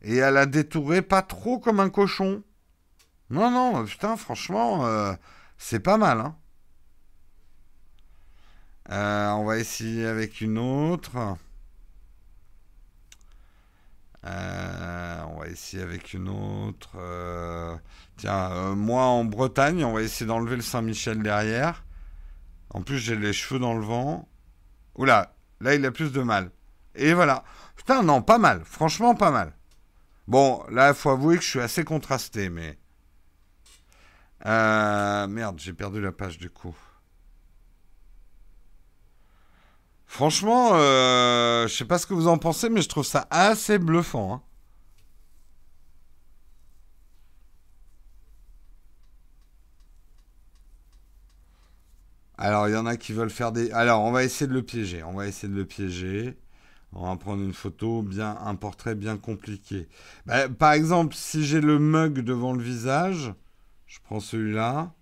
et 0.03 0.22
à 0.22 0.30
la 0.30 0.47
détourer 0.47 1.03
pas 1.03 1.22
trop 1.22 1.59
comme 1.59 1.80
un 1.80 1.91
cochon. 1.91 2.43
Non, 3.30 3.51
non, 3.51 3.85
putain, 3.85 4.16
franchement, 4.16 4.87
euh, 4.87 5.12
c'est 5.59 5.80
pas 5.80 5.97
mal. 5.97 6.20
Hein. 6.20 6.37
Euh, 8.91 9.30
on 9.30 9.45
va 9.45 9.59
essayer 9.59 10.07
avec 10.07 10.41
une 10.41 10.59
autre. 10.59 11.37
Euh, 14.26 15.22
on 15.28 15.38
va 15.40 15.48
essayer 15.48 15.82
avec 15.82 16.14
une 16.14 16.28
autre. 16.28 16.92
Euh, 16.96 17.76
tiens, 18.16 18.50
euh, 18.52 18.74
moi 18.74 19.02
en 19.04 19.24
Bretagne, 19.24 19.84
on 19.84 19.92
va 19.92 20.02
essayer 20.02 20.26
d'enlever 20.26 20.56
le 20.56 20.62
Saint-Michel 20.62 21.22
derrière. 21.22 21.84
En 22.70 22.82
plus, 22.82 22.98
j'ai 22.98 23.16
les 23.16 23.32
cheveux 23.32 23.60
dans 23.60 23.74
le 23.74 23.84
vent. 23.84 24.28
Oula, 24.96 25.34
là, 25.60 25.74
il 25.74 25.84
a 25.84 25.90
plus 25.90 26.12
de 26.12 26.22
mal. 26.22 26.50
Et 26.94 27.12
voilà. 27.14 27.44
Putain, 27.76 28.02
non, 28.02 28.22
pas 28.22 28.38
mal. 28.38 28.62
Franchement, 28.64 29.14
pas 29.14 29.30
mal. 29.30 29.52
Bon, 30.26 30.64
là, 30.70 30.88
il 30.88 30.94
faut 30.94 31.10
avouer 31.10 31.36
que 31.36 31.42
je 31.42 31.50
suis 31.50 31.60
assez 31.60 31.84
contrasté, 31.84 32.48
mais... 32.48 32.78
merde, 34.44 35.58
j'ai 35.58 35.74
perdu 35.74 36.00
la 36.00 36.12
page 36.12 36.38
du 36.38 36.50
coup. 36.50 36.74
Franchement, 40.14 40.74
euh, 40.74 41.66
je 41.66 41.74
sais 41.74 41.84
pas 41.84 41.98
ce 41.98 42.06
que 42.06 42.14
vous 42.14 42.28
en 42.28 42.38
pensez, 42.38 42.68
mais 42.68 42.82
je 42.82 42.88
trouve 42.88 43.04
ça 43.04 43.26
assez 43.30 43.78
bluffant. 43.80 44.34
Hein. 44.34 44.42
Alors, 52.38 52.68
il 52.68 52.74
y 52.74 52.76
en 52.76 52.86
a 52.86 52.96
qui 52.96 53.12
veulent 53.12 53.28
faire 53.28 53.50
des... 53.50 53.72
Alors, 53.72 54.02
on 54.02 54.12
va 54.12 54.22
essayer 54.22 54.46
de 54.46 54.52
le 54.52 54.62
piéger. 54.62 55.02
On 55.02 55.14
va 55.14 55.26
essayer 55.26 55.52
de 55.52 55.58
le 55.58 55.64
piéger. 55.64 56.38
On 56.92 57.08
va 57.08 57.16
prendre 57.16 57.42
une 57.42 57.52
photo, 57.52 58.02
bien, 58.02 58.38
un 58.40 58.54
portrait 58.54 58.94
bien 58.94 59.16
compliqué. 59.16 59.88
Bah, 60.26 60.48
par 60.48 60.74
exemple, 60.74 61.16
si 61.16 61.44
j'ai 61.44 61.60
le 61.60 61.80
mug 61.80 62.20
devant 62.20 62.52
le 62.52 62.62
visage, 62.62 63.34
je 63.86 63.98
prends 64.04 64.20
celui-là. 64.20 64.94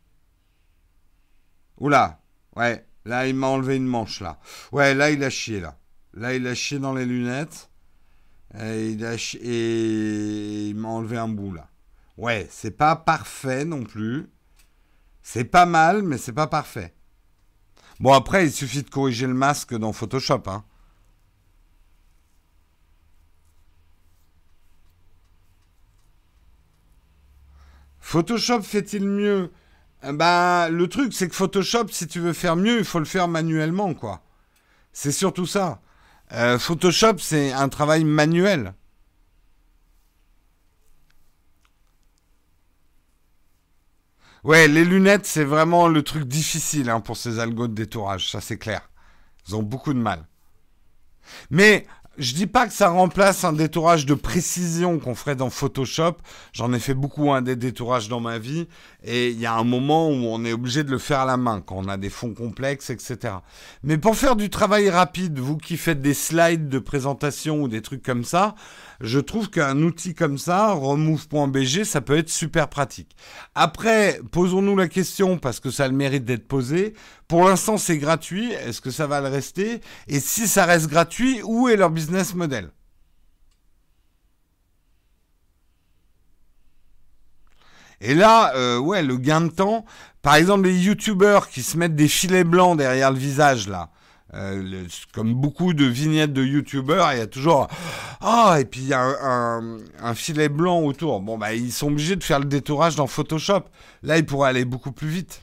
Oula, 1.77 2.23
ouais, 2.57 2.87
Là, 3.05 3.27
il 3.27 3.35
m'a 3.35 3.49
enlevé 3.49 3.77
une 3.77 3.87
manche, 3.87 4.21
là. 4.21 4.39
Ouais, 4.71 4.95
là, 4.95 5.11
il 5.11 5.23
a 5.25 5.31
chié, 5.31 5.61
là. 5.61 5.79
Là, 6.15 6.35
il 6.35 6.47
a 6.47 6.55
chié 6.55 6.79
dans 6.79 6.95
les 6.95 7.05
lunettes. 7.05 7.71
Et 8.59 8.91
il, 8.91 9.01
il 9.45 10.75
m'a 10.77 10.89
enlevé 10.89 11.19
un 11.19 11.29
bout, 11.29 11.53
là. 11.53 11.69
Ouais, 12.17 12.47
c'est 12.51 12.77
pas 12.77 12.97
parfait 12.97 13.65
non 13.65 13.83
plus. 13.83 14.29
C'est 15.23 15.45
pas 15.45 15.67
mal, 15.67 16.03
mais 16.03 16.19
c'est 16.19 16.33
pas 16.33 16.47
parfait. 16.47 16.95
Bon, 18.01 18.13
après, 18.13 18.47
il 18.47 18.53
suffit 18.53 18.83
de 18.83 18.91
corriger 18.91 19.27
le 19.27 19.35
masque 19.35 19.75
dans 19.75 19.93
Photoshop, 19.93 20.43
hein. 20.47 20.65
Photoshop 28.01 28.63
fait-il 28.63 29.07
mieux 29.07 29.53
bah, 30.13 30.69
le 30.69 30.89
truc, 30.89 31.13
c'est 31.13 31.29
que 31.29 31.35
Photoshop, 31.35 31.89
si 31.91 32.07
tu 32.07 32.21
veux 32.21 32.33
faire 32.33 32.57
mieux, 32.57 32.79
il 32.79 32.85
faut 32.85 32.99
le 32.99 33.05
faire 33.05 33.29
manuellement, 33.29 33.95
quoi. 33.95 34.23
C'est 34.93 35.13
surtout 35.13 35.47
ça. 35.47 35.81
Euh, 36.33 36.59
Photoshop, 36.59 37.19
c'est 37.19 37.53
un 37.53 37.69
travail 37.69 38.05
manuel. 38.05 38.75
Ouais, 44.45 44.67
les 44.67 44.85
lunettes, 44.85 45.27
c'est 45.27 45.45
vraiment 45.45 45.87
le 45.89 46.03
truc 46.03 46.25
difficile 46.25 46.91
hein, 46.91 47.01
pour 47.01 47.17
ces 47.17 47.39
algos 47.39 47.69
de 47.69 47.75
détourage, 47.75 48.31
ça 48.31 48.41
c'est 48.41 48.59
clair. 48.59 48.91
Ils 49.47 49.55
ont 49.57 49.63
beaucoup 49.63 49.95
de 49.95 49.99
mal. 50.01 50.27
Mais 51.51 51.87
je 52.19 52.35
dis 52.35 52.47
pas 52.47 52.67
que 52.67 52.75
ça 52.75 52.89
remplace 52.89 53.43
un 53.45 53.55
détourage 53.55 54.05
de 54.05 54.13
précision 54.15 54.99
qu'on 54.99 55.15
ferait 55.15 55.35
dans 55.35 55.49
Photoshop. 55.49 56.17
J'en 56.53 56.73
ai 56.75 56.79
fait 56.79 56.93
beaucoup 56.93 57.33
un 57.33 57.41
des 57.41 57.57
détourages 57.57 58.09
dans 58.09 58.21
ma 58.21 58.39
vie. 58.39 58.69
Et 59.03 59.31
il 59.31 59.41
y 59.41 59.47
a 59.47 59.55
un 59.55 59.65
moment 59.65 60.09
où 60.09 60.27
on 60.27 60.45
est 60.45 60.53
obligé 60.53 60.85
de 60.85 60.91
le 60.91 60.99
faire 60.99 61.21
à 61.21 61.25
la 61.25 61.39
main, 61.39 61.61
quand 61.61 61.77
on 61.77 61.89
a 61.89 61.97
des 61.97 62.11
fonds 62.11 62.35
complexes, 62.35 62.91
etc. 62.91 63.37
Mais 63.83 63.97
pour 63.97 64.15
faire 64.17 64.37
du 64.37 64.51
travail 64.51 64.91
rapide, 64.91 65.39
vous 65.39 65.57
qui 65.57 65.77
faites 65.77 66.03
des 66.03 66.15
slides 66.15 66.69
de 66.69 66.79
présentation 66.79 67.63
ou 67.63 67.69
des 67.69 67.81
trucs 67.81 68.03
comme 68.03 68.25
ça, 68.25 68.55
je 69.01 69.19
trouve 69.19 69.51
qu'un 69.51 69.83
outil 69.83 70.15
comme 70.15 70.39
ça, 70.39 70.73
remove.bg, 70.73 71.83
ça 71.83 72.01
peut 72.01 72.17
être 72.17 72.29
super 72.29 72.69
pratique. 72.69 73.17
Après, 73.55 74.21
posons-nous 74.31 74.77
la 74.77 74.87
question, 74.87 75.39
parce 75.39 75.59
que 75.59 75.71
ça 75.71 75.85
a 75.85 75.89
le 75.89 75.95
mérite 75.95 76.25
d'être 76.25 76.47
posé. 76.47 76.95
Pour 77.27 77.45
l'instant, 77.45 77.79
c'est 77.79 77.99
gratuit. 77.99 78.53
Est-ce 78.53 78.81
que 78.81 78.91
ça 78.91 79.07
va 79.07 79.21
le 79.21 79.29
rester? 79.29 79.81
Et 80.07 80.21
si 80.21 80.47
ça 80.47 80.67
reste 80.67 80.89
gratuit, 80.89 81.41
où 81.43 81.69
est 81.69 81.77
leur 81.77 81.91
business? 81.91 82.02
Model 82.11 82.71
Et 88.03 88.15
là, 88.15 88.53
euh, 88.57 88.79
ouais, 88.79 89.03
le 89.03 89.17
gain 89.17 89.43
de 89.43 89.49
temps. 89.49 89.85
Par 90.23 90.35
exemple, 90.35 90.67
les 90.67 90.77
youtubeurs 90.77 91.49
qui 91.49 91.63
se 91.63 91.79
mettent 91.79 91.95
des 91.95 92.09
filets 92.09 92.45
blancs 92.45 92.77
derrière 92.77 93.13
le 93.13 93.19
visage, 93.19 93.69
là. 93.69 93.91
Euh, 94.35 94.87
comme 95.13 95.35
beaucoup 95.35 95.75
de 95.75 95.85
vignettes 95.85 96.33
de 96.33 96.43
youtubeurs, 96.43 97.13
il 97.13 97.19
y 97.19 97.21
a 97.21 97.27
toujours 97.27 97.69
ah 98.23 98.57
et 98.59 98.65
puis 98.65 98.81
il 98.81 98.89
y 98.89 98.95
un, 98.95 100.15
filet 100.15 100.49
blanc 100.49 100.81
autour. 100.81 101.21
Bon 101.21 101.37
bah 101.37 101.53
ils 101.53 101.71
sont 101.71 101.89
obligés 101.89 102.17
de 102.17 102.25
faire 102.25 102.39
le 102.39 102.47
détourage 102.47 102.97
dans 102.97 103.07
Photoshop. 103.07 103.65
Là 104.03 104.17
ils 104.17 104.25
pourraient 104.25 104.49
aller 104.49 104.65
beaucoup 104.65 104.93
plus 104.93 105.09
vite. 105.09 105.43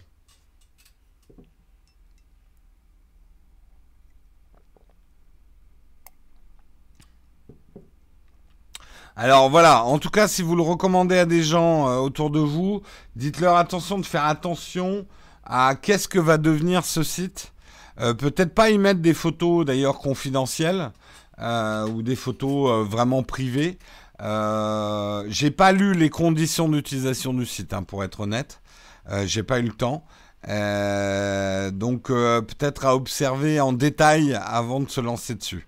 Alors 9.22 9.50
voilà, 9.50 9.84
en 9.84 10.00
tout 10.00 10.10
cas 10.10 10.30
si 10.30 10.42
vous 10.42 10.56
le 10.56 10.62
recommandez 10.62 11.18
à 11.18 11.26
des 11.26 11.44
gens 11.44 11.90
euh, 11.90 11.98
autour 11.98 12.30
de 12.30 12.40
vous, 12.40 12.82
dites-leur 13.18 13.58
attention 13.58 14.00
de 14.00 14.06
faire 14.06 14.24
attention 14.24 15.06
à 15.44 15.76
qu'est-ce 15.76 16.08
que 16.08 16.20
va 16.20 16.38
devenir 16.38 16.86
ce 16.86 17.04
site 17.04 17.52
euh, 18.00 18.14
peut-être 18.14 18.56
pas 18.56 18.70
y 18.70 18.78
mettre 18.78 19.02
des 19.02 19.14
photos 19.14 19.66
d'ailleurs 19.66 20.00
confidentielles 20.00 20.92
euh, 21.42 21.86
ou 21.90 22.02
des 22.02 22.16
photos 22.16 22.88
vraiment 22.88 23.22
privées. 23.22 23.78
j'ai 24.22 25.52
pas 25.52 25.74
lu 25.74 25.96
les 25.96 26.10
conditions 26.10 26.70
d'utilisation 26.70 27.34
du 27.34 27.46
site, 27.46 27.74
hein, 27.74 27.84
pour 27.84 28.06
être 28.06 28.22
honnête. 28.22 28.62
j'ai 29.26 29.44
pas 29.44 29.60
eu 29.60 29.64
le 29.64 29.74
temps. 29.74 30.06
donc 31.74 32.08
peut-être 32.08 32.86
à 32.86 32.96
observer 32.96 33.60
en 33.60 33.74
détail 33.74 34.40
avant 34.42 34.80
de 34.80 34.90
se 34.90 35.02
lancer 35.02 35.36
dessus. 35.36 35.68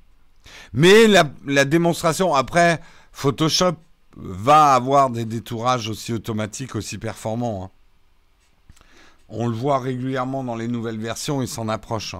Mais 0.74 1.08
la, 1.08 1.66
démonstration, 1.66 2.34
après, 2.34 2.80
Photoshop 3.12 3.76
va 4.16 4.74
avoir 4.74 5.10
des 5.10 5.26
détourages 5.26 5.90
aussi 5.90 6.14
automatiques, 6.14 6.76
aussi 6.76 6.98
performants. 6.98 7.66
Hein. 7.66 7.70
On 9.30 9.48
le 9.48 9.56
voit 9.56 9.80
régulièrement 9.80 10.44
dans 10.44 10.56
les 10.56 10.68
nouvelles 10.68 11.00
versions, 11.00 11.42
il 11.42 11.48
s'en 11.48 11.70
approche. 11.70 12.16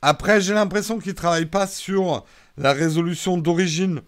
Après, 0.00 0.40
j'ai 0.40 0.54
l'impression 0.54 0.98
qu'ils 0.98 1.12
ne 1.12 1.16
travaillent 1.16 1.46
pas 1.46 1.66
sur 1.66 2.24
la 2.56 2.72
résolution 2.72 3.38
d'origine 3.38 4.02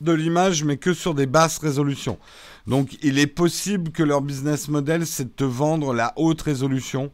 de 0.00 0.12
l'image, 0.12 0.64
mais 0.64 0.78
que 0.78 0.94
sur 0.94 1.14
des 1.14 1.26
basses 1.26 1.58
résolutions. 1.58 2.18
Donc, 2.66 2.96
il 3.02 3.18
est 3.18 3.26
possible 3.26 3.92
que 3.92 4.02
leur 4.02 4.22
business 4.22 4.68
model, 4.68 5.06
c'est 5.06 5.24
de 5.24 5.30
te 5.30 5.44
vendre 5.44 5.92
la 5.92 6.14
haute 6.16 6.40
résolution 6.40 7.12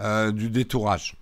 euh, 0.00 0.32
du 0.32 0.50
détourage. 0.50 1.16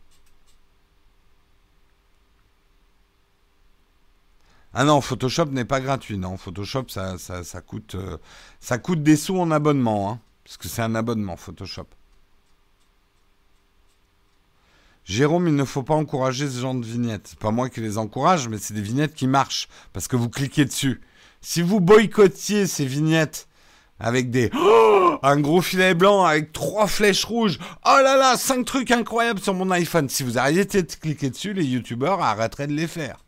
Ah 4.77 4.85
non, 4.85 5.01
Photoshop 5.01 5.47
n'est 5.47 5.65
pas 5.65 5.81
gratuit. 5.81 6.19
Non, 6.19 6.37
Photoshop, 6.37 6.87
ça, 6.89 7.17
ça, 7.19 7.61
coûte, 7.61 7.95
euh, 7.95 8.19
ça 8.59 8.79
coûte 8.79 9.05
des 9.05 9.17
sous 9.17 9.39
en 9.39 9.53
abonnement. 9.53 10.11
Hein, 10.11 10.21
parce 10.45 10.57
que 10.57 10.69
c'est 10.69 10.83
un 10.83 10.97
abonnement, 10.97 11.37
Photoshop. 11.37 11.87
Jérôme, 15.05 15.47
il 15.49 15.55
ne 15.55 15.65
faut 15.65 15.83
pas 15.83 15.95
encourager 15.95 16.49
ce 16.51 16.59
genre 16.59 16.75
de 16.75 16.85
vignettes. 16.85 17.29
C'est 17.29 17.39
pas 17.39 17.53
moi 17.53 17.69
qui 17.69 17.81
les 17.81 17.99
encourage, 17.99 18.49
mais 18.49 18.59
c'est 18.59 18.75
des 18.75 18.83
vignettes 18.83 19.15
qui 19.15 19.29
marchent. 19.29 19.69
Parce 19.93 20.09
que 20.09 20.17
vous 20.17 20.29
cliquez 20.29 20.65
dessus. 20.65 21.01
Si 21.41 21.63
vous 21.63 21.79
boycottiez 21.81 22.67
ces 22.67 22.87
vignettes 22.87 23.47
avec 24.01 24.31
des 24.31 24.51
oh, 24.57 25.19
un 25.23 25.39
gros 25.41 25.63
filet 25.63 25.95
blanc 25.95 26.25
avec 26.25 26.53
trois 26.53 26.89
flèches 26.89 27.25
rouges. 27.25 27.59
Oh 27.87 27.99
là 28.03 28.17
là, 28.17 28.37
cinq 28.37 28.65
trucs 28.65 28.91
incroyables 28.91 29.41
sur 29.41 29.55
mon 29.55 29.71
iPhone. 29.71 30.09
Si 30.09 30.25
vous 30.25 30.37
arrêtiez 30.37 30.83
de 30.83 30.93
cliquer 30.93 31.31
dessus, 31.31 31.53
les 31.53 31.65
youtubeurs 31.65 32.21
arrêteraient 32.21 32.67
de 32.67 32.73
les 32.73 32.89
faire. 32.89 33.24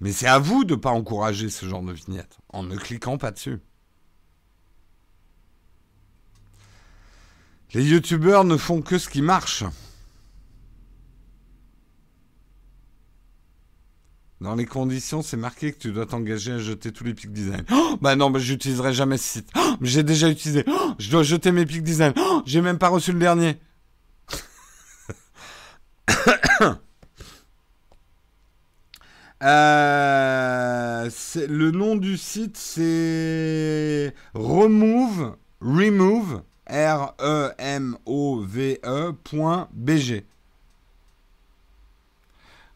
Mais 0.00 0.12
c'est 0.12 0.26
à 0.26 0.38
vous 0.38 0.64
de 0.64 0.74
ne 0.74 0.80
pas 0.80 0.90
encourager 0.90 1.50
ce 1.50 1.66
genre 1.66 1.82
de 1.82 1.92
vignette 1.92 2.38
en 2.50 2.62
ne 2.62 2.76
cliquant 2.76 3.18
pas 3.18 3.30
dessus. 3.30 3.58
Les 7.74 7.84
youtubeurs 7.84 8.44
ne 8.44 8.56
font 8.56 8.80
que 8.80 8.98
ce 8.98 9.08
qui 9.08 9.22
marche. 9.22 9.64
Dans 14.40 14.54
les 14.54 14.66
conditions, 14.66 15.20
c'est 15.20 15.36
marqué 15.36 15.72
que 15.72 15.78
tu 15.78 15.90
dois 15.90 16.06
t'engager 16.06 16.52
à 16.52 16.58
jeter 16.58 16.92
tous 16.92 17.02
les 17.02 17.12
pics 17.12 17.32
design. 17.32 17.64
Oh 17.72 17.98
bah 18.00 18.14
non, 18.14 18.30
bah 18.30 18.38
j'utiliserai 18.38 18.94
jamais 18.94 19.18
ce 19.18 19.24
site. 19.24 19.50
Oh, 19.56 19.74
j'ai 19.80 20.04
déjà 20.04 20.28
utilisé. 20.28 20.64
Oh, 20.68 20.94
je 20.98 21.10
dois 21.10 21.24
jeter 21.24 21.50
mes 21.50 21.66
pics 21.66 21.82
design. 21.82 22.12
Oh, 22.16 22.42
j'ai 22.46 22.60
même 22.60 22.78
pas 22.78 22.88
reçu 22.88 23.12
le 23.12 23.18
dernier. 23.18 23.58
Euh, 29.42 31.08
le 31.48 31.70
nom 31.70 31.94
du 31.96 32.16
site, 32.16 32.56
c'est 32.56 34.14
remove, 34.34 35.36
remove, 35.60 36.42
R-E-M-O-V-E.bg. 36.68 37.04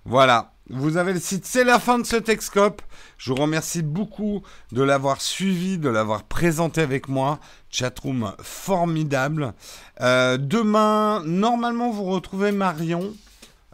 Voilà, 0.04 0.52
vous 0.68 0.96
avez 0.96 1.12
le 1.12 1.20
site. 1.20 1.46
C'est 1.46 1.64
la 1.64 1.78
fin 1.78 1.98
de 1.98 2.04
ce 2.04 2.16
Texcope. 2.16 2.82
Je 3.18 3.32
vous 3.32 3.40
remercie 3.40 3.82
beaucoup 3.82 4.42
de 4.72 4.82
l'avoir 4.82 5.20
suivi, 5.20 5.78
de 5.78 5.88
l'avoir 5.88 6.24
présenté 6.24 6.80
avec 6.80 7.08
moi. 7.08 7.38
Chatroom 7.70 8.34
formidable. 8.40 9.54
Euh, 10.00 10.38
demain, 10.38 11.22
normalement, 11.24 11.90
vous 11.90 12.04
retrouvez 12.04 12.52
Marion. 12.52 13.12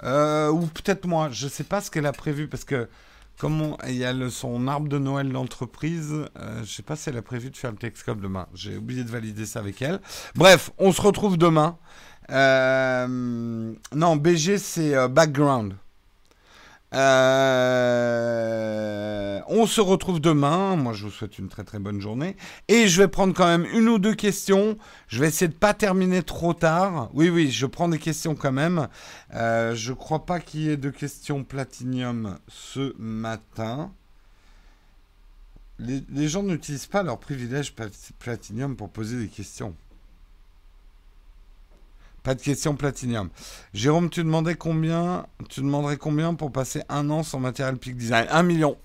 Euh, 0.05 0.51
ou 0.51 0.67
peut-être 0.67 1.07
moi, 1.07 1.29
je 1.31 1.47
ne 1.47 1.51
sais 1.51 1.65
pas 1.65 1.81
ce 1.81 1.91
qu'elle 1.91 2.07
a 2.07 2.13
prévu 2.13 2.49
parce 2.49 2.65
que 2.65 2.89
comme 3.39 3.77
il 3.87 3.95
y 3.95 4.05
a 4.05 4.13
son 4.31 4.67
arbre 4.67 4.89
de 4.89 4.99
Noël 4.99 5.31
d'entreprise, 5.31 6.13
euh, 6.13 6.57
je 6.57 6.61
ne 6.61 6.67
sais 6.67 6.83
pas 6.83 6.97
si 6.97 7.09
elle 7.09 7.17
a 7.17 7.23
prévu 7.23 7.51
de 7.51 7.57
faire 7.57 7.71
le 7.71 7.77
Texcop 7.77 8.21
demain. 8.21 8.47
J'ai 8.53 8.77
oublié 8.77 9.05
de 9.05 9.11
valider 9.11 9.47
ça 9.47 9.61
avec 9.61 9.81
elle. 9.81 10.01
Bref, 10.35 10.71
on 10.79 10.93
se 10.93 11.01
retrouve 11.01 11.39
demain. 11.39 11.79
Euh, 12.31 13.73
non, 13.95 14.17
BG 14.17 14.59
c'est 14.59 15.09
background. 15.09 15.75
Euh, 16.95 18.71
on 19.47 19.67
se 19.67 19.81
retrouve 19.81 20.21
demain. 20.21 20.77
Moi, 20.77 20.93
je 20.93 21.05
vous 21.05 21.11
souhaite 21.11 21.39
une 21.39 21.49
très 21.49 21.65
très 21.65 21.79
bonne 21.79 22.01
journée. 22.01 22.37
Et 22.69 22.89
je 22.89 23.03
vais 23.03 23.09
prendre 23.09 23.35
quand 23.35 23.47
même 23.47 23.67
une 23.73 23.89
ou 23.89 23.99
deux 23.99 24.15
questions. 24.15 24.79
Je 25.09 25.21
vais 25.21 25.29
essayer 25.29 25.49
de 25.49 25.55
pas 25.55 25.75
terminer 25.75 26.23
trop 26.23 26.55
tard. 26.55 27.11
Oui, 27.13 27.29
oui, 27.29 27.51
je 27.51 27.67
prends 27.67 27.89
des 27.89 27.99
questions 27.99 28.35
quand 28.35 28.53
même. 28.53 28.89
Euh, 29.35 29.75
je 29.75 29.93
crois 29.93 30.25
pas 30.25 30.41
qu'il 30.41 30.61
y 30.61 30.71
ait 30.71 30.77
de 30.77 30.91
questions 30.91 31.45
platinium 31.45 32.39
ce 32.49 32.95
matin. 32.99 33.93
Les, 35.79 36.03
les 36.11 36.29
gens 36.29 36.43
n'utilisent 36.43 36.87
pas 36.87 37.03
leur 37.03 37.19
privilège 37.19 37.75
platinium 38.19 38.77
pour 38.77 38.91
poser 38.91 39.19
des 39.19 39.29
questions. 39.29 39.75
Pas 42.29 42.35
de 42.35 42.43
question 42.43 42.77
platinium. 42.77 43.31
Jérôme, 43.73 44.11
tu 44.11 44.23
demandais 44.23 44.55
combien 44.55 45.25
Tu 45.49 45.63
demanderais 45.63 45.97
combien 45.97 46.35
pour 46.35 46.53
passer 46.53 46.83
un 46.91 47.09
an 47.09 47.23
sans 47.23 47.41
matériel 47.41 47.79
Peak 47.79 47.97
Design? 47.97 48.27
Un 48.31 48.43
million. 48.43 48.77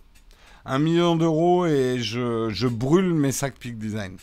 Un 0.64 0.80
million 0.80 1.18
d'euros 1.18 1.66
et 1.66 2.00
je, 2.00 2.68
brûle 2.68 3.14
mes 3.14 3.34
sacs 3.34 3.60
Peak 3.60 3.78
Design. 3.78 4.16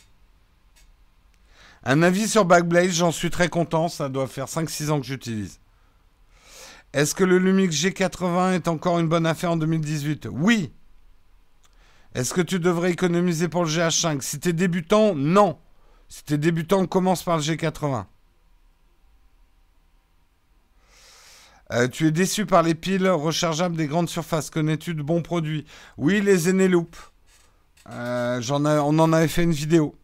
Un 1.85 2.03
avis 2.03 2.29
sur 2.29 2.47
Backblaze, 2.47 2.93
j'en 2.93 3.13
suis 3.13 3.29
très 3.29 3.51
content. 3.51 3.91
Ça 3.91 4.09
doit 4.09 4.27
faire 4.27 4.47
5-6 4.47 4.89
ans 4.89 5.01
que 5.01 5.07
j'utilise. 5.07 5.61
Est-ce 6.95 7.15
que 7.15 7.25
le 7.25 7.37
Lumix 7.37 7.77
G80 7.77 8.55
est 8.55 8.69
encore 8.69 9.01
une 9.01 9.09
bonne 9.09 9.27
affaire 9.27 9.51
en 9.51 9.59
2018 9.59 10.29
Oui. 10.33 10.73
Est-ce 12.15 12.33
que 12.33 12.41
tu 12.41 12.59
devrais 12.59 12.91
économiser 12.91 13.49
pour 13.49 13.65
le 13.65 13.71
GH5 13.71 14.23
Si 14.23 14.41
tu 14.41 14.49
es 14.49 14.55
débutant, 14.55 15.15
non. 15.15 15.59
Si 16.09 16.25
tu 16.25 16.33
es 16.33 16.39
débutant, 16.39 16.87
commence 16.87 17.23
par 17.23 17.37
le 17.37 17.43
G80. 17.43 18.07
Euh, 21.73 21.87
tu 21.87 22.07
es 22.07 22.11
déçu 22.11 22.47
par 22.47 22.63
les 22.63 22.75
piles 22.75 23.09
rechargeables 23.09 23.77
des 23.77 23.87
grandes 23.87 24.09
surfaces. 24.09 24.51
Connais-tu 24.51 24.95
de 24.95 25.03
bons 25.03 25.23
produits? 25.23 25.65
Oui, 25.97 26.21
les 26.21 26.49
Eneloop. 26.49 26.97
Euh, 27.91 28.41
on 28.51 28.99
en 28.99 29.13
avait 29.13 29.29
fait 29.29 29.45
une 29.45 29.53
vidéo. 29.53 29.95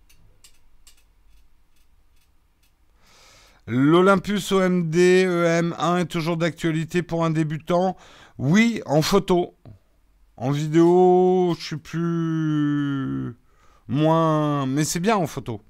L'Olympus 3.67 4.53
OMD 4.53 4.95
EM1 4.95 6.03
est 6.03 6.07
toujours 6.07 6.37
d'actualité 6.37 7.03
pour 7.03 7.25
un 7.25 7.31
débutant 7.31 7.97
Oui, 8.39 8.81
en 8.87 9.03
photo. 9.03 9.57
En 10.37 10.53
vidéo, 10.53 11.57
je 11.59 11.65
suis 11.65 11.77
plus 11.77 13.35
moins, 13.89 14.67
mais 14.67 14.85
c'est 14.85 15.01
bien 15.01 15.17
en 15.17 15.27
photo. 15.27 15.61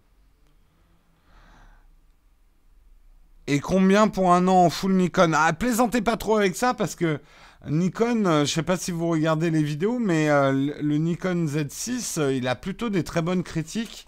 Et 3.49 3.61
combien 3.61 4.09
pour 4.09 4.35
un 4.35 4.49
an 4.49 4.65
en 4.65 4.71
full 4.71 4.95
Nikon? 4.95 5.33
Ah, 5.35 5.53
plaisantez 5.53 6.03
pas 6.03 6.17
trop 6.17 6.37
avec 6.37 6.57
ça 6.57 6.75
parce 6.75 6.97
que 6.97 7.21
Nikon, 7.69 8.27
euh, 8.27 8.45
je 8.45 8.53
sais 8.53 8.63
pas 8.63 8.77
si 8.77 8.91
vous 8.91 9.09
regardez 9.09 9.51
les 9.51 9.63
vidéos, 9.63 9.99
mais 9.99 10.29
euh, 10.31 10.53
le 10.53 10.97
Nikon 10.99 11.47
Z6, 11.47 12.19
euh, 12.19 12.35
il 12.35 12.47
a 12.49 12.55
plutôt 12.55 12.91
des 12.91 13.05
très 13.05 13.23
bonnes 13.23 13.43
critiques. 13.43 14.07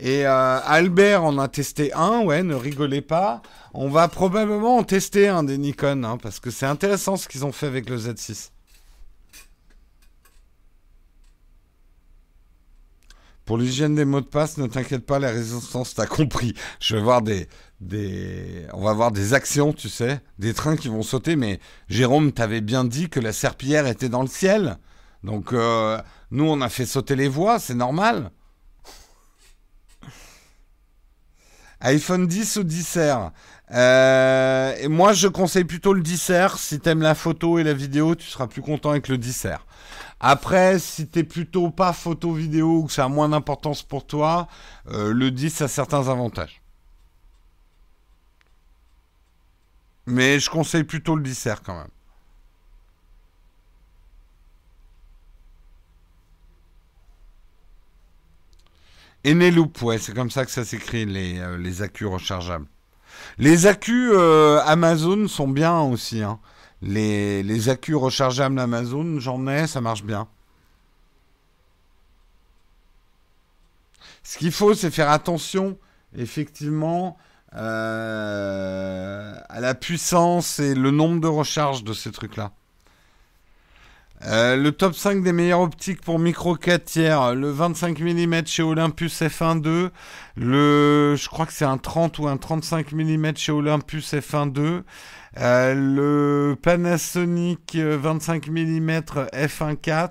Et 0.00 0.26
Albert 0.26 1.22
en 1.22 1.38
a 1.38 1.46
testé 1.46 1.92
un, 1.92 2.18
ouais, 2.24 2.42
ne 2.42 2.56
rigolez 2.56 3.00
pas. 3.00 3.42
On 3.74 3.88
va 3.88 4.08
probablement 4.08 4.78
en 4.78 4.82
tester 4.82 5.28
un 5.28 5.44
des 5.44 5.56
Nikon, 5.56 6.02
hein, 6.02 6.18
parce 6.20 6.40
que 6.40 6.50
c'est 6.50 6.66
intéressant 6.66 7.16
ce 7.16 7.28
qu'ils 7.28 7.44
ont 7.44 7.52
fait 7.52 7.66
avec 7.66 7.88
le 7.88 7.96
Z6. 7.96 8.50
Pour 13.44 13.58
l'hygiène 13.58 13.94
des 13.94 14.06
mots 14.06 14.22
de 14.22 14.26
passe, 14.26 14.56
ne 14.56 14.66
t'inquiète 14.66 15.04
pas, 15.04 15.18
la 15.18 15.30
résistance 15.30 15.94
t'a 15.94 16.06
compris. 16.06 16.54
Je 16.80 16.96
vais 16.96 17.02
voir 17.02 17.20
des, 17.20 17.46
des, 17.80 18.66
on 18.72 18.82
va 18.82 18.94
voir 18.94 19.12
des 19.12 19.34
actions, 19.34 19.72
tu 19.72 19.88
sais, 19.90 20.20
des 20.38 20.54
trains 20.54 20.76
qui 20.76 20.88
vont 20.88 21.02
sauter. 21.02 21.36
Mais 21.36 21.60
Jérôme, 21.88 22.32
t'avais 22.32 22.62
bien 22.62 22.84
dit 22.84 23.10
que 23.10 23.20
la 23.20 23.32
serpillière 23.32 23.86
était 23.86 24.08
dans 24.08 24.22
le 24.22 24.28
ciel. 24.28 24.78
Donc 25.22 25.52
euh, 25.52 26.00
nous, 26.30 26.44
on 26.44 26.60
a 26.62 26.68
fait 26.68 26.86
sauter 26.86 27.16
les 27.16 27.28
voies, 27.28 27.58
c'est 27.58 27.74
normal. 27.74 28.30
iPhone 31.80 32.26
10 32.26 32.56
ou 32.56 32.64
10 32.64 32.98
euh, 33.72 34.74
et 34.78 34.88
Moi, 34.88 35.12
je 35.12 35.28
conseille 35.28 35.64
plutôt 35.64 35.92
le 35.92 36.00
10 36.00 36.32
Si 36.56 36.80
t'aimes 36.80 37.02
la 37.02 37.14
photo 37.14 37.58
et 37.58 37.64
la 37.64 37.74
vidéo, 37.74 38.14
tu 38.14 38.26
seras 38.26 38.46
plus 38.46 38.62
content 38.62 38.90
avec 38.90 39.08
le 39.08 39.18
10 39.18 39.48
après, 40.20 40.78
si 40.78 41.06
t'es 41.08 41.24
plutôt 41.24 41.70
pas 41.70 41.92
photo 41.92 42.32
vidéo 42.32 42.78
ou 42.78 42.86
que 42.86 42.92
ça 42.92 43.04
a 43.04 43.08
moins 43.08 43.28
d'importance 43.28 43.82
pour 43.82 44.06
toi, 44.06 44.48
euh, 44.88 45.12
le 45.12 45.30
10 45.30 45.62
a 45.62 45.68
certains 45.68 46.08
avantages. 46.08 46.62
Mais 50.06 50.38
je 50.38 50.50
conseille 50.50 50.84
plutôt 50.84 51.16
le 51.16 51.22
10 51.22 51.48
quand 51.64 51.76
même. 51.76 51.88
Eneloop, 59.26 59.80
ouais, 59.82 59.98
c'est 59.98 60.14
comme 60.14 60.30
ça 60.30 60.44
que 60.44 60.50
ça 60.50 60.64
s'écrit, 60.64 61.06
les, 61.06 61.38
euh, 61.38 61.56
les 61.56 61.80
accus 61.80 62.06
rechargeables. 62.06 62.66
Les 63.38 63.66
accus 63.66 64.10
euh, 64.12 64.60
Amazon 64.66 65.28
sont 65.28 65.48
bien 65.48 65.80
aussi. 65.80 66.22
Hein. 66.22 66.38
Les, 66.84 67.42
les 67.42 67.68
accus 67.70 67.94
rechargeables 67.94 68.58
Amazon, 68.58 69.18
j'en 69.18 69.46
ai, 69.46 69.66
ça 69.66 69.80
marche 69.80 70.04
bien. 70.04 70.28
Ce 74.22 74.36
qu'il 74.36 74.52
faut, 74.52 74.74
c'est 74.74 74.90
faire 74.90 75.10
attention, 75.10 75.78
effectivement, 76.14 77.16
euh, 77.56 79.34
à 79.48 79.60
la 79.60 79.74
puissance 79.74 80.58
et 80.58 80.74
le 80.74 80.90
nombre 80.90 81.20
de 81.20 81.26
recharges 81.26 81.84
de 81.84 81.94
ces 81.94 82.12
trucs-là. 82.12 82.52
Euh, 84.26 84.56
le 84.56 84.72
top 84.72 84.94
5 84.94 85.22
des 85.22 85.32
meilleures 85.32 85.60
optiques 85.60 86.00
pour 86.00 86.18
micro 86.18 86.54
4 86.54 86.84
tiers, 86.84 87.34
le 87.34 87.50
25 87.50 87.98
mm 87.98 88.46
chez 88.46 88.62
Olympus 88.62 89.20
F1.2, 89.20 89.90
le, 90.36 91.14
je 91.16 91.28
crois 91.28 91.44
que 91.46 91.52
c'est 91.52 91.64
un 91.64 91.76
30 91.76 92.18
ou 92.18 92.28
un 92.28 92.38
35 92.38 92.92
mm 92.92 93.36
chez 93.36 93.52
Olympus 93.52 94.14
F1.2, 94.14 94.82
euh, 95.36 95.74
le 95.74 96.56
Panasonic 96.56 97.76
25 97.76 98.48
mm 98.48 98.90
f1.4, 99.32 100.10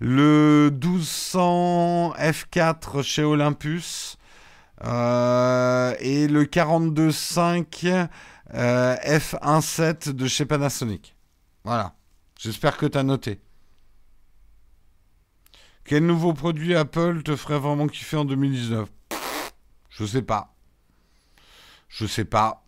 le 0.00 0.70
1200 0.72 2.14
f4 2.14 3.02
chez 3.02 3.22
Olympus 3.22 4.18
euh, 4.84 5.94
et 6.00 6.26
le 6.26 6.44
42.5 6.44 8.08
euh, 8.54 8.96
f1.7 8.96 10.10
de 10.10 10.26
chez 10.26 10.46
Panasonic. 10.46 11.14
Voilà. 11.64 11.94
J'espère 12.36 12.76
que 12.76 12.86
tu 12.86 12.98
as 12.98 13.02
noté. 13.04 13.40
Quel 15.84 16.06
nouveau 16.06 16.32
produit 16.32 16.74
Apple 16.74 17.22
te 17.22 17.36
ferait 17.36 17.58
vraiment 17.58 17.86
kiffer 17.86 18.16
en 18.16 18.24
2019 18.24 18.88
Je 19.90 20.04
sais 20.04 20.22
pas. 20.22 20.54
Je 21.88 22.06
sais 22.06 22.24
pas. 22.24 22.64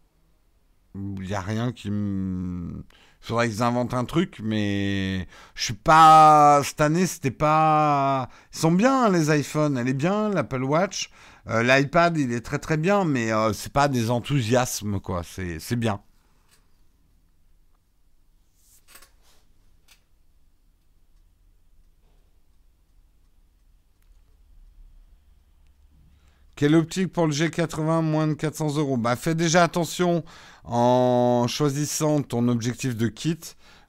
Il 0.94 1.26
n'y 1.26 1.34
a 1.34 1.40
rien 1.40 1.72
qui 1.72 1.90
me. 1.90 2.84
Il 3.22 3.26
faudrait 3.26 3.48
qu'ils 3.48 3.62
inventent 3.62 3.94
un 3.94 4.04
truc, 4.04 4.40
mais 4.42 5.26
je 5.54 5.64
suis 5.64 5.74
pas. 5.74 6.60
Cette 6.64 6.80
année, 6.80 7.06
c'était 7.06 7.30
pas. 7.30 8.28
Ils 8.52 8.58
sont 8.58 8.72
bien, 8.72 9.08
les 9.08 9.36
iPhones. 9.38 9.78
Elle 9.78 9.88
est 9.88 9.94
bien, 9.94 10.28
l'Apple 10.30 10.64
Watch. 10.64 11.10
Euh, 11.48 11.62
L'iPad, 11.62 12.16
il 12.18 12.32
est 12.32 12.40
très 12.40 12.58
très 12.58 12.76
bien, 12.76 13.04
mais 13.04 13.32
euh, 13.32 13.52
c'est 13.52 13.72
pas 13.72 13.88
des 13.88 14.10
enthousiasmes, 14.10 15.00
quoi. 15.00 15.22
C'est 15.24 15.76
bien. 15.76 16.00
Quelle 26.62 26.76
optique 26.76 27.12
pour 27.12 27.26
le 27.26 27.32
G80 27.32 28.02
moins 28.02 28.28
de 28.28 28.34
400 28.34 28.76
euros? 28.76 28.96
Bah 28.96 29.16
fais 29.16 29.34
déjà 29.34 29.64
attention 29.64 30.22
en 30.62 31.46
choisissant 31.48 32.22
ton 32.22 32.46
objectif 32.46 32.96
de 32.96 33.08
kit. 33.08 33.40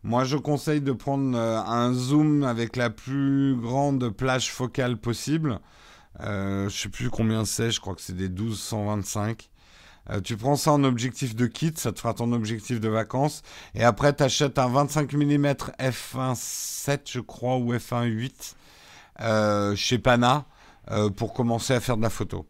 Moi 0.01 0.23
je 0.23 0.37
conseille 0.37 0.81
de 0.81 0.91
prendre 0.91 1.37
euh, 1.37 1.59
un 1.59 1.93
zoom 1.93 2.41
avec 2.41 2.75
la 2.75 2.89
plus 2.89 3.55
grande 3.55 4.09
plage 4.09 4.51
focale 4.51 4.97
possible. 4.97 5.59
Euh, 6.21 6.67
je 6.67 6.75
sais 6.75 6.89
plus 6.89 7.11
combien 7.11 7.45
c'est, 7.45 7.69
je 7.69 7.79
crois 7.79 7.93
que 7.93 8.01
c'est 8.01 8.17
des 8.17 8.27
1225. 8.27 9.51
Euh, 10.09 10.19
tu 10.21 10.35
prends 10.35 10.55
ça 10.55 10.71
en 10.71 10.83
objectif 10.83 11.35
de 11.35 11.45
kit, 11.45 11.73
ça 11.75 11.91
te 11.91 11.99
fera 11.99 12.15
ton 12.15 12.33
objectif 12.33 12.79
de 12.79 12.89
vacances. 12.89 13.43
Et 13.75 13.83
après, 13.83 14.15
tu 14.15 14.23
achètes 14.23 14.57
un 14.57 14.67
25 14.67 15.13
mm 15.13 15.45
f1.7, 15.79 17.01
je 17.05 17.19
crois, 17.19 17.57
ou 17.57 17.71
f1.8 17.71 18.55
euh, 19.21 19.75
chez 19.75 19.99
Pana 19.99 20.45
pour 21.15 21.33
commencer 21.33 21.73
à 21.73 21.79
faire 21.79 21.97
de 21.97 22.01
la 22.01 22.09
photo. 22.09 22.47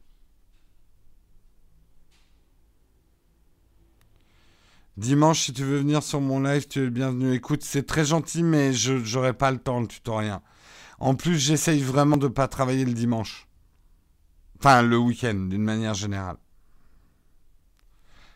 Dimanche, 4.97 5.41
si 5.41 5.53
tu 5.53 5.63
veux 5.63 5.79
venir 5.79 6.03
sur 6.03 6.21
mon 6.21 6.39
live, 6.39 6.67
tu 6.67 6.85
es 6.85 6.89
bienvenu. 6.91 7.33
Écoute, 7.33 7.63
c'est 7.63 7.87
très 7.87 8.05
gentil, 8.05 8.43
mais 8.43 8.73
je 8.73 8.93
n'aurai 8.93 9.33
pas 9.33 9.49
le 9.49 9.57
temps, 9.57 9.79
le 9.79 9.87
tutoriel. 9.87 10.39
En 10.99 11.15
plus, 11.15 11.37
j'essaye 11.39 11.81
vraiment 11.81 12.15
de 12.15 12.27
ne 12.27 12.31
pas 12.31 12.47
travailler 12.47 12.85
le 12.85 12.93
dimanche. 12.93 13.47
Enfin, 14.59 14.83
le 14.83 14.97
week-end, 14.97 15.33
d'une 15.33 15.63
manière 15.63 15.95
générale. 15.95 16.37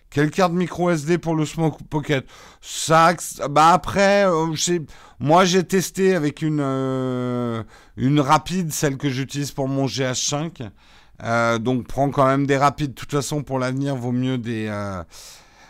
Quelle 0.09 0.31
carte 0.31 0.53
micro 0.53 0.89
SD 0.89 1.19
pour 1.19 1.35
le 1.35 1.45
Smoke 1.45 1.83
Pocket? 1.91 2.25
Ça, 2.59 3.13
bah 3.49 3.69
après, 3.69 4.25
euh, 4.25 4.47
moi 5.19 5.45
j'ai 5.45 5.63
testé 5.63 6.15
avec 6.15 6.41
une, 6.41 6.61
euh, 6.61 7.61
une 7.97 8.19
rapide, 8.19 8.71
celle 8.71 8.97
que 8.97 9.09
j'utilise 9.09 9.51
pour 9.51 9.67
mon 9.67 9.85
GH5. 9.85 10.71
Euh, 11.23 11.59
donc 11.59 11.87
prends 11.87 12.09
quand 12.09 12.25
même 12.25 12.47
des 12.47 12.57
rapides. 12.57 12.91
De 12.91 12.95
toute 12.95 13.11
façon, 13.11 13.43
pour 13.43 13.59
l'avenir, 13.59 13.95
vaut 13.95 14.13
mieux 14.13 14.37
des 14.37 14.69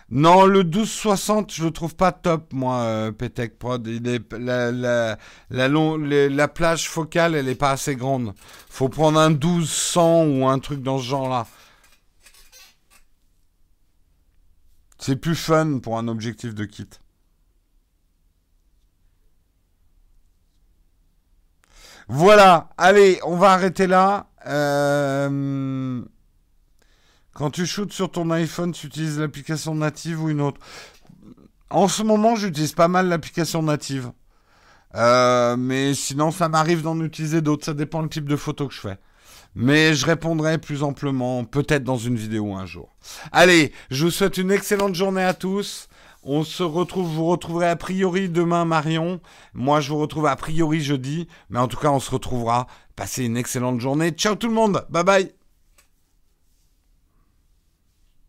non, 0.09 0.45
le 0.45 0.63
1260, 0.63 1.53
je 1.53 1.65
le 1.65 1.71
trouve 1.71 1.95
pas 1.95 2.13
top, 2.13 2.53
moi, 2.53 2.79
euh, 2.81 3.11
Prod. 3.59 3.85
la, 4.31 4.71
la, 4.71 5.17
la, 5.49 6.47
plage 6.47 6.89
focale, 6.89 7.35
elle 7.35 7.49
est 7.49 7.55
pas 7.55 7.71
assez 7.71 7.95
grande. 7.95 8.33
Faut 8.69 8.87
prendre 8.87 9.19
un 9.19 9.31
1200 9.31 10.25
ou 10.27 10.47
un 10.47 10.59
truc 10.59 10.81
dans 10.81 10.97
ce 10.97 11.03
genre-là. 11.03 11.45
C'est 14.97 15.17
plus 15.17 15.35
fun 15.35 15.79
pour 15.79 15.97
un 15.97 16.07
objectif 16.07 16.55
de 16.55 16.65
kit. 16.65 16.89
Voilà, 22.07 22.69
allez, 22.77 23.19
on 23.25 23.35
va 23.35 23.51
arrêter 23.51 23.87
là. 23.87 24.27
Euh... 24.45 26.01
Quand 27.37 27.51
tu 27.51 27.67
shootes 27.67 27.93
sur 27.93 28.09
ton 28.09 28.31
iPhone, 28.31 28.71
tu 28.71 28.87
utilises 28.87 29.19
l'application 29.19 29.75
native 29.75 30.23
ou 30.23 30.29
une 30.29 30.41
autre 30.41 30.59
En 31.69 31.87
ce 31.87 32.01
moment, 32.01 32.35
j'utilise 32.35 32.73
pas 32.73 32.87
mal 32.87 33.09
l'application 33.09 33.61
native. 33.61 34.11
Euh, 34.95 35.55
mais 35.55 35.93
sinon, 35.93 36.31
ça 36.31 36.49
m'arrive 36.49 36.81
d'en 36.81 36.99
utiliser 36.99 37.41
d'autres. 37.41 37.65
Ça 37.65 37.75
dépend 37.75 38.01
du 38.01 38.09
type 38.09 38.27
de 38.27 38.35
photo 38.35 38.67
que 38.67 38.73
je 38.73 38.79
fais. 38.79 38.97
Mais 39.53 39.93
je 39.93 40.07
répondrai 40.07 40.57
plus 40.57 40.81
amplement, 40.81 41.43
peut-être 41.43 41.83
dans 41.83 41.97
une 41.97 42.15
vidéo 42.15 42.55
un 42.55 42.65
jour. 42.65 42.95
Allez, 43.31 43.71
je 43.91 44.05
vous 44.05 44.11
souhaite 44.11 44.37
une 44.37 44.49
excellente 44.51 44.95
journée 44.95 45.23
à 45.23 45.35
tous. 45.35 45.89
On 46.23 46.43
se 46.43 46.63
retrouve, 46.63 47.07
vous 47.07 47.25
retrouverez 47.25 47.69
a 47.69 47.75
priori 47.75 48.29
demain 48.29 48.65
Marion. 48.65 49.21
Moi, 49.53 49.79
je 49.79 49.89
vous 49.89 49.99
retrouve 49.99 50.25
a 50.25 50.35
priori 50.35 50.81
jeudi. 50.81 51.27
Mais 51.51 51.59
en 51.59 51.67
tout 51.67 51.77
cas, 51.77 51.91
on 51.91 51.99
se 51.99 52.09
retrouvera. 52.09 52.65
Passez 52.95 53.25
une 53.25 53.37
excellente 53.37 53.79
journée. 53.79 54.09
Ciao 54.09 54.33
tout 54.33 54.47
le 54.47 54.55
monde. 54.55 54.87
Bye 54.89 55.03
bye. 55.03 55.36